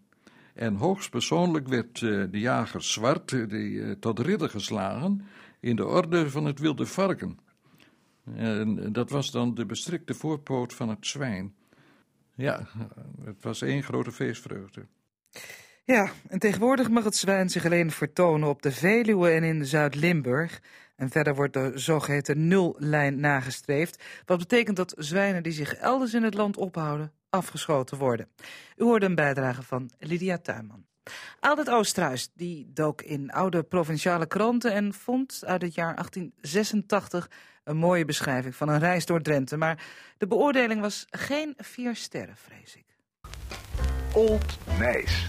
En 0.54 0.76
hoogstpersoonlijk 0.76 1.68
werd 1.68 2.02
uh, 2.02 2.24
de 2.32 2.40
jager 2.40 2.84
Zwart 2.84 3.32
uh, 3.32 3.50
die, 3.50 4.00
tot 4.00 4.20
ridder 4.20 4.50
geslagen 4.50 5.26
in 5.60 5.76
de 5.76 5.86
orde 5.86 6.30
van 6.30 6.46
het 6.46 6.60
wilde 6.60 6.86
varken. 6.86 7.40
En 8.36 8.94
dat 8.94 9.10
was 9.10 9.32
dan 9.32 9.54
de 9.54 9.66
bestrikte 9.66 10.14
voorpoot 10.14 10.74
van 10.74 10.90
het 10.90 11.08
zwijn. 11.08 11.54
Ja, 12.36 12.68
het 13.24 13.42
was 13.44 13.62
één 13.62 13.84
grote 13.84 14.12
feestvreugde. 14.12 14.86
Ja, 15.84 16.12
en 16.28 16.40
tegenwoordig 16.40 16.90
mag 16.90 17.04
het 17.04 17.16
zwijn 17.16 17.50
zich 17.50 17.66
alleen 17.66 17.92
vertonen 17.92 18.50
op 18.50 18.62
de 18.62 18.72
Veluwe 18.72 19.30
en 19.30 19.44
in 19.44 19.66
Zuid-Limburg. 19.66 20.62
En 20.96 21.10
verder 21.10 21.36
wordt 21.36 21.54
de 21.54 21.72
zogeheten 21.74 22.48
nullijn 22.48 23.20
nagestreefd. 23.20 24.04
Wat 24.26 24.38
betekent 24.38 24.78
dat 24.78 24.94
zwijnen 24.98 25.44
die 25.44 25.52
zich 25.52 25.76
elders 25.76 26.14
in 26.14 26.24
het 26.24 26.34
land 26.34 26.58
ophouden, 26.58 27.12
afgeschoten 27.30 27.98
worden. 27.98 28.28
U 28.76 28.84
hoorde 28.84 29.06
een 29.06 29.16
bijdrage 29.16 29.64
van 29.64 29.90
Lydia 30.00 30.38
Tuinman. 30.38 30.86
Aldert 31.40 31.70
Oosterhuis 31.70 32.30
die 32.34 32.72
dook 32.74 33.02
in 33.02 33.32
oude 33.32 33.64
provinciale 33.64 34.26
kranten 34.26 34.74
en 34.74 34.94
vond 34.94 35.44
uit 35.46 35.62
het 35.62 35.74
jaar 35.74 35.96
1886 35.96 37.30
een 37.64 37.78
mooie 37.78 38.06
beschrijving 38.06 38.56
van 38.56 38.70
een 38.70 38.80
reis 38.80 39.06
door 39.06 39.22
Drenthe. 39.22 39.58
Maar 39.58 39.84
de 40.18 40.28
beoordeling 40.28 40.82
was 40.82 41.06
geen 41.10 41.54
vier 41.58 41.96
sterren, 41.96 42.38
vrees 42.38 42.76
ik. 42.76 42.86
Old 44.14 44.58
Nijs. 44.80 45.28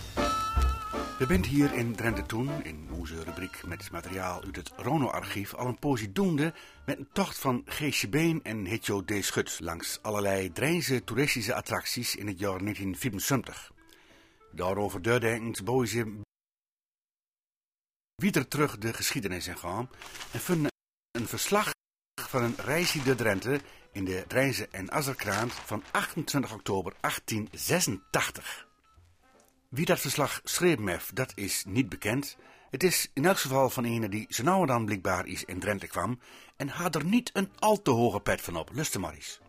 We 1.19 1.27
bent 1.27 1.47
hier 1.47 1.73
in 1.73 1.95
Drenthe 1.95 2.27
Toen, 2.27 2.65
in 2.65 2.89
onze 2.93 3.23
rubriek 3.23 3.67
met 3.67 3.91
materiaal 3.91 4.43
uit 4.45 4.57
het 4.57 4.73
Rono-archief, 4.77 5.55
al 5.55 5.67
een 5.67 5.79
poosje 5.79 6.13
doende 6.13 6.55
met 6.87 6.99
een 6.99 7.09
tocht 7.13 7.39
van 7.39 7.63
Geesje 7.65 8.09
Been 8.09 8.41
en 8.43 8.65
Hitjo 8.65 9.05
D. 9.05 9.13
Schut 9.21 9.61
langs 9.61 9.99
allerlei 10.03 10.53
Drijnse 10.53 11.05
toeristische 11.05 11.55
attracties 11.55 12.17
in 12.17 12.27
het 12.27 12.39
jaar 12.39 12.59
1974. 12.59 13.73
Daarover 14.53 15.03
deurdenkend 15.03 15.65
boeien 15.65 15.89
ze 15.89 16.21
weer 18.15 18.49
terug 18.49 18.79
de 18.79 18.93
geschiedenis 18.93 19.47
in 19.47 19.59
gaan 19.59 19.91
en 20.33 20.41
vinden 20.41 20.71
een 21.11 21.27
verslag 21.27 21.71
van 22.21 22.43
een 22.43 22.57
reisje 22.57 23.03
door 23.03 23.15
Drenthe 23.15 23.61
in 23.93 24.05
de 24.05 24.25
Drijnse 24.29 24.69
en 24.71 24.93
Azerkraant 24.93 25.53
van 25.53 25.83
28 25.91 26.53
oktober 26.53 26.95
1886. 27.01 28.66
Wie 29.69 29.85
dat 29.85 30.01
verslag 30.01 30.41
schreven 30.45 30.89
heeft, 30.89 31.17
dat 31.17 31.33
is 31.35 31.65
niet 31.67 31.89
bekend. 31.89 32.37
Het 32.71 32.83
is 32.83 33.11
in 33.15 33.25
elk 33.25 33.39
geval 33.39 33.71
van 33.71 33.85
een 33.85 34.11
die 34.11 34.27
zo 34.29 34.43
nauw 34.43 34.65
dan 34.65 34.85
blijkbaar 34.85 35.27
is 35.27 35.45
in 35.45 35.59
Drenthe 35.59 35.87
kwam 35.87 36.19
en 36.57 36.69
had 36.69 36.95
er 36.95 37.05
niet 37.05 37.31
een 37.33 37.51
al 37.59 37.83
te 37.83 37.91
hoge 37.91 38.21
pet 38.21 38.41
van 38.41 38.57
op, 38.57 38.71
luister 38.73 39.01
maar 39.01 39.15
eens. 39.15 39.41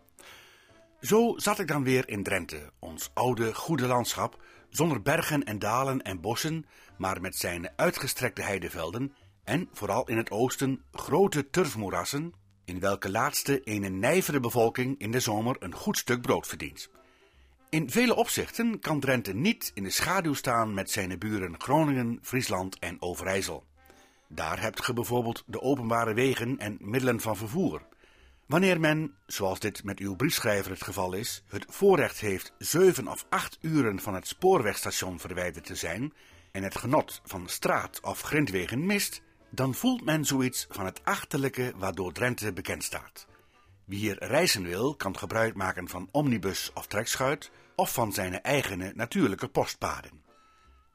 Zo 1.02 1.34
zat 1.38 1.60
ik 1.60 1.68
dan 1.68 1.84
weer 1.84 2.10
in 2.10 2.24
Drenthe, 2.24 2.72
ons 2.80 3.12
oude 3.14 3.54
goede 3.54 3.88
landschap, 3.88 4.42
zonder 4.70 5.02
bergen 5.02 5.44
en 5.44 5.60
dalen 5.60 6.02
en 6.02 6.22
bossen, 6.22 6.66
maar 6.98 7.22
met 7.22 7.36
zijn 7.36 7.70
uitgestrekte 7.76 8.42
heidevelden 8.42 9.14
en 9.44 9.70
vooral 9.74 10.08
in 10.08 10.18
het 10.18 10.32
oosten 10.32 10.84
grote 10.92 11.50
turfmoerassen, 11.50 12.34
in 12.66 12.80
welke 12.80 13.10
laatste 13.10 13.62
een 13.64 14.00
nijvere 14.00 14.40
bevolking 14.40 15.00
in 15.00 15.12
de 15.12 15.20
zomer 15.20 15.56
een 15.60 15.76
goed 15.76 15.98
stuk 15.98 16.22
brood 16.22 16.48
verdient. 16.48 16.90
In 17.70 17.90
vele 17.90 18.16
opzichten 18.16 18.80
kan 18.80 19.00
Drenthe 19.00 19.34
niet 19.34 19.72
in 19.74 19.84
de 19.84 19.90
schaduw 19.90 20.34
staan 20.34 20.74
met 20.74 20.92
zijn 20.92 21.20
buren 21.20 21.62
Groningen, 21.62 22.20
Friesland 22.22 22.80
en 22.80 23.02
Overijssel. 23.02 23.66
Daar 24.28 24.62
hebt 24.62 24.84
ge 24.84 24.94
bijvoorbeeld 24.94 25.44
de 25.46 25.62
openbare 25.62 26.14
wegen 26.14 26.58
en 26.60 26.78
middelen 26.80 27.20
van 27.20 27.38
vervoer. 27.38 27.82
Wanneer 28.46 28.80
men, 28.80 29.14
zoals 29.26 29.60
dit 29.60 29.84
met 29.84 30.00
uw 30.00 30.16
briefschrijver 30.16 30.72
het 30.72 30.84
geval 30.84 31.14
is, 31.14 31.44
het 31.48 31.66
voorrecht 31.70 32.20
heeft 32.20 32.54
zeven 32.58 33.08
of 33.08 33.26
acht 33.30 33.58
uren 33.62 34.00
van 34.00 34.14
het 34.14 34.28
spoorwegstation 34.28 35.20
verwijderd 35.20 35.66
te 35.66 35.76
zijn 35.76 36.14
en 36.52 36.64
het 36.64 36.78
genot 36.78 37.22
van 37.24 37.50
straat- 37.50 38.02
of 38.02 38.22
grindwegen 38.22 38.86
mist, 38.86 39.22
dan 39.50 39.74
voelt 39.74 40.06
men 40.06 40.26
zoiets 40.26 40.66
van 40.70 40.86
het 40.86 41.02
achterlijke 41.04 41.74
waardoor 41.78 42.14
Drenthe 42.14 42.54
bekend 42.54 42.84
staat. 42.84 43.27
Wie 43.88 44.00
hier 44.00 44.24
reizen 44.24 44.64
wil, 44.64 44.96
kan 44.96 45.18
gebruik 45.18 45.56
maken 45.56 45.88
van 45.88 46.10
omnibus 46.12 46.72
of 46.74 46.88
trekschuit 46.88 47.52
of 47.76 47.94
van 47.94 48.14
zijn 48.14 48.42
eigen 48.42 48.92
natuurlijke 48.96 49.48
postpaden. 49.48 50.24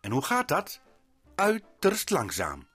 En 0.00 0.10
hoe 0.10 0.24
gaat 0.24 0.48
dat? 0.48 0.80
Uiterst 1.34 2.10
langzaam. 2.10 2.66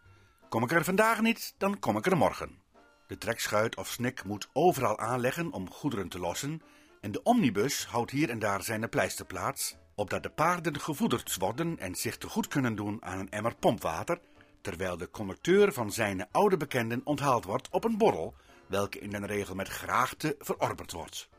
Kom 0.50 0.64
ik 0.64 0.72
er 0.72 0.84
vandaag 0.84 1.22
niet, 1.22 1.54
dan 1.58 1.80
kom 1.80 1.98
ik 1.98 2.06
er 2.06 2.18
morgen. 2.18 2.62
De 3.08 3.18
trekschuit 3.18 3.76
of 3.76 3.88
snik 3.88 4.24
moet 4.24 4.50
overal 4.54 5.00
aanleggen 5.00 5.52
om 5.52 5.72
goederen 5.72 6.10
te 6.10 6.20
lossen 6.20 6.62
en 7.02 7.12
de 7.12 7.24
omnibus 7.24 7.86
houdt 7.86 8.12
hier 8.12 8.30
en 8.30 8.40
daar 8.40 8.64
zijn 8.64 8.90
pleisterplaats, 8.90 9.76
opdat 9.96 10.24
de 10.24 10.30
paarden 10.30 10.80
gevoederd 10.80 11.36
worden 11.38 11.80
en 11.80 11.96
zich 11.96 12.18
te 12.18 12.30
goed 12.30 12.48
kunnen 12.48 12.76
doen 12.76 13.04
aan 13.04 13.20
een 13.20 13.32
emmer 13.32 13.56
pompwater, 13.56 14.20
terwijl 14.62 14.98
de 14.98 15.10
conducteur 15.10 15.74
van 15.74 15.92
zijn 15.92 16.28
oude 16.32 16.58
bekenden 16.58 17.02
onthaald 17.04 17.46
wordt 17.46 17.68
op 17.72 17.84
een 17.84 17.98
borrel, 17.98 18.36
welke 18.68 19.00
in 19.00 19.10
den 19.10 19.26
regel 19.26 19.56
met 19.56 19.68
graagte 19.68 20.36
verorberd 20.40 20.92
wordt. 20.92 21.30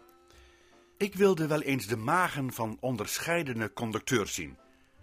Ik 0.97 1.15
wilde 1.15 1.47
wel 1.47 1.63
eens 1.63 1.87
de 1.87 1.97
magen 1.97 2.53
van 2.53 2.77
onderscheidene 2.81 3.73
conducteurs 3.73 4.35
zien. 4.35 4.59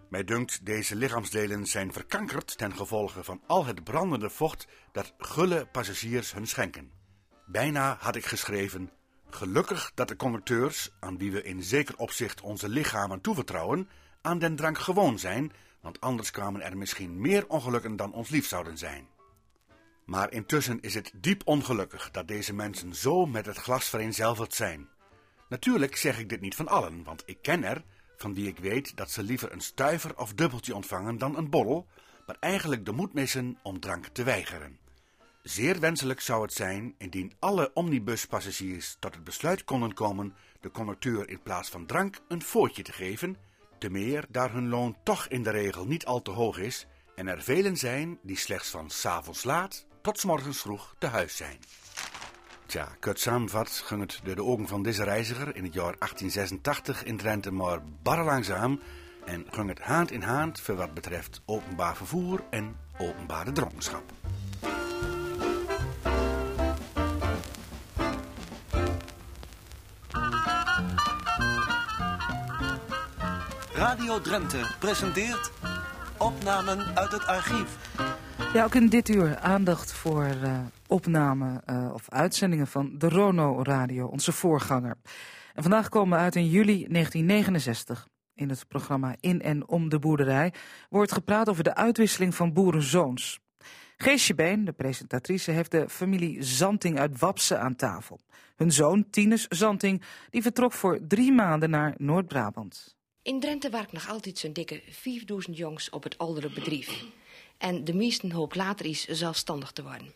Mij 0.10 0.24
dunkt, 0.24 0.66
deze 0.66 0.96
lichaamsdelen 0.96 1.66
zijn 1.66 1.94
verkankerd 1.94 2.58
ten 2.58 2.76
gevolge 2.76 3.24
van 3.24 3.42
al 3.48 3.66
het 3.66 3.84
brandende 3.84 4.30
vocht 4.30 4.68
dat 4.92 5.14
gulle 5.18 5.66
passagiers 5.66 6.34
hun 6.34 6.48
schenken. 6.48 6.92
Bijna 7.46 7.98
had 8.00 8.16
ik 8.16 8.26
geschreven, 8.26 8.92
gelukkig 9.30 9.92
dat 9.94 10.08
de 10.08 10.16
conducteurs, 10.16 10.92
aan 11.00 11.18
wie 11.18 11.32
we 11.32 11.44
in 11.44 11.64
zeker 11.64 11.98
opzicht 11.98 12.42
onze 12.42 12.70
lichamen 12.70 13.22
toevertrouwen, 13.22 13.90
aan 14.22 14.40
den 14.40 14.56
drank 14.56 14.78
gewoon 14.78 15.20
zijn, 15.20 15.52
want 15.82 16.02
anders 16.02 16.32
kwamen 16.32 16.62
er 16.62 16.78
misschien 16.78 17.22
meer 17.22 17.48
ongelukken 17.48 17.96
dan 17.96 18.14
ons 18.14 18.30
lief 18.30 18.48
zouden 18.48 18.78
zijn. 18.78 19.08
Maar 20.06 20.32
intussen 20.32 20.82
is 20.82 20.94
het 20.94 21.12
diep 21.16 21.42
ongelukkig 21.46 22.12
dat 22.12 22.28
deze 22.28 22.54
mensen 22.54 22.96
zo 22.96 23.26
met 23.26 23.46
het 23.46 23.58
glas 23.58 23.90
vereenzelvigd 23.90 24.54
zijn. 24.54 24.90
Natuurlijk 25.50 25.96
zeg 25.96 26.20
ik 26.20 26.30
dit 26.30 26.42
niet 26.42 26.56
van 26.56 26.68
allen, 26.68 27.04
want 27.04 27.24
ik 27.26 27.38
ken 27.42 27.64
er, 27.64 27.84
van 28.18 28.34
wie 28.34 28.48
ik 28.48 28.58
weet 28.58 28.98
dat 28.98 29.12
ze 29.12 29.24
liever 29.24 29.52
een 29.52 29.62
stuiver 29.62 30.18
of 30.18 30.34
dubbeltje 30.34 30.76
ontvangen 30.76 31.18
dan 31.18 31.38
een 31.38 31.50
borrel, 31.50 31.88
maar 32.26 32.38
eigenlijk 32.40 32.86
de 32.86 32.92
moed 32.92 33.14
missen 33.14 33.58
om 33.64 33.80
drank 33.80 34.08
te 34.08 34.24
weigeren. 34.24 34.80
Zeer 35.42 35.80
wenselijk 35.80 36.20
zou 36.20 36.42
het 36.42 36.54
zijn 36.54 36.96
indien 36.98 37.34
alle 37.40 37.72
omnibuspassagiers 37.74 38.98
tot 39.00 39.16
het 39.16 39.24
besluit 39.24 39.64
konden 39.64 39.94
komen 39.94 40.36
de 40.60 40.72
conducteur 40.72 41.30
in 41.30 41.42
plaats 41.42 41.70
van 41.70 41.86
drank 41.86 42.22
een 42.28 42.42
voortje 42.42 42.84
te 42.84 42.92
geven, 42.92 43.38
te 43.80 43.90
meer 43.90 44.26
daar 44.30 44.52
hun 44.52 44.70
loon 44.70 44.98
toch 45.04 45.28
in 45.28 45.44
de 45.44 45.50
regel 45.50 45.86
niet 45.86 46.06
al 46.06 46.22
te 46.22 46.32
hoog 46.32 46.58
is 46.58 46.88
en 47.16 47.28
er 47.28 47.42
velen 47.42 47.78
zijn 47.78 48.20
die 48.22 48.38
slechts 48.38 48.70
van 48.70 48.90
s'avonds 48.90 49.44
laat 49.44 49.86
tot 50.06 50.24
morgens 50.24 50.62
vroeg 50.62 50.96
te 50.98 51.08
huis 51.08 51.36
zijn. 51.36 51.60
Tja, 52.66 52.88
kort 53.00 53.20
samenvat 53.20 53.70
ging 53.70 54.02
het 54.02 54.20
door 54.24 54.36
de 54.36 54.44
ogen 54.44 54.68
van 54.68 54.84
deze 54.84 55.04
reiziger 55.04 55.56
in 55.56 55.64
het 55.64 55.74
jaar 55.74 55.96
1886 56.00 57.04
in 57.04 57.18
Drenthe 57.18 57.52
maar 57.52 57.80
barre 58.04 58.24
langzaam 58.24 58.82
en 59.26 59.46
ging 59.50 59.70
het 59.70 59.80
hand 59.80 60.12
in 60.12 60.22
hand 60.22 60.60
voor 60.60 60.76
wat 60.76 60.94
betreft 60.94 61.42
openbaar 61.46 61.96
vervoer 61.96 62.44
en 62.50 62.76
openbare 62.98 63.52
dronkenschap. 63.52 64.04
Radio 73.74 74.22
Drenthe 74.22 74.76
presenteert 74.80 75.52
opnamen 76.18 76.98
uit 76.98 77.12
het 77.12 77.26
archief. 77.26 77.78
Ja, 78.54 78.64
ook 78.64 78.76
in 78.76 78.88
dit 78.88 79.10
uur 79.10 79.38
aandacht 79.38 79.94
voor 79.94 80.26
uh, 80.44 80.60
opnamen 80.88 81.62
uh, 81.70 81.94
of 81.94 82.10
uitzendingen 82.10 82.68
van 82.68 82.98
de 82.98 83.10
Rono 83.10 83.64
Radio, 83.64 84.08
onze 84.08 84.32
voorganger. 84.32 84.96
En 85.54 85.62
vandaag 85.62 85.90
komen 85.90 86.18
we 86.18 86.24
uit 86.24 86.36
in 86.36 86.50
juli 86.50 86.88
1969. 86.88 88.08
In 88.34 88.50
het 88.50 88.68
programma 88.68 89.16
In 89.20 89.42
en 89.42 89.68
Om 89.68 89.90
de 89.90 90.00
Boerderij 90.00 90.54
wordt 90.90 91.12
gepraat 91.12 91.50
over 91.50 91.64
de 91.64 91.76
uitwisseling 91.76 92.36
van 92.36 92.54
boerenzoons. 92.54 93.40
Geesje 93.98 94.36
Been, 94.36 94.66
de 94.66 94.72
presentatrice, 94.72 95.52
heeft 95.52 95.72
de 95.72 95.90
familie 95.90 96.44
Zanting 96.44 97.00
uit 97.00 97.20
Wapse 97.20 97.58
aan 97.58 97.76
tafel. 97.76 98.20
Hun 98.56 98.72
zoon, 98.72 99.10
Tinus 99.10 99.48
Zanting, 99.48 100.02
die 100.30 100.42
vertrok 100.42 100.74
voor 100.74 101.00
drie 101.08 101.32
maanden 101.32 101.70
naar 101.70 101.94
Noord-Brabant. 101.98 102.96
In 103.22 103.40
Drenthe 103.40 103.70
werkt 103.70 103.92
nog 103.92 104.10
altijd 104.10 104.38
zo'n 104.38 104.54
dikke 104.54 104.82
5000 104.90 105.58
jongens 105.58 105.90
op 105.90 106.04
het 106.04 106.18
oudere 106.18 106.50
bedrijf. 106.50 107.06
En 107.58 107.84
de 107.84 107.94
meesten 107.94 108.32
hoop 108.32 108.56
later 108.56 108.86
is 108.86 109.06
zelfstandig 109.06 109.72
te 109.72 109.84
worden. 109.84 110.14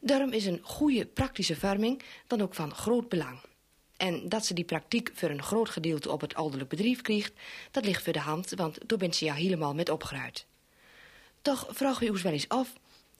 Daarom 0.00 0.32
is 0.32 0.46
een 0.46 0.60
goede 0.62 1.06
praktische 1.06 1.56
vorming 1.56 2.02
dan 2.26 2.40
ook 2.40 2.54
van 2.54 2.74
groot 2.74 3.08
belang. 3.08 3.40
En 3.96 4.28
dat 4.28 4.46
ze 4.46 4.54
die 4.54 4.64
praktijk 4.64 5.10
voor 5.14 5.30
een 5.30 5.42
groot 5.42 5.68
gedeelte 5.68 6.10
op 6.10 6.20
het 6.20 6.34
ouderlijk 6.34 6.70
bedrijf 6.70 7.00
krijgt, 7.00 7.32
dat 7.70 7.84
ligt 7.84 8.02
voor 8.02 8.12
de 8.12 8.18
hand, 8.18 8.50
want 8.50 8.78
toen 8.86 8.98
bent 8.98 9.16
ze 9.16 9.24
ja 9.24 9.34
helemaal 9.34 9.74
met 9.74 9.88
opgeruid. 9.88 10.46
Toch 11.42 11.66
vraag 11.70 12.00
u 12.00 12.08
ons 12.08 12.22
wel 12.22 12.32
eens 12.32 12.48
af 12.48 12.72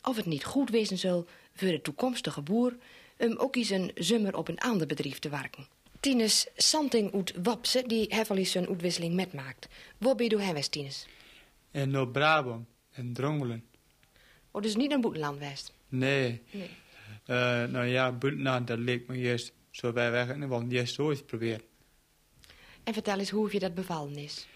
of 0.03 0.17
het 0.17 0.27
niet 0.27 0.45
goed 0.45 0.71
wezen 0.71 0.99
zal 0.99 1.27
voor 1.55 1.69
de 1.69 1.81
toekomstige 1.81 2.41
boer 2.41 2.77
om 3.19 3.37
ook 3.37 3.57
eens 3.57 3.71
een 3.71 3.91
zomer 3.95 4.37
op 4.37 4.49
een 4.49 4.59
ander 4.59 4.87
bedrijf 4.87 5.19
te 5.19 5.29
werken. 5.29 5.67
Tines 6.01 6.47
Santing 6.57 7.15
uit 7.15 7.33
Wapse, 7.43 7.85
die 7.87 8.07
heeft 8.09 8.31
al 8.31 8.37
een 8.37 8.69
uitwisseling 8.69 9.15
metmaakt. 9.15 9.69
Waar 9.99 10.15
ben 10.15 10.29
je 10.29 10.37
door 10.37 10.69
Tines? 10.71 11.07
In 11.71 11.91
Noord-Brabant, 11.91 12.67
in 13.01 13.13
Drongelen. 13.13 13.65
Oh, 14.51 14.63
dus 14.63 14.77
niet 14.77 14.93
een 14.93 15.01
boetenland? 15.01 15.39
Nee. 15.89 16.43
nee. 16.51 16.71
Uh, 17.27 17.37
nou 17.65 17.85
ja, 17.85 18.13
buitenland, 18.13 18.67
dat 18.67 18.79
leek 18.79 19.07
me 19.07 19.17
eerst 19.17 19.53
zo 19.71 19.93
bij 19.93 20.11
weg 20.11 20.29
en 20.29 20.49
wel 20.49 20.65
eerst 20.69 20.95
zo 20.95 21.11
eens 21.11 21.23
proberen. 21.23 21.61
En 22.85 22.93
vertel 22.93 23.19
eens 23.19 23.31
hoe 23.31 23.53
je 23.53 23.59
dat 23.59 23.75
bevallen 23.75 24.17
is. 24.17 24.47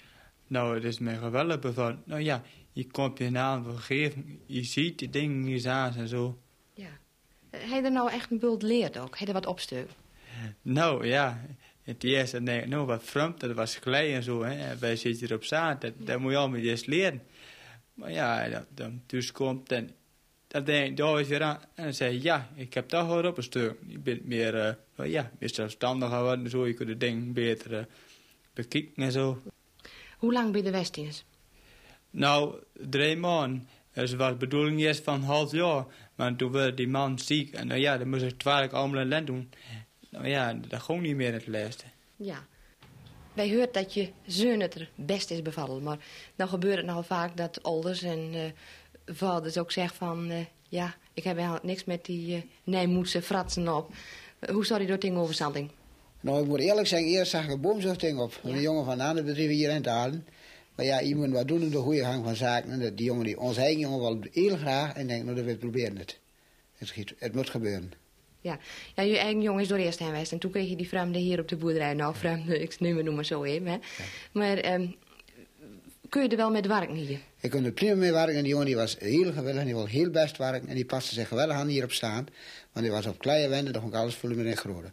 Nou, 0.46 0.74
het 0.74 0.84
is 0.84 0.98
me 0.98 1.14
geweldig 1.14 1.58
bevallen. 1.58 2.02
Nou 2.04 2.20
ja, 2.20 2.42
je 2.72 2.86
komt 2.90 3.18
je 3.18 3.30
naam 3.30 3.64
vergeven, 3.64 4.40
je 4.46 4.64
ziet 4.64 4.98
die 4.98 5.10
dingen 5.10 5.40
niet 5.40 5.66
aan 5.66 5.94
en 5.94 6.08
zo. 6.08 6.38
Ja. 6.72 6.98
Heb 7.50 7.68
je 7.68 7.82
er 7.82 7.92
nou 7.92 8.10
echt 8.10 8.30
een 8.30 8.38
bult 8.38 8.62
leerd 8.62 8.98
ook? 8.98 9.10
Heb 9.10 9.18
je 9.18 9.26
er 9.26 9.32
wat 9.32 9.46
opsteun? 9.46 9.86
Nou 10.62 11.06
ja, 11.06 11.46
het 11.82 12.04
eerste 12.04 12.38
ik, 12.38 12.66
nou 12.66 12.86
wat 12.86 13.02
vreemd, 13.02 13.40
dat 13.40 13.52
was 13.52 13.78
klei 13.78 14.14
en 14.14 14.22
zo. 14.22 14.42
Hè. 14.42 14.76
Wij 14.76 14.96
zitten 14.96 15.26
hier 15.26 15.36
op 15.36 15.44
zaad, 15.44 15.80
dat, 15.80 15.92
dat 15.96 16.18
moet 16.18 16.30
je 16.30 16.36
allemaal 16.36 16.60
eerst 16.60 16.86
leren. 16.86 17.22
Maar 17.94 18.12
ja, 18.12 18.48
dan, 18.48 18.64
dan 18.74 19.02
thuis 19.06 19.32
komt 19.32 19.72
en 19.72 19.90
dan 20.46 20.64
denk 20.64 20.86
ik 20.86 20.96
daar 20.96 21.20
is 21.20 21.28
weer 21.28 21.42
aan. 21.42 21.60
En 21.74 21.84
dan 21.84 21.94
zei 21.94 22.22
ja, 22.22 22.48
ik 22.54 22.74
heb 22.74 22.88
toch 22.88 23.06
wel 23.06 23.24
op 23.24 23.36
een 23.36 23.42
stuk. 23.42 23.76
Je 23.86 23.98
bent 23.98 24.24
meer, 24.24 24.76
uh, 24.96 25.10
ja, 25.10 25.30
meer 25.38 25.54
zelfstandig 25.54 26.08
geworden, 26.08 26.50
zo. 26.50 26.66
Je 26.66 26.74
kunt 26.74 26.88
de 26.88 26.96
dingen 26.96 27.32
beter 27.32 27.72
uh, 27.72 27.84
bekijken 28.52 29.02
en 29.02 29.12
zo. 29.12 29.42
Hoe 30.18 30.32
lang 30.32 30.52
ben 30.52 30.56
je 30.56 30.70
de 30.70 30.76
Westines? 30.76 31.24
Nou, 32.10 32.62
drie 32.72 33.16
maanden. 33.16 33.68
Het 33.90 34.14
was 34.14 34.30
de 34.30 34.36
bedoeling 34.36 34.80
eerst 34.80 35.04
van 35.04 35.14
een 35.14 35.22
half 35.22 35.52
jaar. 35.52 35.86
Maar 36.14 36.36
toen 36.36 36.52
werd 36.52 36.76
die 36.76 36.88
man 36.88 37.18
ziek. 37.18 37.54
En 37.54 37.66
nou 37.66 37.80
ja, 37.80 37.98
dan 37.98 38.08
moest 38.08 38.22
ik 38.22 38.38
twaalf 38.38 38.72
allemaal 38.72 39.00
in 39.00 39.08
land 39.08 39.26
doen. 39.26 39.50
Nou 40.10 40.28
ja, 40.28 40.54
dat 40.54 40.82
ging 40.82 41.02
niet 41.02 41.16
meer 41.16 41.32
het 41.32 41.46
laatste. 41.46 41.84
Ja. 42.16 42.46
Wij 43.34 43.54
hoort 43.54 43.74
dat 43.74 43.94
je 43.94 44.08
zoon 44.26 44.60
het 44.60 44.74
er 44.74 44.90
best 44.94 45.30
is 45.30 45.42
bevallen. 45.42 45.82
Maar 45.82 45.98
dan 46.36 46.48
gebeurt 46.48 46.76
het 46.76 46.86
nogal 46.86 47.02
vaak 47.02 47.36
dat 47.36 47.62
ouders 47.62 48.02
en 48.02 48.34
uh, 48.34 48.40
vaders 49.06 49.58
ook 49.58 49.72
zeggen 49.72 49.96
van... 49.96 50.30
Uh, 50.30 50.36
ja, 50.68 50.94
ik 51.14 51.24
heb 51.24 51.34
eigenlijk 51.36 51.64
niks 51.66 51.84
met 51.84 52.04
die 52.04 52.36
uh, 52.36 52.42
Nijmoedse 52.64 53.22
fratsen 53.22 53.76
op. 53.76 53.90
hoe 54.50 54.66
zou 54.66 54.80
je 54.80 54.86
door 54.86 54.98
ding 54.98 55.16
over 55.16 55.34
Sanding? 55.34 55.70
Nou, 56.20 56.42
ik 56.42 56.48
moet 56.48 56.60
eerlijk 56.60 56.86
zeggen, 56.86 57.08
eerst 57.08 57.30
zag 57.30 57.44
ik 57.44 57.50
een 57.50 57.60
boomzuchting 57.60 58.18
op. 58.18 58.40
Ja. 58.42 58.50
Een 58.50 58.60
jongen 58.60 58.84
van 58.84 58.92
een 59.00 59.06
ander 59.06 59.24
bedrijf 59.24 59.48
hier 59.50 59.70
in 59.70 59.82
te 59.82 59.88
halen. 59.88 60.26
Maar 60.74 60.84
ja, 60.86 61.00
je 61.00 61.16
moet 61.16 61.30
wat 61.30 61.48
doen 61.48 61.62
in 61.62 61.70
de 61.70 61.78
goede 61.78 62.04
gang 62.04 62.24
van 62.24 62.36
zaken. 62.36 62.70
En 62.70 62.80
dat- 62.80 62.96
die 62.96 63.06
jongen, 63.06 63.24
die, 63.24 63.40
ons 63.40 63.56
eigen 63.56 63.80
jongen, 63.80 64.00
wil 64.00 64.18
heel 64.32 64.56
graag. 64.56 64.94
En 64.94 65.06
denkt, 65.06 65.24
nou, 65.24 65.36
dat 65.36 65.44
we 65.44 65.56
proberen 65.56 65.96
het. 65.96 66.18
Het, 66.74 67.14
het 67.18 67.34
moet 67.34 67.50
gebeuren. 67.50 67.92
Ja. 68.44 68.58
ja, 68.94 69.02
je 69.02 69.18
eigen 69.18 69.42
jongen 69.42 69.62
is 69.62 69.68
door 69.68 69.78
eerst 69.78 69.98
heen 69.98 70.08
geweest. 70.08 70.32
En 70.32 70.38
toen 70.38 70.50
kreeg 70.50 70.68
je 70.68 70.76
die 70.76 70.88
vreemde 70.88 71.18
hier 71.18 71.40
op 71.40 71.48
de 71.48 71.56
boerderij. 71.56 71.94
Nou, 71.94 72.14
vreemde, 72.14 72.58
ik 72.60 72.80
neem 72.80 72.96
het 72.96 73.04
noem 73.04 73.14
maar 73.14 73.24
zo 73.24 73.44
even. 73.44 73.66
Hè. 73.66 73.78
Maar 74.32 74.56
ehm, 74.56 74.86
kun 76.08 76.22
je 76.22 76.28
er 76.28 76.36
wel 76.36 76.50
met 76.50 76.66
werken 76.66 76.94
hier? 76.94 77.18
Ik 77.40 77.50
kon 77.50 77.64
er 77.64 77.72
prima 77.72 77.94
mee 77.94 78.12
werken. 78.12 78.34
En 78.34 78.42
die 78.42 78.50
jongen 78.50 78.66
die 78.66 78.76
was 78.76 78.96
heel 78.98 79.32
gewillig. 79.32 79.60
En 79.60 79.64
die 79.64 79.74
wil 79.74 79.86
heel 79.86 80.10
best 80.10 80.36
werken. 80.36 80.68
En 80.68 80.74
die 80.74 80.84
paste 80.84 81.14
zich 81.14 81.28
geweldig 81.28 81.56
aan 81.56 81.66
hierop 81.66 81.92
staan. 81.92 82.26
Want 82.72 82.84
die 82.86 82.94
was 82.94 83.06
op 83.06 83.18
kleine 83.18 83.48
wenden. 83.48 83.72
Dan 83.72 83.82
kon 83.82 83.90
ik 83.90 83.96
alles 83.96 84.14
vullen 84.14 84.36
met 84.36 84.46
een 84.46 84.56
grote. 84.56 84.92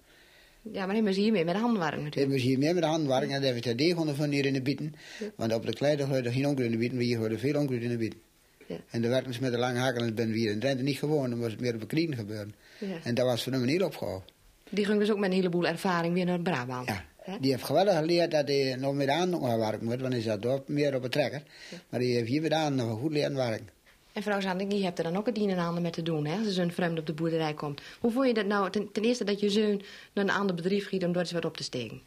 Ja, 0.61 0.85
maar 0.85 0.95
dan 0.95 1.03
moest 1.03 1.15
hiermee 1.15 1.45
met 1.45 1.53
de 1.53 1.59
handen 1.59 1.79
werken 1.79 2.03
natuurlijk. 2.03 2.33
moest 2.33 2.45
hier 2.45 2.57
meer 2.57 2.73
met 2.73 2.83
de 2.83 2.89
handen 2.89 3.07
werken. 3.07 3.29
En 3.29 3.41
dat 3.41 3.53
heb 3.53 3.65
ik 3.65 3.77
de 3.77 3.85
gevonden 3.85 4.15
van 4.15 4.29
hier 4.29 4.45
in 4.45 4.53
de 4.53 4.61
bieten. 4.61 4.95
Want 5.35 5.53
op 5.53 5.65
de 5.65 5.73
kleine 5.73 6.03
hoorde 6.03 6.31
geen 6.31 6.47
onkruid 6.47 6.71
in 6.71 6.71
de 6.71 6.77
bieten. 6.77 6.97
Maar 6.97 7.05
hier 7.05 7.17
hoorde 7.17 7.37
veel 7.37 7.59
onkruid 7.59 7.81
in 7.81 7.89
de 7.89 7.97
bieten. 7.97 8.19
Ja. 8.67 8.77
En 8.89 9.01
de 9.01 9.07
werkers 9.07 9.39
met 9.39 9.51
de 9.51 9.57
lange 9.57 9.79
haken 9.79 10.15
ben 10.15 10.31
we 10.31 10.37
hier 10.37 10.51
in 10.51 10.59
Drenthe 10.59 10.83
niet 10.83 10.97
gewoon. 10.97 11.29
Dan 11.29 11.39
was 11.39 11.51
het 11.51 11.59
meer 11.59 11.73
op 11.73 11.87
knieën 11.87 12.15
gebeuren. 12.15 12.53
Ja. 12.81 12.97
En 13.03 13.15
dat 13.15 13.25
was 13.25 13.43
voor 13.43 13.51
hem 13.51 13.61
een 13.61 13.69
heel 13.69 13.85
opgave. 13.85 14.21
Die 14.69 14.85
ging 14.85 14.99
dus 14.99 15.11
ook 15.11 15.17
met 15.17 15.29
een 15.29 15.35
heleboel 15.35 15.67
ervaring 15.67 16.13
weer 16.13 16.25
naar 16.25 16.39
Brabant. 16.39 16.87
Ja. 16.87 17.37
Die 17.39 17.51
heeft 17.51 17.63
geweldig 17.63 17.97
geleerd 17.97 18.31
dat 18.31 18.47
hij 18.47 18.75
nog 18.75 19.07
handen 19.07 19.29
nog 19.29 19.55
werken 19.55 19.85
moet. 19.85 20.01
Want 20.01 20.13
hij 20.13 20.21
zat 20.21 20.41
dorp 20.41 20.67
meer 20.67 20.95
op 20.95 21.03
het 21.03 21.11
trekker. 21.11 21.43
Maar 21.89 21.99
die 21.99 22.15
heeft 22.15 22.27
hier 22.27 22.49
de 22.49 22.55
handen 22.55 22.87
nog 22.87 22.99
goed 22.99 23.11
leren 23.11 23.35
werken. 23.35 23.69
En 24.13 24.23
vrouw 24.23 24.39
Zanding, 24.39 24.73
je 24.73 24.83
hebt 24.83 24.97
er 24.97 25.03
dan 25.03 25.17
ook 25.17 25.25
het 25.25 25.37
een 25.37 25.49
en 25.49 25.57
ander 25.57 25.81
mee 25.81 25.91
te 25.91 26.01
doen, 26.01 26.25
hè? 26.25 26.37
Als 26.37 26.47
er 26.47 26.53
zo'n 26.53 26.71
vreemde 26.71 26.99
op 26.99 27.05
de 27.05 27.13
boerderij 27.13 27.53
komt. 27.53 27.81
Hoe 27.99 28.11
vond 28.11 28.27
je 28.27 28.33
dat 28.33 28.45
nou, 28.45 28.69
ten, 28.69 28.91
ten 28.91 29.03
eerste 29.03 29.23
dat 29.23 29.39
je 29.39 29.49
zoon 29.49 29.81
naar 30.13 30.23
een 30.23 30.31
ander 30.31 30.55
bedrijf 30.55 30.87
giet 30.87 31.03
om 31.03 31.11
door 31.11 31.21
eens 31.21 31.31
wat 31.31 31.45
op 31.45 31.57
te 31.57 31.63
steken? 31.63 32.01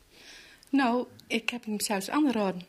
Nou, 0.70 1.06
ik 1.26 1.50
heb 1.50 1.64
hem 1.64 1.80
zelfs 1.80 2.10
aangeraden. 2.10 2.62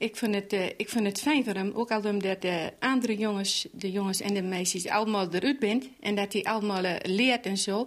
Ik 0.00 0.16
vind, 0.16 0.34
het, 0.34 0.52
eh, 0.52 0.66
ik 0.66 0.88
vind 0.88 1.06
het 1.06 1.20
fijn 1.20 1.44
voor 1.44 1.54
hem, 1.54 1.72
ook 1.74 1.90
al 1.90 2.02
omdat 2.02 2.42
de 2.42 2.72
andere 2.78 3.16
jongens, 3.16 3.66
de 3.72 3.90
jongens 3.90 4.20
en 4.20 4.34
de 4.34 4.42
meisjes, 4.42 4.86
allemaal 4.86 5.28
eruit 5.30 5.58
bent. 5.58 5.88
En 6.00 6.14
dat 6.14 6.32
hij 6.32 6.42
allemaal 6.42 6.84
eh, 6.84 6.94
leert 7.02 7.46
en 7.46 7.58
zo. 7.58 7.86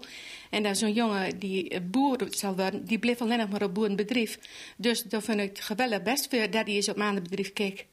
En 0.49 0.63
dat 0.63 0.77
zo'n 0.77 0.93
jongen 0.93 1.39
die 1.39 1.69
eh, 1.69 1.79
boer 1.83 2.27
zal 2.29 2.55
worden, 2.55 2.85
die 2.85 2.99
blijft 2.99 3.21
alleen 3.21 3.37
nog 3.37 3.49
maar 3.49 3.63
op 3.63 3.73
boerenbedrijf. 3.73 4.39
Dus 4.77 5.03
dat 5.03 5.23
vind 5.23 5.39
ik 5.39 5.49
het 5.49 5.61
geweldig 5.61 6.03
best 6.03 6.27
voor 6.29 6.39
dat 6.39 6.65
hij 6.65 6.75
eens 6.75 6.89
op 6.89 6.95
een 6.95 7.01
ander 7.01 7.21
bedrijf 7.21 7.53
kijkt. 7.53 7.85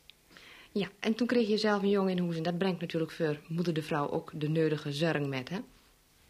Ja, 0.73 0.89
en 0.99 1.15
toen 1.15 1.27
kreeg 1.27 1.49
je 1.49 1.59
zelf 1.59 1.83
een 1.83 1.89
jongen 1.89 2.17
in 2.17 2.23
huis. 2.23 2.37
En 2.37 2.43
dat 2.43 2.59
brengt 2.59 2.81
natuurlijk 2.81 3.13
voor 3.13 3.41
moeder 3.49 3.75
de 3.75 3.83
vrouw 3.83 4.11
ook 4.11 4.31
de 4.35 4.49
nodige 4.49 4.93
zorg 4.93 5.27
met, 5.27 5.49
hè? 5.49 5.59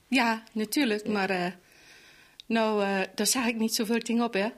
Ja, 0.08 0.44
natuurlijk, 0.52 1.08
maar 1.08 1.58
nou, 2.46 2.84
daar 3.14 3.26
zag 3.26 3.46
ik 3.46 3.56
niet 3.56 3.74
zoveel 3.74 4.00
ting 4.00 4.22
op, 4.22 4.34
hè. 4.34 4.48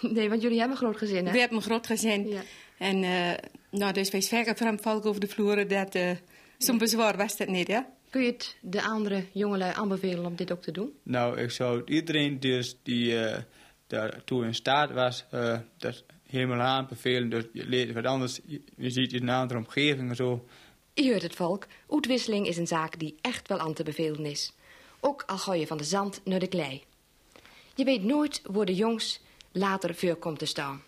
Nee, 0.00 0.28
want 0.28 0.42
jullie 0.42 0.58
hebben 0.58 0.76
een 0.76 0.82
groot 0.82 0.98
gezin, 0.98 1.26
hè? 1.26 1.32
We 1.32 1.38
hebben 1.38 1.56
een 1.56 1.64
groot 1.64 1.86
gezin. 1.86 2.34
En 2.82 3.04
eh, 3.04 3.48
nou, 3.70 3.92
dus 3.92 4.10
wij 4.10 4.20
zeggen 4.20 4.66
hem 4.66 4.80
valk 4.80 5.06
over 5.06 5.20
de 5.20 5.28
vloeren 5.28 5.68
dat 5.68 5.94
eh, 5.94 6.10
zo'n 6.58 6.78
bezwaar 6.78 7.16
was 7.16 7.36
dat 7.36 7.48
niet, 7.48 7.68
hè. 7.68 7.80
Kun 8.10 8.22
je 8.22 8.30
het 8.30 8.56
de 8.60 8.82
andere 8.82 9.24
jongelui 9.32 9.72
aanbevelen 9.74 10.26
om 10.26 10.36
dit 10.36 10.52
ook 10.52 10.62
te 10.62 10.72
doen? 10.72 10.92
Nou, 11.02 11.38
ik 11.38 11.50
zou 11.50 11.82
iedereen 11.84 12.40
dus 12.40 12.76
die 12.82 13.18
eh, 13.18 13.42
daartoe 13.86 14.44
in 14.44 14.54
staat 14.54 14.90
was, 14.90 15.24
eh, 15.30 15.58
dat 15.78 16.04
helemaal 16.28 16.60
aanbevelen. 16.60 17.30
Dus 17.30 17.44
je 17.52 17.66
leert 17.66 17.92
wat 17.92 18.04
anders, 18.04 18.40
je, 18.46 18.60
je 18.76 18.90
ziet 18.90 19.12
in 19.12 19.22
een 19.22 19.34
andere 19.34 19.58
omgeving 19.58 20.08
en 20.08 20.16
zo. 20.16 20.46
Je 20.94 21.10
hoort 21.10 21.22
het 21.22 21.34
volk. 21.34 21.66
Uitwisseling 21.90 22.46
is 22.46 22.56
een 22.56 22.66
zaak 22.66 22.98
die 22.98 23.14
echt 23.20 23.48
wel 23.48 23.58
aan 23.58 23.74
te 23.74 23.82
bevelen 23.82 24.24
is. 24.24 24.52
Ook 25.00 25.22
al 25.26 25.38
gooi 25.38 25.60
je 25.60 25.66
van 25.66 25.78
de 25.78 25.84
zand 25.84 26.20
naar 26.24 26.40
de 26.40 26.48
klei. 26.48 26.82
Je 27.74 27.84
weet 27.84 28.02
nooit 28.02 28.40
waar 28.44 28.66
de 28.66 28.74
jongs 28.74 29.20
later 29.52 29.94
voor 29.94 30.16
komt 30.16 30.38
te 30.38 30.46
staan. 30.46 30.82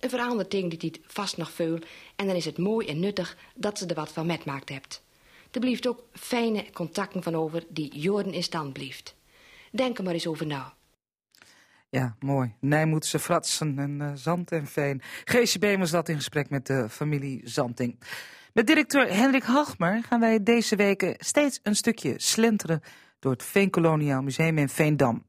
Een 0.00 0.44
ding 0.48 0.70
die 0.70 0.78
dit 0.78 1.00
vast 1.06 1.36
nog 1.36 1.50
veel. 1.50 1.78
En 2.16 2.26
dan 2.26 2.36
is 2.36 2.44
het 2.44 2.58
mooi 2.58 2.86
en 2.86 3.00
nuttig 3.00 3.36
dat 3.54 3.78
ze 3.78 3.86
er 3.86 3.94
wat 3.94 4.12
van 4.12 4.26
metmaakt 4.26 4.68
hebt. 4.68 5.02
Er 5.50 5.60
blijft 5.60 5.86
ook 5.86 6.02
fijne 6.12 6.64
contacten 6.72 7.22
van 7.22 7.34
over 7.34 7.64
die 7.68 7.98
jorden 7.98 8.32
in 8.32 8.42
stand 8.42 8.72
blijft. 8.72 9.14
Denk 9.72 9.98
er 9.98 10.04
maar 10.04 10.12
eens 10.12 10.26
over 10.26 10.46
na. 10.46 10.74
Ja, 11.88 12.16
mooi. 12.18 12.54
Nijmoedse 12.60 13.18
fratsen 13.18 13.78
en 13.78 14.00
eh, 14.00 14.10
zand 14.14 14.52
en 14.52 14.66
veen. 14.66 15.02
GCB 15.24 15.76
was 15.78 15.90
dat 15.90 16.08
in 16.08 16.16
gesprek 16.16 16.50
met 16.50 16.66
de 16.66 16.88
familie 16.88 17.40
Zanting. 17.44 17.98
Met 18.52 18.66
directeur 18.66 19.14
Hendrik 19.14 19.42
Hagmer 19.42 20.02
gaan 20.02 20.20
wij 20.20 20.42
deze 20.42 20.76
weken 20.76 21.14
steeds 21.18 21.60
een 21.62 21.76
stukje 21.76 22.14
slenteren 22.16 22.80
door 23.18 23.32
het 23.32 23.42
Veenkoloniaal 23.42 24.22
Museum 24.22 24.58
in 24.58 24.68
Veendam. 24.68 25.24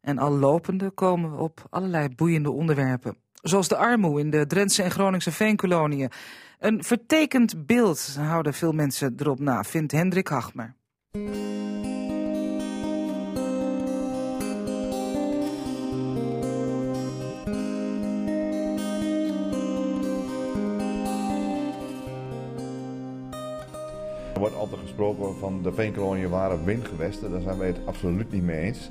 En 0.00 0.18
al 0.18 0.30
lopende 0.30 0.90
komen 0.90 1.30
we 1.30 1.42
op 1.42 1.66
allerlei 1.70 2.08
boeiende 2.08 2.50
onderwerpen. 2.50 3.16
Zoals 3.42 3.68
de 3.68 3.76
armoe 3.76 4.20
in 4.20 4.30
de 4.30 4.46
Drentse 4.46 4.82
en 4.82 4.90
Groningse 4.90 5.32
veenkoloniën. 5.32 6.10
Een 6.58 6.84
vertekend 6.84 7.66
beeld 7.66 8.16
houden 8.20 8.54
veel 8.54 8.72
mensen 8.72 9.14
erop 9.16 9.38
na, 9.40 9.64
vindt 9.64 9.92
Hendrik 9.92 10.28
Hagmer. 10.28 10.74
Er 24.34 24.40
wordt 24.40 24.54
altijd 24.56 24.80
gesproken 24.80 25.34
van 25.36 25.62
de 25.62 25.72
veenkoloniën 25.72 26.28
waren 26.28 26.64
windgewesten. 26.64 27.30
Daar 27.30 27.40
zijn 27.40 27.58
wij 27.58 27.66
het 27.66 27.80
absoluut 27.86 28.32
niet 28.32 28.42
mee 28.42 28.60
eens. 28.60 28.90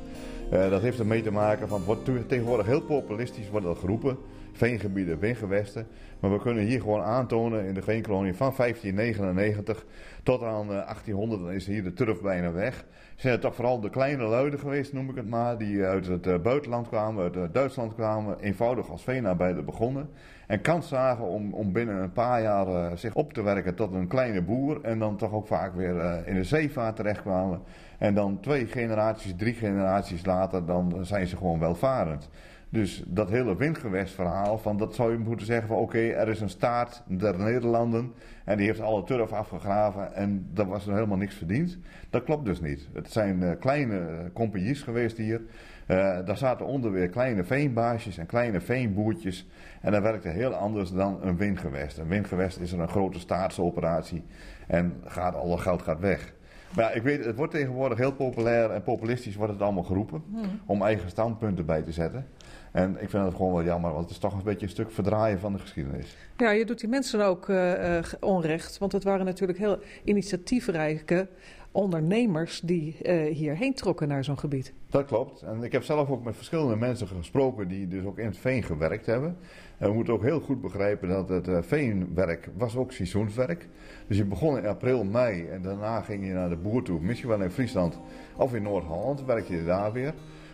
Eh, 0.52 0.70
dat 0.70 0.82
heeft 0.82 1.00
ermee 1.00 1.22
te 1.22 1.32
maken 1.32 1.68
van, 1.68 1.84
wordt 1.84 2.06
te- 2.06 2.26
tegenwoordig 2.28 2.66
heel 2.66 2.82
populistisch 2.82 3.50
wordt 3.50 3.66
dat 3.66 3.78
geroepen. 3.78 4.18
Veengebieden, 4.52 5.20
windgewesten. 5.20 5.88
Maar 6.20 6.32
we 6.32 6.40
kunnen 6.40 6.64
hier 6.64 6.82
gewoon 6.82 7.02
aantonen 7.02 7.66
in 7.66 7.74
de 7.74 7.82
veenkolonie 7.82 8.34
van 8.34 8.54
1599 8.58 9.86
tot 10.24 10.44
aan 10.44 10.70
eh, 10.70 10.86
1800, 10.86 11.42
dan 11.42 11.52
is 11.52 11.66
hier 11.66 11.84
de 11.84 11.94
turf 11.94 12.22
bijna 12.22 12.52
weg. 12.52 12.86
Zijn 13.16 13.34
het 13.34 13.42
toch 13.42 13.56
vooral 13.56 13.80
de 13.80 13.90
kleine 13.90 14.24
luiden 14.24 14.60
geweest, 14.60 14.94
noem 14.94 15.10
ik 15.10 15.16
het 15.16 15.30
maar, 15.30 15.58
die 15.58 15.84
uit 15.84 16.08
het 16.08 16.28
eh, 16.28 16.40
buitenland 16.40 16.88
kwamen, 16.88 17.24
uit 17.24 17.36
eh, 17.36 17.44
Duitsland 17.52 17.94
kwamen, 17.94 18.40
eenvoudig 18.40 18.90
als 18.90 19.04
veenarbeider 19.04 19.64
begonnen. 19.64 20.10
En 20.52 20.62
kans 20.62 20.88
zagen 20.88 21.26
om, 21.26 21.54
om 21.54 21.72
binnen 21.72 21.96
een 21.96 22.12
paar 22.12 22.42
jaar 22.42 22.68
eh, 22.68 22.92
zich 22.96 23.16
op 23.16 23.34
te 23.34 23.42
werken 23.42 23.76
tot 23.76 23.94
een 23.94 24.08
kleine 24.08 24.42
boer. 24.42 24.82
En 24.82 25.00
dan 25.00 25.18
toch 25.18 25.32
ook 25.32 25.48
vaak 25.48 25.76
weer 25.76 26.00
eh, 26.00 26.28
in 26.28 26.36
de 26.36 26.44
zeevaart 26.44 26.96
terechtkwamen. 26.96 27.62
En 27.98 28.14
dan 28.14 28.40
twee 28.40 28.66
generaties, 28.66 29.34
drie 29.38 29.54
generaties 29.54 30.26
later, 30.26 30.66
dan 30.66 30.98
zijn 31.02 31.28
ze 31.28 31.38
gewoon 31.38 31.60
welvarend. 31.60 32.30
Dus 32.72 33.04
dat 33.08 33.30
hele 33.30 33.56
windgewestverhaal, 33.56 34.58
van 34.58 34.78
dat 34.78 34.96
zou 34.96 35.12
je 35.12 35.18
moeten 35.18 35.46
zeggen 35.46 35.68
van 35.68 35.78
oké, 35.78 35.98
er 35.98 36.28
is 36.28 36.42
een 36.42 36.50
staat 36.50 37.04
der 37.08 37.40
Nederlanden 37.40 38.14
en 38.46 38.58
die 38.58 38.66
heeft 38.66 38.80
alle 38.80 39.04
turf 39.04 39.32
afgegraven 39.32 40.16
en 40.16 40.50
daar 40.54 40.68
was 40.68 40.88
er 40.88 40.94
helemaal 40.94 41.18
niks 41.18 41.36
verdiend. 41.36 41.78
Dat 42.10 42.24
klopt 42.24 42.46
dus 42.46 42.62
niet. 42.62 42.88
Het 42.94 43.12
zijn 43.12 43.44
eh, 43.44 43.60
kleine 43.60 44.00
eh, 44.00 44.18
compagnies 44.34 44.82
geweest 44.82 45.18
hier. 45.18 45.42
Eh, 45.86 45.98
daar 46.26 46.38
zaten 46.38 46.66
onder 46.66 46.92
weer 46.92 47.10
kleine 47.10 47.44
veenbaasjes 47.44 48.18
en 48.18 48.26
kleine 48.26 48.62
veenboertjes. 48.62 49.48
En 49.82 49.92
dat 49.92 50.02
werkte 50.02 50.30
heel 50.30 50.54
anders 50.54 50.92
dan 50.92 51.20
een 51.22 51.38
windgewest. 51.38 51.98
Een 51.98 52.08
windgewest 52.08 52.58
is 52.58 52.72
er 52.72 52.80
een 52.80 52.90
grote 52.90 53.20
staatsoperatie 53.20 54.24
en 54.68 54.94
gaat, 55.06 55.36
al 55.36 55.50
dat 55.50 55.60
geld 55.60 55.82
gaat 55.82 56.00
weg. 56.00 56.34
Maar 56.76 56.86
ja, 56.86 56.92
ik 56.92 57.04
weet, 57.04 57.26
het 57.26 57.36
wordt 57.36 57.54
tegenwoordig 57.54 57.98
heel 57.98 58.14
populair 58.14 58.72
en 58.72 58.84
populistisch 58.84 59.36
wordt 59.36 59.54
het 59.54 59.62
allemaal 59.62 59.84
geroepen. 59.84 60.24
Hmm. 60.32 60.60
Om 60.66 60.82
eigen 60.82 61.10
standpunten 61.10 61.66
bij 61.66 61.82
te 61.82 61.92
zetten. 61.92 62.26
En 62.72 62.98
ik 63.02 63.10
vind 63.10 63.26
het 63.26 63.36
gewoon 63.36 63.54
wel 63.54 63.64
jammer, 63.64 63.92
want 63.92 64.04
het 64.04 64.12
is 64.12 64.18
toch 64.18 64.34
een 64.34 64.44
beetje 64.44 64.66
een 64.66 64.72
stuk 64.72 64.92
verdraaien 64.92 65.40
van 65.40 65.54
de 65.54 65.60
geschiedenis. 65.60 66.18
Ja, 66.38 66.52
je 66.52 66.66
doet 66.66 66.80
die 66.80 66.90
mensen 66.90 67.26
ook 67.26 67.50
eh, 67.50 67.98
eh, 67.98 68.06
onrecht. 68.20 68.78
Want 68.78 68.92
het 68.92 69.04
waren 69.04 69.26
natuurlijk 69.26 69.60
heel 69.60 69.80
initiatiefrijke 70.04 71.28
ondernemers 71.72 72.60
die 72.60 72.98
eh, 73.02 73.36
hierheen 73.36 73.74
trokken 73.74 74.08
naar 74.08 74.24
zo'n 74.24 74.40
gebied. 74.40 74.74
Dat 74.90 75.06
klopt. 75.06 75.42
En 75.42 75.64
ik 75.64 75.72
heb 75.72 75.84
zelf 75.84 76.10
ook 76.10 76.24
met 76.24 76.36
verschillende 76.36 76.76
mensen 76.76 77.08
gesproken 77.08 77.68
die 77.68 77.88
dus 77.88 78.04
ook 78.04 78.18
in 78.18 78.26
het 78.26 78.38
veen 78.38 78.64
gewerkt 78.64 79.06
hebben. 79.06 79.38
En 79.78 79.90
we 79.90 79.96
moeten 79.96 80.14
ook 80.14 80.24
heel 80.24 80.40
goed 80.40 80.62
begrijpen 80.62 81.10
dat 81.10 81.30
het 81.30 81.66
veenwerk 81.66 82.50
was 82.58 82.76
ook 82.76 82.92
seizoenswerk. 82.92 83.68
Dus 84.08 84.18
je 84.18 84.26
begon 84.26 84.58
in 84.58 84.66
april, 84.66 85.04
mei 85.04 85.48
en 85.48 85.62
daarna 85.62 86.02
ging 86.02 86.26
je 86.26 86.34
naar 86.34 86.50
de 86.50 86.56
boer 86.56 86.84
toe. 86.84 87.00
Misschien 87.00 87.30
wel 87.30 87.42
in 87.42 87.52
Friesland 87.52 88.00
of 88.36 88.54
in 88.54 88.64
Noord-Holland, 88.64 89.26
werkte 89.26 89.56
je 89.56 89.66
daar 89.66 89.92
weer. 89.92 90.14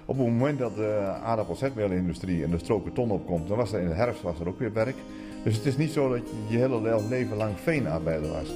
Op 0.09 0.17
het 0.17 0.27
moment 0.27 0.59
dat 0.59 0.75
de 0.75 1.13
aardappelzetmeelindustrie 1.23 2.43
en 2.43 2.49
de 2.49 2.57
strook 2.57 2.83
beton 2.83 3.11
opkomt, 3.11 3.47
dan 3.47 3.57
was 3.57 3.73
er 3.73 3.81
in 3.81 3.87
de 3.87 3.93
herfst 3.93 4.21
was 4.21 4.39
er 4.39 4.47
ook 4.47 4.59
weer 4.59 4.73
werk. 4.73 4.95
Dus 5.43 5.55
het 5.55 5.65
is 5.65 5.77
niet 5.77 5.91
zo 5.91 6.09
dat 6.09 6.21
je 6.29 6.53
je 6.53 6.57
hele 6.57 7.07
leven 7.09 7.37
lang 7.37 7.59
veenarbeider 7.59 8.31
was. 8.31 8.53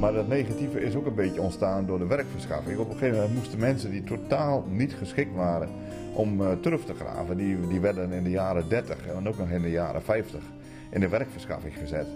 Maar 0.00 0.12
dat 0.12 0.28
negatieve 0.28 0.80
is 0.80 0.94
ook 0.94 1.06
een 1.06 1.14
beetje 1.14 1.40
ontstaan 1.40 1.86
door 1.86 1.98
de 1.98 2.06
werkverschaffing. 2.06 2.78
Op 2.78 2.86
een 2.86 2.96
gegeven 2.96 3.16
moment 3.16 3.34
moesten 3.34 3.58
mensen 3.58 3.90
die 3.90 4.04
totaal 4.04 4.64
niet 4.68 4.94
geschikt 4.94 5.34
waren 5.34 5.68
om 6.14 6.40
uh, 6.40 6.52
turf 6.60 6.84
te 6.84 6.94
graven, 6.94 7.36
die, 7.36 7.68
die 7.68 7.80
werden 7.80 8.12
in 8.12 8.24
de 8.24 8.30
jaren 8.30 8.68
30 8.68 9.06
en 9.06 9.28
ook 9.28 9.38
nog 9.38 9.48
in 9.48 9.62
de 9.62 9.70
jaren 9.70 10.02
50 10.02 10.40
in 10.90 11.00
de 11.00 11.08
werkverschaffing 11.08 11.74
gezet. 11.76 12.06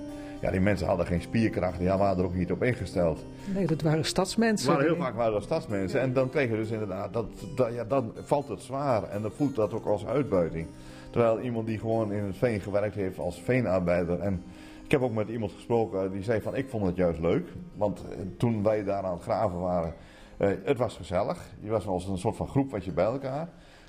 Ja, 0.44 0.50
die 0.50 0.60
mensen 0.60 0.86
hadden 0.86 1.06
geen 1.06 1.20
spierkracht, 1.20 1.78
die 1.78 1.88
waren 1.88 2.18
er 2.18 2.24
ook 2.24 2.34
niet 2.34 2.52
op 2.52 2.62
ingesteld. 2.62 3.24
Nee, 3.54 3.66
dat 3.66 3.82
waren 3.82 4.04
stadsmensen. 4.04 4.72
Maar 4.72 4.82
heel 4.82 4.96
vaak 4.96 5.14
waren 5.14 5.32
dat 5.32 5.42
stadsmensen. 5.42 6.00
En 6.00 6.12
dan 6.12 6.30
kreeg 6.30 6.50
je 6.50 6.56
dus 6.56 6.70
inderdaad, 6.70 7.12
dat, 7.12 7.26
dat, 7.56 7.74
ja, 7.74 7.84
dan 7.84 8.12
valt 8.24 8.48
het 8.48 8.62
zwaar. 8.62 9.10
En 9.10 9.22
dan 9.22 9.30
voelt 9.30 9.56
dat 9.56 9.72
ook 9.72 9.86
als 9.86 10.06
uitbuiting. 10.06 10.66
Terwijl 11.10 11.40
iemand 11.40 11.66
die 11.66 11.78
gewoon 11.78 12.12
in 12.12 12.24
het 12.24 12.36
veen 12.36 12.60
gewerkt 12.60 12.94
heeft 12.94 13.18
als 13.18 13.40
veenarbeider. 13.40 14.20
En 14.20 14.42
ik 14.84 14.90
heb 14.90 15.00
ook 15.00 15.14
met 15.14 15.28
iemand 15.28 15.52
gesproken 15.52 16.12
die 16.12 16.22
zei 16.22 16.40
van 16.40 16.56
ik 16.56 16.68
vond 16.68 16.86
het 16.86 16.96
juist 16.96 17.20
leuk. 17.20 17.48
Want 17.76 18.04
eh, 18.10 18.18
toen 18.38 18.62
wij 18.62 18.84
daar 18.84 19.02
aan 19.02 19.14
het 19.14 19.22
graven 19.22 19.58
waren, 19.58 19.94
uh, 20.38 20.48
het 20.64 20.78
was 20.78 20.96
gezellig. 20.96 21.38
Je 21.60 21.70
was 21.70 21.86
als 21.86 22.06
een 22.06 22.18
soort 22.18 22.36
van 22.36 22.48
groep 22.48 22.70
wat 22.70 22.84
je 22.84 22.92
bij 22.92 23.04
elkaar. 23.04 23.48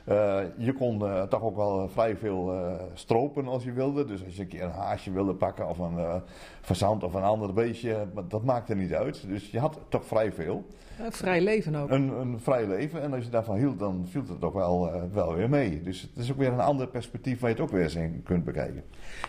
Uh, 0.09 0.39
je 0.57 0.73
kon 0.73 0.99
uh, 0.99 1.23
toch 1.23 1.41
ook 1.41 1.55
wel 1.55 1.89
vrij 1.89 2.15
veel 2.15 2.53
uh, 2.53 2.73
stropen 2.93 3.47
als 3.47 3.63
je 3.63 3.71
wilde. 3.71 4.05
Dus 4.05 4.25
als 4.25 4.35
je 4.35 4.41
een 4.41 4.47
keer 4.47 4.63
een 4.63 4.71
haasje 4.71 5.11
wilde 5.11 5.33
pakken 5.33 5.69
of 5.69 5.77
een 5.77 6.21
verzand 6.61 7.03
of 7.03 7.13
een 7.13 7.23
ander 7.23 7.53
beestje, 7.53 8.07
dat 8.27 8.43
maakte 8.43 8.75
niet 8.75 8.93
uit. 8.93 9.27
Dus 9.27 9.51
je 9.51 9.59
had 9.59 9.79
toch 9.89 10.05
vrij 10.05 10.31
veel. 10.31 10.65
Een 10.99 11.11
vrij 11.11 11.41
leven 11.41 11.75
ook. 11.75 11.89
Een, 11.89 12.07
een 12.09 12.39
vrij 12.39 12.67
leven. 12.67 13.01
En 13.01 13.13
als 13.13 13.23
je 13.23 13.29
daarvan 13.29 13.57
hield, 13.57 13.79
dan 13.79 14.05
viel 14.09 14.21
het 14.27 14.43
ook 14.43 14.53
wel, 14.53 14.91
wel 15.13 15.35
weer 15.35 15.49
mee. 15.49 15.81
Dus 15.81 16.01
het 16.01 16.23
is 16.23 16.31
ook 16.31 16.37
weer 16.37 16.51
een 16.51 16.59
ander 16.59 16.87
perspectief 16.87 17.39
waar 17.39 17.49
je 17.49 17.55
het 17.55 17.65
ook 17.65 17.71
weer 17.71 17.83
eens 17.83 17.95
in 17.95 18.23
kunt 18.23 18.43
bekijken. 18.43 18.83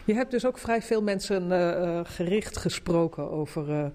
Je 0.05 0.15
hebt 0.15 0.31
dus 0.31 0.47
ook 0.47 0.59
vrij 0.59 0.83
veel 0.83 1.03
mensen 1.03 1.51
gericht 2.07 2.57
gesproken 2.57 3.31
over 3.31 3.93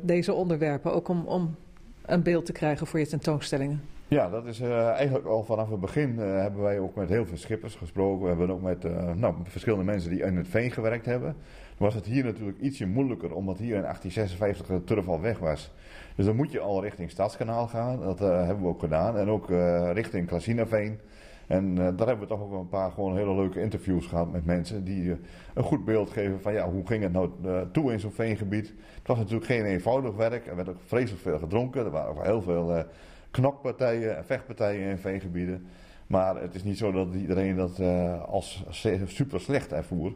deze 0.00 0.32
onderwerpen. 0.32 0.92
Ook 0.92 1.08
om, 1.08 1.26
om 1.26 1.54
een 2.02 2.22
beeld 2.22 2.46
te 2.46 2.52
krijgen 2.52 2.86
voor 2.86 2.98
je 2.98 3.06
tentoonstellingen. 3.06 3.98
Ja, 4.10 4.28
dat 4.28 4.46
is 4.46 4.60
uh, 4.60 4.88
eigenlijk 4.88 5.26
al 5.26 5.44
vanaf 5.44 5.70
het 5.70 5.80
begin 5.80 6.14
uh, 6.18 6.24
hebben 6.24 6.62
wij 6.62 6.78
ook 6.78 6.94
met 6.94 7.08
heel 7.08 7.26
veel 7.26 7.36
schippers 7.36 7.74
gesproken. 7.74 8.22
We 8.22 8.28
hebben 8.28 8.50
ook 8.50 8.62
met 8.62 8.84
uh, 8.84 9.12
nou, 9.14 9.34
verschillende 9.44 9.84
mensen 9.84 10.10
die 10.10 10.22
in 10.22 10.36
het 10.36 10.48
veen 10.48 10.70
gewerkt 10.70 11.06
hebben. 11.06 11.32
Dan 11.76 11.86
was 11.86 11.94
het 11.94 12.06
hier 12.06 12.24
natuurlijk 12.24 12.58
ietsje 12.58 12.86
moeilijker, 12.86 13.34
omdat 13.34 13.58
hier 13.58 13.76
in 13.76 13.82
1856 13.82 14.66
de 14.66 14.84
turf 14.84 15.08
al 15.08 15.20
weg 15.20 15.38
was. 15.38 15.72
Dus 16.16 16.26
dan 16.26 16.36
moet 16.36 16.52
je 16.52 16.60
al 16.60 16.82
richting 16.82 17.10
Stadskanaal 17.10 17.66
gaan. 17.66 18.00
Dat 18.00 18.18
hebben 18.18 18.60
we 18.60 18.68
ook 18.68 18.80
gedaan. 18.80 19.16
En 19.16 19.28
ook 19.28 19.48
richting 19.92 20.26
Klasinaveen. 20.26 21.00
En 21.46 21.74
daar 21.74 22.06
hebben 22.06 22.20
we 22.20 22.26
toch 22.26 22.40
ook 22.40 22.52
een 22.52 22.68
paar 22.68 22.90
gewoon 22.90 23.16
hele 23.16 23.34
leuke 23.34 23.60
interviews 23.60 24.06
gehad 24.06 24.32
met 24.32 24.46
mensen 24.46 24.84
die 24.84 25.16
een 25.54 25.64
goed 25.64 25.84
beeld 25.84 26.10
geven 26.10 26.40
van 26.40 26.52
ja, 26.52 26.70
hoe 26.70 26.86
ging 26.86 27.02
het 27.02 27.12
nou 27.12 27.30
toe 27.72 27.92
in 27.92 28.00
zo'n 28.00 28.12
veengebied. 28.12 28.68
Het 28.98 29.06
was 29.06 29.18
natuurlijk 29.18 29.46
geen 29.46 29.64
eenvoudig 29.64 30.14
werk. 30.14 30.46
Er 30.46 30.56
werd 30.56 30.68
ook 30.68 30.80
vreselijk 30.86 31.22
veel 31.22 31.38
gedronken. 31.38 31.84
Er 31.84 31.90
waren 31.90 32.10
ook 32.10 32.24
heel 32.24 32.42
veel 32.42 32.84
knokpartijen 33.30 34.16
en 34.16 34.24
vechtpartijen 34.24 34.90
in 34.90 34.98
veengebieden. 34.98 35.66
Maar 36.06 36.40
het 36.40 36.54
is 36.54 36.64
niet 36.64 36.78
zo 36.78 36.92
dat 36.92 37.14
iedereen 37.14 37.56
dat 37.56 37.78
uh, 37.78 38.24
als 38.24 38.64
super 39.06 39.40
slecht 39.40 39.72
ervoer. 39.72 40.12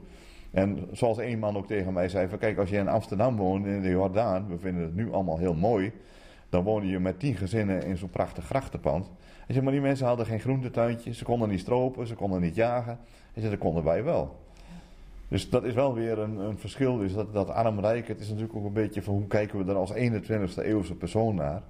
En 0.51 0.89
zoals 0.93 1.19
een 1.19 1.39
man 1.39 1.57
ook 1.57 1.67
tegen 1.67 1.93
mij 1.93 2.09
zei: 2.09 2.29
van 2.29 2.39
kijk, 2.39 2.59
als 2.59 2.71
je 2.71 2.77
in 2.77 2.89
Amsterdam 2.89 3.37
woont, 3.37 3.67
in 3.67 3.83
de 3.83 3.89
Jordaan, 3.89 4.49
we 4.49 4.59
vinden 4.59 4.83
het 4.83 4.95
nu 4.95 5.13
allemaal 5.13 5.39
heel 5.39 5.55
mooi. 5.55 5.93
Dan 6.49 6.65
woon 6.65 6.87
je 6.87 6.99
met 6.99 7.19
tien 7.19 7.37
gezinnen 7.37 7.83
in 7.83 7.97
zo'n 7.97 8.11
prachtig 8.11 8.45
grachtenpand. 8.45 9.11
En 9.47 9.55
zeg 9.55 9.63
maar, 9.63 9.73
die 9.73 9.81
mensen 9.81 10.07
hadden 10.07 10.27
geen 10.27 10.41
groentetuintje, 10.41 11.15
ze 11.15 11.25
konden 11.25 11.49
niet 11.49 11.61
stropen, 11.61 12.07
ze 12.07 12.15
konden 12.15 12.41
niet 12.41 12.55
jagen. 12.55 12.99
En 13.33 13.41
zei, 13.41 13.51
dat 13.51 13.59
konden 13.59 13.85
wij 13.85 14.05
wel. 14.05 14.37
Dus 15.29 15.51
dat 15.51 15.65
is 15.65 15.75
wel 15.75 15.95
weer 15.95 16.19
een, 16.19 16.37
een 16.37 16.59
verschil. 16.59 16.97
Dus 16.97 17.15
dat, 17.15 17.33
dat 17.33 17.51
arm-rijk, 17.51 18.09
het 18.09 18.21
is 18.21 18.29
natuurlijk 18.29 18.57
ook 18.57 18.65
een 18.65 18.73
beetje 18.73 19.03
van 19.03 19.15
hoe 19.15 19.27
kijken 19.27 19.65
we 19.65 19.71
er 19.71 19.77
als 19.77 19.95
21ste 19.95 20.65
eeuwse 20.65 20.95
persoon 20.95 21.35
naar. 21.35 21.63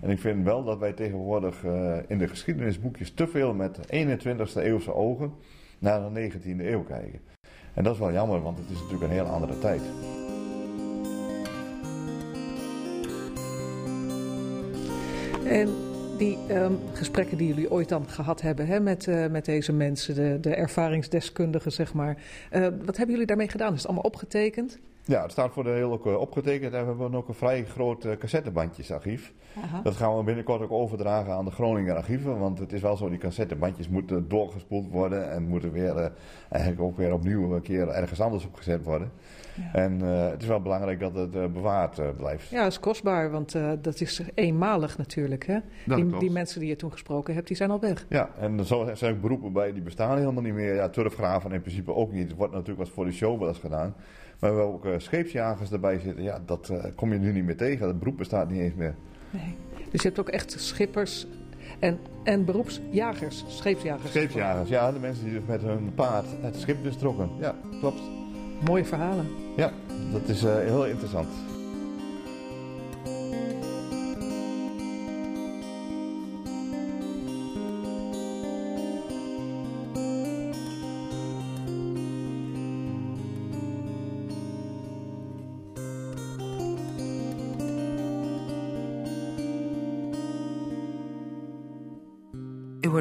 En 0.00 0.10
ik 0.10 0.18
vind 0.18 0.44
wel 0.44 0.64
dat 0.64 0.78
wij 0.78 0.92
tegenwoordig 0.92 1.62
uh, 1.64 1.96
in 2.06 2.18
de 2.18 2.28
geschiedenisboekjes 2.28 3.12
te 3.12 3.26
veel 3.26 3.54
met 3.54 3.78
21ste 3.78 4.62
eeuwse 4.62 4.94
ogen 4.94 5.32
naar 5.78 6.12
de 6.12 6.30
19e 6.30 6.60
eeuw 6.60 6.82
kijken. 6.82 7.20
En 7.74 7.84
dat 7.84 7.92
is 7.94 8.00
wel 8.00 8.12
jammer, 8.12 8.42
want 8.42 8.58
het 8.58 8.70
is 8.70 8.80
natuurlijk 8.80 9.02
een 9.02 9.10
heel 9.10 9.26
andere 9.26 9.58
tijd. 9.58 9.82
En 15.44 15.68
die 16.18 16.38
um, 16.50 16.78
gesprekken 16.92 17.36
die 17.36 17.48
jullie 17.48 17.70
ooit 17.70 17.88
dan 17.88 18.08
gehad 18.08 18.40
hebben 18.40 18.66
hè, 18.66 18.80
met, 18.80 19.06
uh, 19.06 19.26
met 19.26 19.44
deze 19.44 19.72
mensen, 19.72 20.14
de, 20.14 20.38
de 20.40 20.54
ervaringsdeskundigen, 20.54 21.72
zeg 21.72 21.94
maar. 21.94 22.16
Uh, 22.52 22.60
wat 22.84 22.96
hebben 22.96 23.10
jullie 23.10 23.26
daarmee 23.26 23.48
gedaan? 23.48 23.72
Is 23.72 23.78
het 23.78 23.86
allemaal 23.86 24.04
opgetekend? 24.04 24.78
Ja, 25.08 25.22
het 25.22 25.30
staat 25.30 25.52
voor 25.52 25.64
de 25.64 25.70
hele 25.70 25.84
ook 25.84 26.06
opgetekend. 26.06 26.72
En 26.72 26.80
we 26.80 26.86
hebben 26.86 27.14
ook 27.14 27.28
een 27.28 27.34
vrij 27.34 27.64
groot 27.64 28.04
uh, 28.04 28.12
cassettebandjesarchief. 28.12 29.32
Aha. 29.64 29.80
Dat 29.82 29.96
gaan 29.96 30.16
we 30.16 30.22
binnenkort 30.22 30.62
ook 30.62 30.72
overdragen 30.72 31.32
aan 31.32 31.44
de 31.44 31.50
Groninger 31.50 31.96
archieven. 31.96 32.38
Want 32.38 32.58
het 32.58 32.72
is 32.72 32.80
wel 32.80 32.96
zo, 32.96 33.08
die 33.08 33.18
cassettebandjes 33.18 33.88
moeten 33.88 34.28
doorgespoeld 34.28 34.88
worden. 34.88 35.30
En 35.30 35.48
moeten 35.48 35.72
weer 35.72 35.96
uh, 35.96 36.06
eigenlijk 36.48 36.82
ook 36.82 36.96
weer 36.96 37.12
opnieuw 37.12 37.54
een 37.54 37.62
keer 37.62 37.88
ergens 37.88 38.20
anders 38.20 38.46
opgezet 38.46 38.84
worden. 38.84 39.10
Ja. 39.54 39.80
En 39.80 40.00
uh, 40.02 40.30
het 40.30 40.42
is 40.42 40.48
wel 40.48 40.60
belangrijk 40.60 41.00
dat 41.00 41.14
het 41.14 41.52
bewaard 41.52 42.16
blijft. 42.16 42.48
Ja, 42.48 42.62
dat 42.62 42.72
is 42.72 42.80
kostbaar, 42.80 43.30
want 43.30 43.52
dat 43.80 44.00
is 44.00 44.22
eenmalig 44.34 44.98
natuurlijk. 44.98 45.46
Hè? 45.46 45.58
Die, 45.84 46.18
die, 46.18 46.30
mensen 46.30 46.60
die 46.60 46.68
je 46.68 46.76
toen 46.76 46.92
gesproken 46.92 47.34
hebt, 47.34 47.46
die 47.46 47.56
zijn 47.56 47.70
al 47.70 47.80
weg. 47.80 48.06
Ja, 48.08 48.30
en 48.38 48.64
zo 48.64 48.90
zijn 48.94 49.14
ook 49.14 49.20
beroepen 49.20 49.52
bij, 49.52 49.72
die 49.72 49.82
bestaan 49.82 50.18
helemaal 50.18 50.42
niet 50.42 50.54
meer. 50.54 50.74
Ja, 50.74 50.88
turfgraven 50.88 51.52
in 51.52 51.60
principe 51.60 51.94
ook 51.94 52.12
niet. 52.12 52.30
Er 52.30 52.36
wordt 52.36 52.52
natuurlijk 52.52 52.78
wat 52.78 52.94
voor 52.94 53.04
de 53.04 53.12
show 53.12 53.38
wel 53.38 53.48
eens 53.48 53.58
gedaan. 53.58 53.94
Maar 54.38 54.56
we 54.56 54.62
ook 54.62 54.84
uh, 54.84 54.92
scheepsjagers 54.96 55.72
erbij 55.72 55.98
zitten. 55.98 56.22
Ja, 56.22 56.40
dat 56.46 56.68
uh, 56.72 56.84
kom 56.94 57.12
je 57.12 57.18
nu 57.18 57.32
niet 57.32 57.44
meer 57.44 57.56
tegen. 57.56 57.86
Dat 57.86 57.98
beroep 57.98 58.16
bestaat 58.16 58.50
niet 58.50 58.60
eens 58.60 58.74
meer. 58.74 58.94
Nee. 59.30 59.54
Dus 59.90 60.02
je 60.02 60.08
hebt 60.08 60.20
ook 60.20 60.28
echt 60.28 60.54
schippers 60.58 61.26
en, 61.78 61.98
en 62.22 62.44
beroepsjagers, 62.44 63.44
scheepsjagers. 63.48 64.10
Scheepsjagers, 64.10 64.68
ja. 64.68 64.92
De 64.92 64.98
mensen 64.98 65.24
die 65.24 65.32
dus 65.32 65.46
met 65.46 65.62
hun 65.62 65.94
paard 65.94 66.26
het 66.40 66.56
schip 66.56 66.82
dus 66.82 66.96
trokken. 66.96 67.30
Ja, 67.40 67.54
klopt. 67.80 68.00
Mooie 68.64 68.84
verhalen. 68.84 69.26
Ja, 69.56 69.72
dat 70.12 70.28
is 70.28 70.44
uh, 70.44 70.54
heel 70.54 70.86
interessant. 70.86 71.28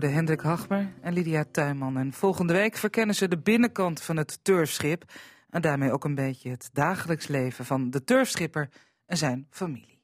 Hendrik 0.03 0.41
Hachmer 0.41 0.93
en 1.01 1.13
Lydia 1.13 1.45
Tuinman. 1.51 1.97
En 1.97 2.13
volgende 2.13 2.53
week 2.53 2.75
verkennen 2.75 3.15
ze 3.15 3.27
de 3.27 3.37
binnenkant 3.37 4.01
van 4.01 4.17
het 4.17 4.39
turfschip. 4.41 5.03
En 5.49 5.61
daarmee 5.61 5.91
ook 5.91 6.03
een 6.03 6.15
beetje 6.15 6.49
het 6.49 6.69
dagelijks 6.73 7.27
leven 7.27 7.65
van 7.65 7.89
de 7.89 8.03
turfschipper 8.03 8.69
en 9.05 9.17
zijn 9.17 9.47
familie. 9.49 10.01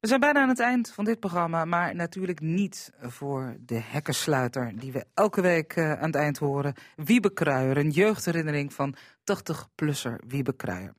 We 0.00 0.08
zijn 0.08 0.20
bijna 0.20 0.42
aan 0.42 0.48
het 0.48 0.60
eind 0.60 0.90
van 0.90 1.04
dit 1.04 1.20
programma, 1.20 1.64
maar 1.64 1.94
natuurlijk 1.94 2.40
niet 2.40 2.92
voor 3.00 3.56
de 3.60 3.80
hekkensluiter 3.84 4.72
die 4.78 4.92
we 4.92 5.04
elke 5.14 5.40
week 5.40 5.76
uh, 5.76 5.92
aan 5.92 6.06
het 6.06 6.14
eind 6.14 6.38
horen. 6.38 6.74
Wiebe 6.96 7.32
Kruijer, 7.32 7.76
een 7.76 7.90
jeugdherinnering 7.90 8.72
van 8.72 8.94
80-plusser 8.96 10.26
Wiebe 10.26 10.52
Kruijer. 10.52 10.94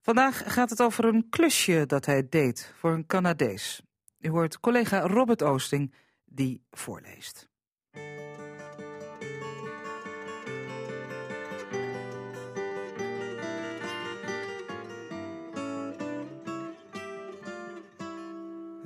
Vandaag 0.00 0.42
gaat 0.52 0.70
het 0.70 0.82
over 0.82 1.04
een 1.04 1.26
klusje 1.30 1.86
dat 1.86 2.06
hij 2.06 2.26
deed 2.28 2.72
voor 2.76 2.90
een 2.90 3.06
Canadees. 3.06 3.82
U 4.20 4.28
hoort 4.28 4.60
collega 4.60 5.00
Robert 5.00 5.42
Oosting 5.42 5.92
die 6.28 6.62
voorleest. 6.70 7.48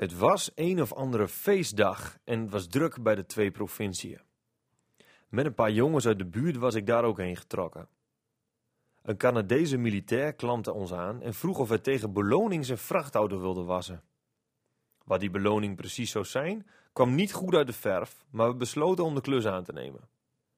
Het 0.03 0.19
was 0.19 0.51
een 0.55 0.83
of 0.83 0.93
andere 0.93 1.29
feestdag 1.29 2.19
en 2.25 2.41
het 2.41 2.51
was 2.51 2.67
druk 2.67 3.03
bij 3.03 3.15
de 3.15 3.27
twee 3.27 3.51
provinciën. 3.51 4.21
Met 5.29 5.47
een 5.47 5.55
paar 5.55 5.71
jongens 5.71 6.07
uit 6.07 6.19
de 6.19 6.27
buurt 6.27 6.57
was 6.57 6.75
ik 6.75 6.87
daar 6.87 7.05
ook 7.05 7.19
heen 7.19 7.37
getrokken. 7.37 7.89
Een 9.03 9.17
Canadese 9.17 9.77
militair 9.77 10.35
klampte 10.35 10.73
ons 10.73 10.93
aan 10.93 11.23
en 11.23 11.35
vroeg 11.35 11.59
of 11.59 11.69
wij 11.69 11.79
tegen 11.79 12.13
beloning 12.13 12.65
zijn 12.67 12.79
vrachtauto 12.79 13.41
wilden 13.41 13.67
wassen. 13.67 14.03
Wat 15.05 15.21
die 15.21 15.31
beloning 15.31 15.77
precies 15.77 16.11
zou 16.11 16.25
zijn, 16.25 16.67
kwam 16.93 17.15
niet 17.15 17.33
goed 17.33 17.55
uit 17.55 17.67
de 17.67 17.73
verf, 17.73 18.25
maar 18.31 18.49
we 18.49 18.55
besloten 18.55 19.05
om 19.05 19.15
de 19.15 19.21
klus 19.21 19.47
aan 19.47 19.65
te 19.65 19.73
nemen. 19.73 20.09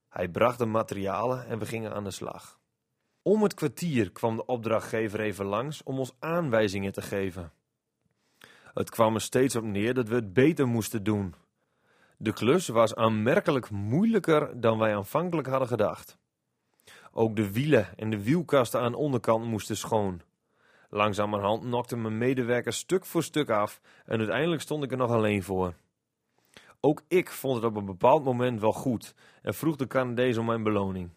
Hij 0.09 0.28
bracht 0.28 0.59
de 0.59 0.66
materialen 0.66 1.47
en 1.47 1.59
we 1.59 1.66
gingen 1.66 1.95
aan 1.95 2.05
de 2.05 2.11
slag. 2.11 2.59
Om 3.22 3.43
het 3.43 3.55
kwartier 3.55 4.11
kwam 4.11 4.37
de 4.37 4.47
opdrachtgever 4.47 5.20
even 5.20 5.45
langs 5.45 5.82
om 5.82 5.99
ons 5.99 6.14
aanwijzingen 6.18 6.93
te 6.93 7.03
geven. 7.03 7.53
Het 8.74 8.91
kwam 8.91 9.14
er 9.14 9.20
steeds 9.20 9.57
op 9.57 9.64
neer 9.64 9.95
dat 9.95 10.09
we 10.09 10.14
het 10.14 10.32
beter 10.32 10.66
moesten 10.66 11.03
doen. 11.03 11.35
De 12.16 12.32
klus 12.32 12.68
was 12.68 12.95
aanmerkelijk 12.95 13.70
moeilijker 13.70 14.61
dan 14.61 14.78
wij 14.78 14.97
aanvankelijk 14.97 15.49
hadden 15.49 15.68
gedacht. 15.68 16.18
Ook 17.12 17.37
de 17.37 17.53
wielen 17.53 17.99
en 17.99 18.11
de 18.11 18.22
wielkasten 18.22 18.80
aan 18.80 18.93
de 18.93 18.99
onderkant 18.99 19.45
moesten 19.45 19.76
schoon. 19.76 20.20
Langzamerhand 20.91 21.62
nokte 21.62 21.97
mijn 21.97 22.18
medewerker 22.18 22.72
stuk 22.72 23.07
voor 23.07 23.22
stuk 23.22 23.51
af 23.51 23.80
en 24.05 24.18
uiteindelijk 24.18 24.62
stond 24.62 24.85
ik 24.85 24.91
er 24.91 24.97
nog 24.97 25.11
alleen 25.11 25.43
voor. 25.43 25.74
Ook 26.85 27.03
ik 27.09 27.30
vond 27.30 27.57
het 27.57 27.64
op 27.64 27.76
een 27.76 27.85
bepaald 27.85 28.24
moment 28.24 28.61
wel 28.61 28.72
goed 28.72 29.14
en 29.43 29.55
vroeg 29.55 29.76
de 29.76 29.87
Canadees 29.87 30.37
om 30.37 30.47
mijn 30.47 30.62
beloning. 30.62 31.11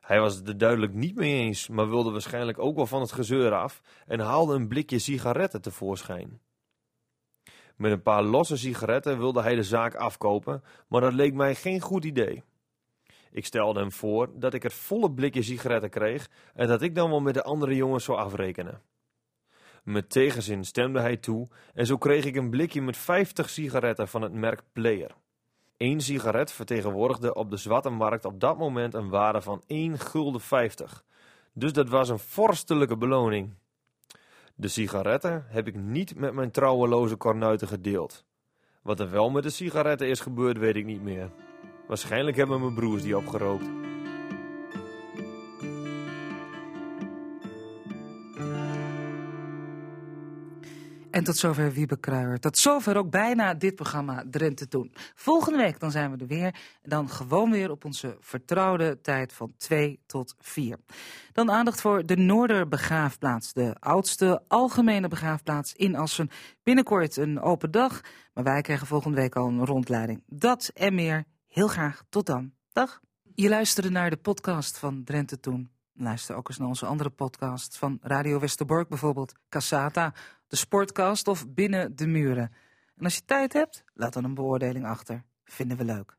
Hij 0.00 0.20
was 0.20 0.34
het 0.34 0.48
er 0.48 0.58
duidelijk 0.58 0.94
niet 0.94 1.14
mee 1.14 1.34
eens, 1.34 1.68
maar 1.68 1.88
wilde 1.88 2.10
waarschijnlijk 2.10 2.58
ook 2.58 2.76
wel 2.76 2.86
van 2.86 3.00
het 3.00 3.12
gezeur 3.12 3.54
af 3.54 3.80
en 4.06 4.20
haalde 4.20 4.54
een 4.54 4.68
blikje 4.68 4.98
sigaretten 4.98 5.62
tevoorschijn. 5.62 6.40
Met 7.76 7.92
een 7.92 8.02
paar 8.02 8.22
losse 8.22 8.56
sigaretten 8.56 9.18
wilde 9.18 9.42
hij 9.42 9.54
de 9.54 9.62
zaak 9.62 9.94
afkopen, 9.94 10.62
maar 10.88 11.00
dat 11.00 11.12
leek 11.12 11.34
mij 11.34 11.54
geen 11.54 11.80
goed 11.80 12.04
idee. 12.04 12.42
Ik 13.30 13.46
stelde 13.46 13.80
hem 13.80 13.92
voor 13.92 14.30
dat 14.34 14.54
ik 14.54 14.62
het 14.62 14.74
volle 14.74 15.12
blikje 15.12 15.42
sigaretten 15.42 15.90
kreeg 15.90 16.30
en 16.54 16.68
dat 16.68 16.82
ik 16.82 16.94
dan 16.94 17.10
wel 17.10 17.20
met 17.20 17.34
de 17.34 17.42
andere 17.42 17.74
jongens 17.74 18.04
zou 18.04 18.18
afrekenen. 18.18 18.82
Met 19.82 20.10
tegenzin 20.10 20.64
stemde 20.64 21.00
hij 21.00 21.16
toe 21.16 21.48
en 21.74 21.86
zo 21.86 21.98
kreeg 21.98 22.24
ik 22.24 22.36
een 22.36 22.50
blikje 22.50 22.82
met 22.82 22.96
50 22.96 23.50
sigaretten 23.50 24.08
van 24.08 24.22
het 24.22 24.32
merk 24.32 24.62
Player. 24.72 25.10
Eén 25.76 26.00
sigaret 26.00 26.52
vertegenwoordigde 26.52 27.34
op 27.34 27.50
de 27.50 27.56
zwarte 27.56 27.90
markt 27.90 28.24
op 28.24 28.40
dat 28.40 28.58
moment 28.58 28.94
een 28.94 29.08
waarde 29.08 29.40
van 29.40 29.62
1 29.66 29.98
gulden 29.98 30.40
50. 30.40 31.04
Dus 31.52 31.72
dat 31.72 31.88
was 31.88 32.08
een 32.08 32.18
vorstelijke 32.18 32.96
beloning. 32.96 33.54
De 34.54 34.68
sigaretten 34.68 35.44
heb 35.48 35.66
ik 35.66 35.74
niet 35.74 36.14
met 36.14 36.32
mijn 36.32 36.50
trouweloze 36.50 37.16
kornuiten 37.16 37.68
gedeeld. 37.68 38.24
Wat 38.82 39.00
er 39.00 39.10
wel 39.10 39.30
met 39.30 39.42
de 39.42 39.50
sigaretten 39.50 40.08
is 40.08 40.20
gebeurd, 40.20 40.58
weet 40.58 40.76
ik 40.76 40.84
niet 40.84 41.02
meer. 41.02 41.30
Waarschijnlijk 41.88 42.36
hebben 42.36 42.60
mijn 42.60 42.74
broers 42.74 43.02
die 43.02 43.16
opgerookt. 43.16 43.70
En 51.12 51.24
tot 51.24 51.36
zover 51.36 51.72
Wiebe 51.72 51.96
Kruijer. 51.96 52.40
Tot 52.40 52.58
zover 52.58 52.96
ook 52.96 53.10
bijna 53.10 53.54
dit 53.54 53.74
programma 53.74 54.24
Drenthe 54.30 54.68
Toen. 54.68 54.94
Volgende 55.14 55.58
week 55.58 55.80
dan 55.80 55.90
zijn 55.90 56.10
we 56.10 56.16
er 56.16 56.26
weer. 56.26 56.54
Dan 56.82 57.08
gewoon 57.08 57.50
weer 57.50 57.70
op 57.70 57.84
onze 57.84 58.16
vertrouwde 58.20 59.00
tijd 59.00 59.32
van 59.32 59.54
2 59.56 60.00
tot 60.06 60.34
4. 60.38 60.76
Dan 61.32 61.50
aandacht 61.50 61.80
voor 61.80 62.06
de 62.06 62.16
Noorderbegraafplaats. 62.16 63.52
De 63.52 63.76
oudste 63.78 64.42
algemene 64.48 65.08
begraafplaats 65.08 65.74
in 65.74 65.96
Assen. 65.96 66.30
Binnenkort 66.62 67.16
een 67.16 67.40
open 67.40 67.70
dag. 67.70 68.00
Maar 68.34 68.44
wij 68.44 68.60
krijgen 68.60 68.86
volgende 68.86 69.16
week 69.16 69.36
al 69.36 69.48
een 69.48 69.66
rondleiding. 69.66 70.22
Dat 70.26 70.70
en 70.74 70.94
meer. 70.94 71.24
Heel 71.48 71.68
graag. 71.68 72.02
Tot 72.08 72.26
dan. 72.26 72.52
Dag. 72.72 73.00
Je 73.34 73.48
luisterde 73.48 73.90
naar 73.90 74.10
de 74.10 74.16
podcast 74.16 74.78
van 74.78 75.04
Drenthe 75.04 75.40
Toen. 75.40 75.70
Luister 75.94 76.36
ook 76.36 76.48
eens 76.48 76.58
naar 76.58 76.68
onze 76.68 76.86
andere 76.86 77.10
podcasts 77.10 77.78
van 77.78 77.98
Radio 78.02 78.38
Westerbork, 78.38 78.88
bijvoorbeeld 78.88 79.34
Cassata, 79.48 80.12
de 80.52 80.58
Sportcast 80.58 81.28
of 81.28 81.48
Binnen 81.48 81.96
de 81.96 82.06
Muren. 82.06 82.52
En 82.96 83.04
als 83.04 83.14
je 83.14 83.24
tijd 83.24 83.52
hebt, 83.52 83.84
laat 83.94 84.12
dan 84.12 84.24
een 84.24 84.34
beoordeling 84.34 84.84
achter. 84.84 85.22
Vinden 85.44 85.76
we 85.76 85.84
leuk. 85.84 86.16